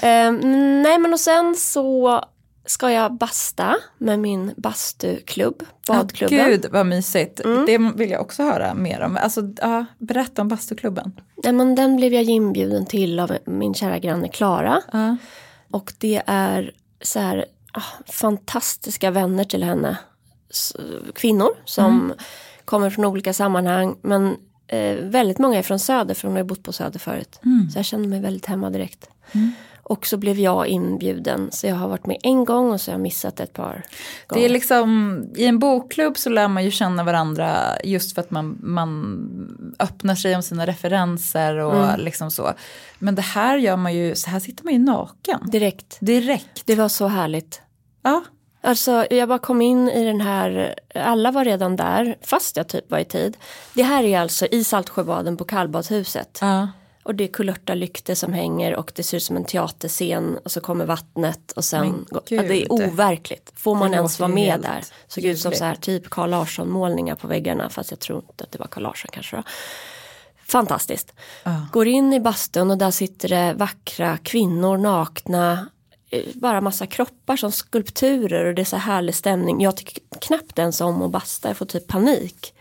Eh, 0.02 0.32
nej 0.32 0.98
men 0.98 1.12
och 1.12 1.20
sen 1.20 1.54
så 1.56 2.24
ska 2.66 2.90
jag 2.90 3.14
basta 3.14 3.76
med 3.98 4.18
min 4.18 4.54
bastuklubb, 4.56 5.62
badklubben. 5.86 6.38
Ja, 6.38 6.44
gud 6.44 6.66
vad 6.72 6.86
mysigt. 6.86 7.40
Det 7.66 7.78
vill 7.78 8.10
jag 8.10 8.20
också 8.20 8.42
höra 8.42 8.74
mer 8.74 9.00
om. 9.00 9.16
Alltså, 9.16 9.40
ja, 9.60 9.84
berätta 9.98 10.42
om 10.42 10.48
bastuklubben. 10.48 11.20
Nej, 11.44 11.52
men 11.52 11.74
den 11.74 11.96
blev 11.96 12.14
jag 12.14 12.24
inbjuden 12.24 12.86
till 12.86 13.20
av 13.20 13.38
min 13.44 13.74
kära 13.74 13.98
granne 13.98 14.28
Klara. 14.28 14.82
Ja. 14.92 15.16
Och 15.70 15.92
det 15.98 16.22
är 16.26 16.72
så 17.00 17.18
här 17.18 17.44
ah, 17.72 17.82
fantastiska 18.12 19.10
vänner 19.10 19.44
till 19.44 19.62
henne. 19.64 19.96
Kvinnor 21.14 21.48
som 21.64 22.14
kommer 22.64 22.90
från 22.90 23.04
olika 23.04 23.32
sammanhang. 23.32 23.96
Men 24.02 24.36
eh, 24.66 24.96
väldigt 24.96 25.38
många 25.38 25.58
är 25.58 25.62
från 25.62 25.78
Söder 25.78 26.14
för 26.14 26.28
hon 26.28 26.32
har 26.36 26.40
ju 26.42 26.44
bott 26.48 26.62
på 26.62 26.72
Söder 26.72 26.98
förut. 26.98 27.40
Så 27.72 27.78
jag 27.78 27.84
kände 27.84 28.08
mig 28.08 28.20
väldigt 28.20 28.46
hemma 28.46 28.70
direkt. 28.70 29.08
Och 29.82 30.06
så 30.06 30.16
blev 30.16 30.38
jag 30.38 30.66
inbjuden. 30.66 31.48
Så 31.52 31.66
jag 31.66 31.74
har 31.74 31.88
varit 31.88 32.06
med 32.06 32.16
en 32.22 32.44
gång 32.44 32.72
och 32.72 32.80
så 32.80 32.90
har 32.90 32.94
jag 32.94 33.00
missat 33.02 33.40
ett 33.40 33.52
par 33.52 33.72
Det 34.28 34.34
gånger. 34.34 34.44
är 34.44 34.48
liksom, 34.48 35.24
I 35.36 35.44
en 35.44 35.58
bokklubb 35.58 36.18
så 36.18 36.30
lär 36.30 36.48
man 36.48 36.64
ju 36.64 36.70
känna 36.70 37.04
varandra 37.04 37.76
just 37.84 38.14
för 38.14 38.20
att 38.22 38.30
man, 38.30 38.58
man 38.62 39.74
öppnar 39.78 40.14
sig 40.14 40.36
om 40.36 40.42
sina 40.42 40.66
referenser 40.66 41.54
och 41.56 41.98
liksom 41.98 42.30
så. 42.30 42.52
Men 42.98 43.14
det 43.14 43.22
här 43.22 43.58
gör 43.58 43.76
man 43.76 43.94
ju, 43.94 44.14
så 44.14 44.30
här 44.30 44.40
sitter 44.40 44.64
man 44.64 44.72
ju 44.72 44.78
naken. 44.78 45.40
Direkt. 45.50 45.96
Direkt. 46.00 46.62
Det 46.66 46.74
var 46.74 46.88
så 46.88 47.06
härligt. 47.06 47.62
Ja, 48.02 48.24
Alltså 48.60 49.06
jag 49.10 49.28
bara 49.28 49.38
kom 49.38 49.62
in 49.62 49.88
i 49.88 50.04
den 50.04 50.20
här, 50.20 50.74
alla 50.94 51.30
var 51.30 51.44
redan 51.44 51.76
där 51.76 52.16
fast 52.22 52.56
jag 52.56 52.68
typ 52.68 52.90
var 52.90 52.98
i 52.98 53.04
tid. 53.04 53.36
Det 53.74 53.82
här 53.82 54.04
är 54.04 54.20
alltså 54.20 54.46
i 54.46 54.64
Saltsjöbaden 54.64 55.36
på 55.36 55.44
kallbadhuset. 55.44 56.38
ja. 56.40 56.68
Och 57.02 57.14
det 57.14 57.24
är 57.24 57.28
kulörta 57.28 57.74
lyktor 57.74 58.14
som 58.14 58.32
hänger 58.32 58.76
och 58.76 58.92
det 58.94 59.02
ser 59.02 59.16
ut 59.16 59.22
som 59.22 59.36
en 59.36 59.44
teaterscen 59.44 60.38
och 60.44 60.52
så 60.52 60.60
kommer 60.60 60.86
vattnet 60.86 61.52
och 61.52 61.64
sen, 61.64 62.06
ja, 62.10 62.20
det 62.28 62.36
är 62.36 62.72
overkligt. 62.72 63.52
Får 63.54 63.74
man 63.74 63.90
Det 63.90 63.96
ens 63.96 64.20
vara 64.20 64.28
med 64.28 64.60
där? 64.60 64.84
Såg 65.06 65.24
ut 65.24 65.38
som 65.38 65.52
så 65.52 65.64
här 65.64 65.74
typ 65.74 66.10
Carl 66.10 66.30
Larsson 66.30 66.70
målningar 66.70 67.14
på 67.14 67.26
väggarna 67.26 67.70
fast 67.70 67.90
jag 67.90 68.00
tror 68.00 68.18
inte 68.18 68.44
att 68.44 68.52
det 68.52 68.58
var 68.58 68.66
Carl 68.66 68.82
Larsson 68.82 69.08
kanske 69.12 69.36
då. 69.36 69.42
Fantastiskt. 70.48 71.14
Ja. 71.44 71.66
Går 71.72 71.86
in 71.88 72.12
i 72.12 72.20
bastun 72.20 72.70
och 72.70 72.78
där 72.78 72.90
sitter 72.90 73.28
det 73.28 73.54
vackra 73.54 74.16
kvinnor 74.16 74.76
nakna. 74.76 75.66
Eh, 76.10 76.22
Bara 76.34 76.60
massa 76.60 76.86
kroppar 76.86 77.36
som 77.36 77.52
skulpturer 77.52 78.44
och 78.44 78.54
det 78.54 78.62
är 78.62 78.64
så 78.64 78.76
härlig 78.76 79.14
stämning. 79.14 79.60
Jag 79.60 79.76
tycker 79.76 80.02
knappt 80.20 80.58
ens 80.58 80.80
om 80.80 81.02
att 81.02 81.10
basta, 81.10 81.48
jag 81.48 81.56
får 81.56 81.66
typ 81.66 81.86
panik. 81.86 82.54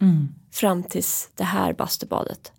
Mm. 0.00 0.28
Fram 0.52 0.82
tills 0.82 1.30
det 1.34 1.44
här 1.44 1.72
bastubadet. 1.72 2.52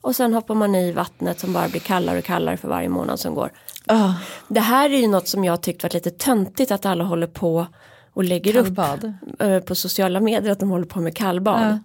Och 0.00 0.16
sen 0.16 0.34
hoppar 0.34 0.54
man 0.54 0.74
i 0.74 0.92
vattnet 0.92 1.40
som 1.40 1.52
bara 1.52 1.68
blir 1.68 1.80
kallare 1.80 2.18
och 2.18 2.24
kallare 2.24 2.56
för 2.56 2.68
varje 2.68 2.88
månad 2.88 3.20
som 3.20 3.34
går. 3.34 3.52
Ah, 3.86 4.12
Det 4.48 4.60
här 4.60 4.90
är 4.90 4.98
ju 4.98 5.06
något 5.06 5.28
som 5.28 5.44
jag 5.44 5.60
tyckt 5.62 5.82
varit 5.82 5.94
lite 5.94 6.10
töntigt 6.10 6.70
att 6.70 6.86
alla 6.86 7.04
håller 7.04 7.26
på 7.26 7.66
och 8.12 8.24
lägger 8.24 8.52
Kallbad. 8.52 9.04
upp 9.04 9.42
eh, 9.42 9.58
på 9.60 9.74
sociala 9.74 10.20
medier 10.20 10.52
att 10.52 10.60
de 10.60 10.70
håller 10.70 10.86
på 10.86 11.00
med 11.00 11.16
kallbad. 11.16 11.66
Ja. 11.66 11.78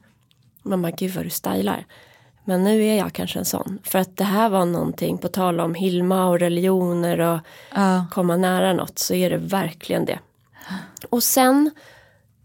Man 0.63 0.81
bara, 0.81 0.91
gud 0.91 1.11
vad 1.15 1.25
du 1.25 1.29
stylar. 1.29 1.85
Men 2.45 2.63
nu 2.63 2.83
är 2.85 2.97
jag 2.97 3.13
kanske 3.13 3.39
en 3.39 3.45
sån. 3.45 3.79
För 3.83 3.99
att 3.99 4.17
det 4.17 4.23
här 4.23 4.49
var 4.49 4.65
någonting, 4.65 5.17
på 5.17 5.27
tal 5.27 5.59
om 5.59 5.75
Hilma 5.75 6.27
och 6.27 6.39
religioner 6.39 7.19
och 7.19 7.39
ja. 7.75 8.05
komma 8.11 8.37
nära 8.37 8.73
något 8.73 8.99
så 8.99 9.13
är 9.13 9.29
det 9.29 9.37
verkligen 9.37 10.05
det. 10.05 10.19
Och 11.09 11.23
sen 11.23 11.71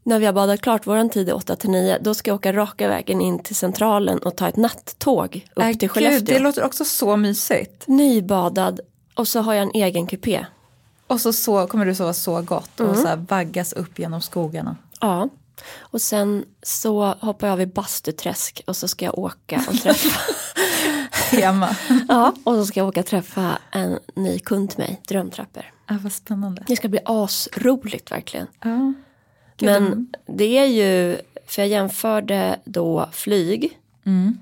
när 0.02 0.18
vi 0.18 0.26
har 0.26 0.32
badat 0.32 0.60
klart, 0.60 0.86
våran 0.86 1.10
tid 1.10 1.28
är 1.28 1.34
8 1.34 1.56
till 1.56 1.70
9, 1.70 1.98
då 2.00 2.14
ska 2.14 2.30
jag 2.30 2.34
åka 2.34 2.52
raka 2.52 2.88
vägen 2.88 3.20
in 3.20 3.38
till 3.38 3.56
centralen 3.56 4.18
och 4.18 4.36
ta 4.36 4.48
ett 4.48 4.56
nattåg 4.56 5.44
upp 5.54 5.62
Äh, 5.62 5.68
till 5.70 5.78
gud, 5.78 5.90
Skellefteå. 5.90 6.34
det 6.34 6.38
låter 6.38 6.64
också 6.64 6.84
så 6.84 7.16
mysigt. 7.16 7.84
Nybadad 7.86 8.80
och 9.14 9.28
så 9.28 9.40
har 9.40 9.54
jag 9.54 9.62
en 9.62 9.70
egen 9.74 10.06
kupé. 10.06 10.46
Och 11.06 11.20
så, 11.20 11.32
så 11.32 11.66
kommer 11.66 11.86
du 11.86 11.94
sova 11.94 12.12
så 12.12 12.42
gott 12.42 12.80
och 12.80 12.96
så 12.96 13.06
här 13.06 13.16
vaggas 13.28 13.72
upp 13.72 13.98
genom 13.98 14.20
skogarna. 14.22 14.76
Ja. 15.00 15.28
Och 15.78 16.00
sen 16.02 16.44
så 16.62 17.04
hoppar 17.04 17.46
jag 17.46 17.52
av 17.52 17.60
i 17.60 17.66
Bastuträsk 17.66 18.62
och 18.66 18.76
så 18.76 18.88
ska 18.88 19.04
jag 19.04 19.18
åka 19.18 19.64
och 19.68 19.74
träffa 19.82 20.20
Tema. 21.30 21.76
Ja, 22.08 22.34
och 22.44 22.54
så 22.54 22.66
ska 22.66 22.80
jag 22.80 22.88
åka 22.88 23.00
och 23.00 23.06
träffa 23.06 23.58
en 23.72 23.98
ny 24.14 24.38
kund 24.38 24.70
till 24.70 24.78
mig, 24.78 25.00
Drömtrappor. 25.08 25.64
Ja, 25.88 25.98
vad 26.02 26.12
spännande. 26.12 26.64
Det 26.66 26.76
ska 26.76 26.88
bli 26.88 27.00
asroligt 27.04 28.10
verkligen. 28.12 28.46
Ja. 28.64 28.92
Gud, 29.56 29.70
Men 29.70 30.12
det 30.26 30.58
är 30.58 30.66
ju, 30.66 31.16
för 31.46 31.62
jag 31.62 31.68
jämförde 31.68 32.60
då 32.64 33.08
flyg 33.12 33.78
Mm. 34.06 34.38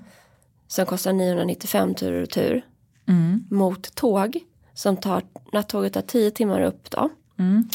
som 0.68 0.86
kostar 0.86 1.12
995 1.12 1.94
tur 1.94 2.22
och 2.22 2.30
tur 2.30 2.64
Mm. 3.08 3.44
mot 3.50 3.94
tåg 3.94 4.38
som 4.74 4.96
tar, 4.96 5.22
nattåget 5.52 5.92
tar 5.92 6.02
10 6.02 6.30
timmar 6.30 6.60
upp 6.60 6.90
då. 6.90 7.08
Mm. 7.38 7.68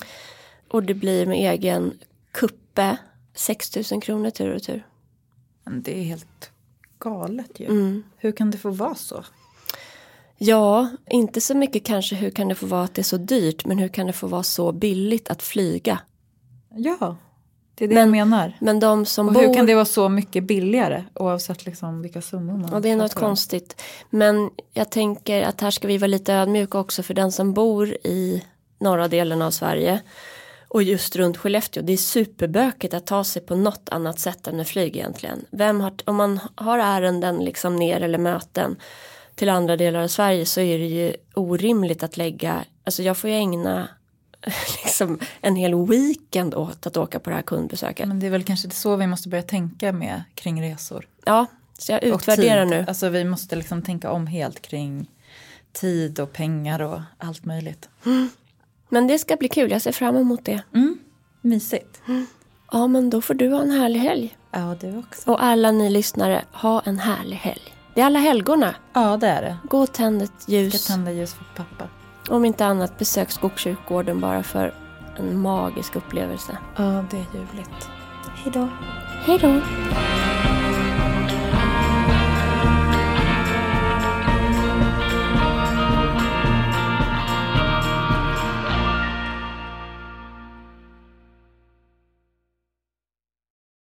Och 0.69 0.83
det 0.83 0.93
blir 0.93 1.25
med 1.25 1.37
egen 1.53 1.93
kuppe 2.31 2.97
6000 3.39 4.01
kronor 4.01 4.29
tur 4.29 4.55
och 4.55 4.63
tur. 4.63 4.85
Det 5.65 5.99
är 5.99 6.03
helt 6.03 6.51
galet 6.99 7.59
ju. 7.59 7.65
Mm. 7.65 8.03
Hur 8.17 8.31
kan 8.31 8.51
det 8.51 8.57
få 8.57 8.69
vara 8.69 8.95
så? 8.95 9.23
Ja, 10.37 10.89
inte 11.09 11.41
så 11.41 11.55
mycket 11.57 11.85
kanske 11.85 12.15
hur 12.15 12.29
kan 12.29 12.47
det 12.47 12.55
få 12.55 12.65
vara 12.65 12.83
att 12.83 12.93
det 12.95 13.01
är 13.01 13.03
så 13.03 13.17
dyrt 13.17 13.65
men 13.65 13.77
hur 13.77 13.87
kan 13.87 14.07
det 14.07 14.13
få 14.13 14.27
vara 14.27 14.43
så 14.43 14.71
billigt 14.71 15.29
att 15.29 15.41
flyga? 15.41 15.99
Ja, 16.69 17.17
det 17.75 17.83
är 17.83 17.87
det 17.89 17.95
Men- 17.95 18.13
jag 18.13 18.27
menar. 18.27 18.57
Men 18.61 18.79
de 18.79 19.05
som 19.05 19.27
Och 19.27 19.33
bor... 19.33 19.41
hur 19.41 19.53
kan 19.53 19.65
det 19.65 19.75
vara 19.75 19.85
så 19.85 20.09
mycket 20.09 20.43
billigare 20.43 21.03
oavsett 21.15 21.65
liksom 21.65 22.01
vilka 22.01 22.21
summor 22.21 22.57
man 22.57 22.69
Ja, 22.73 22.79
det 22.79 22.89
är 22.89 22.95
något 22.95 23.15
om? 23.15 23.19
konstigt. 23.19 23.81
Men 24.09 24.49
jag 24.73 24.89
tänker 24.89 25.41
att 25.43 25.61
här 25.61 25.71
ska 25.71 25.87
vi 25.87 25.97
vara 25.97 26.07
lite 26.07 26.33
ödmjuka 26.33 26.79
också 26.79 27.03
för 27.03 27.13
den 27.13 27.31
som 27.31 27.53
bor 27.53 27.87
i 28.03 28.43
norra 28.79 29.07
delen 29.07 29.41
av 29.41 29.51
Sverige 29.51 30.01
och 30.69 30.83
just 30.83 31.15
runt 31.15 31.37
Skellefteå. 31.37 31.83
Det 31.83 31.93
är 31.93 31.97
superbökigt 31.97 32.93
att 32.93 33.05
ta 33.05 33.23
sig 33.23 33.41
på 33.41 33.55
något 33.55 33.89
annat 33.89 34.19
sätt 34.19 34.47
än 34.47 34.57
med 34.57 34.67
flyg 34.67 34.95
egentligen. 34.95 35.45
Vem 35.49 35.81
har, 35.81 35.93
om 36.05 36.15
man 36.15 36.39
har 36.55 36.79
ärenden 36.79 37.37
liksom 37.37 37.75
ner 37.75 38.01
eller 38.01 38.17
möten 38.17 38.75
till 39.35 39.49
andra 39.49 39.77
delar 39.77 40.03
av 40.03 40.07
Sverige 40.07 40.45
så 40.45 40.61
är 40.61 40.79
det 40.79 40.85
ju 40.85 41.13
orimligt 41.33 42.03
att 42.03 42.17
lägga, 42.17 42.65
alltså 42.83 43.03
jag 43.03 43.17
får 43.17 43.29
ju 43.29 43.35
ägna 43.35 43.89
liksom 44.83 45.19
en 45.41 45.55
hel 45.55 45.87
weekend 45.87 46.55
åt 46.55 46.87
att 46.87 46.97
åka 46.97 47.19
på 47.19 47.29
det 47.29 47.35
här 47.35 47.43
kundbesöket. 47.43 48.07
Men 48.07 48.19
det 48.19 48.25
är 48.25 48.31
väl 48.31 48.43
kanske 48.43 48.69
så 48.69 48.95
vi 48.95 49.07
måste 49.07 49.29
börja 49.29 49.43
tänka 49.43 49.91
med 49.91 50.23
kring 50.35 50.61
resor. 50.61 51.07
Ja, 51.25 51.45
så 51.77 51.91
jag 51.91 52.03
utvärderar 52.03 52.65
nu. 52.65 52.85
Alltså 52.87 53.09
vi 53.09 53.25
måste 53.25 53.55
liksom 53.55 53.81
tänka 53.81 54.11
om 54.11 54.27
helt 54.27 54.61
kring 54.61 55.09
tid 55.71 56.19
och 56.19 56.33
pengar 56.33 56.81
och 56.81 57.01
allt 57.17 57.45
möjligt. 57.45 57.89
Men 58.89 59.07
det 59.07 59.19
ska 59.19 59.35
bli 59.35 59.47
kul, 59.49 59.71
jag 59.71 59.81
ser 59.81 59.91
fram 59.91 60.15
emot 60.17 60.45
det. 60.45 60.61
Mm. 60.75 60.97
Mysigt. 61.41 62.01
Ja, 62.71 62.87
men 62.87 63.09
då 63.09 63.21
får 63.21 63.33
du 63.33 63.49
ha 63.53 63.61
en 63.61 63.71
härlig 63.71 63.99
helg. 63.99 64.37
Ja, 64.51 64.75
du 64.81 64.97
också. 64.97 65.31
Och 65.31 65.43
alla 65.43 65.71
ni 65.71 65.89
lyssnare, 65.89 66.41
ha 66.51 66.81
en 66.85 66.99
härlig 66.99 67.35
helg. 67.37 67.61
Det 67.95 68.01
är 68.01 68.05
alla 68.05 68.19
helgona. 68.19 68.75
Ja, 68.93 69.17
det 69.17 69.27
är 69.27 69.41
det. 69.41 69.57
Gå 69.63 69.79
och 69.81 69.91
tänd 69.93 70.21
ett 70.21 70.31
Ska 70.39 70.51
ljus. 70.51 70.87
tända 70.87 71.11
ljus 71.11 71.33
för 71.33 71.45
pappa. 71.55 71.87
Om 72.29 72.45
inte 72.45 72.65
annat, 72.65 72.97
besök 72.97 73.31
Skogskyrkogården 73.31 74.19
bara 74.19 74.43
för 74.43 74.73
en 75.17 75.39
magisk 75.41 75.95
upplevelse. 75.95 76.57
Ja, 76.75 77.05
det 77.11 77.17
är 77.17 77.25
ljuvligt. 77.33 77.89
Hej 78.35 78.51
då. 78.53 78.67
Hej 79.25 79.37
då! 79.41 79.61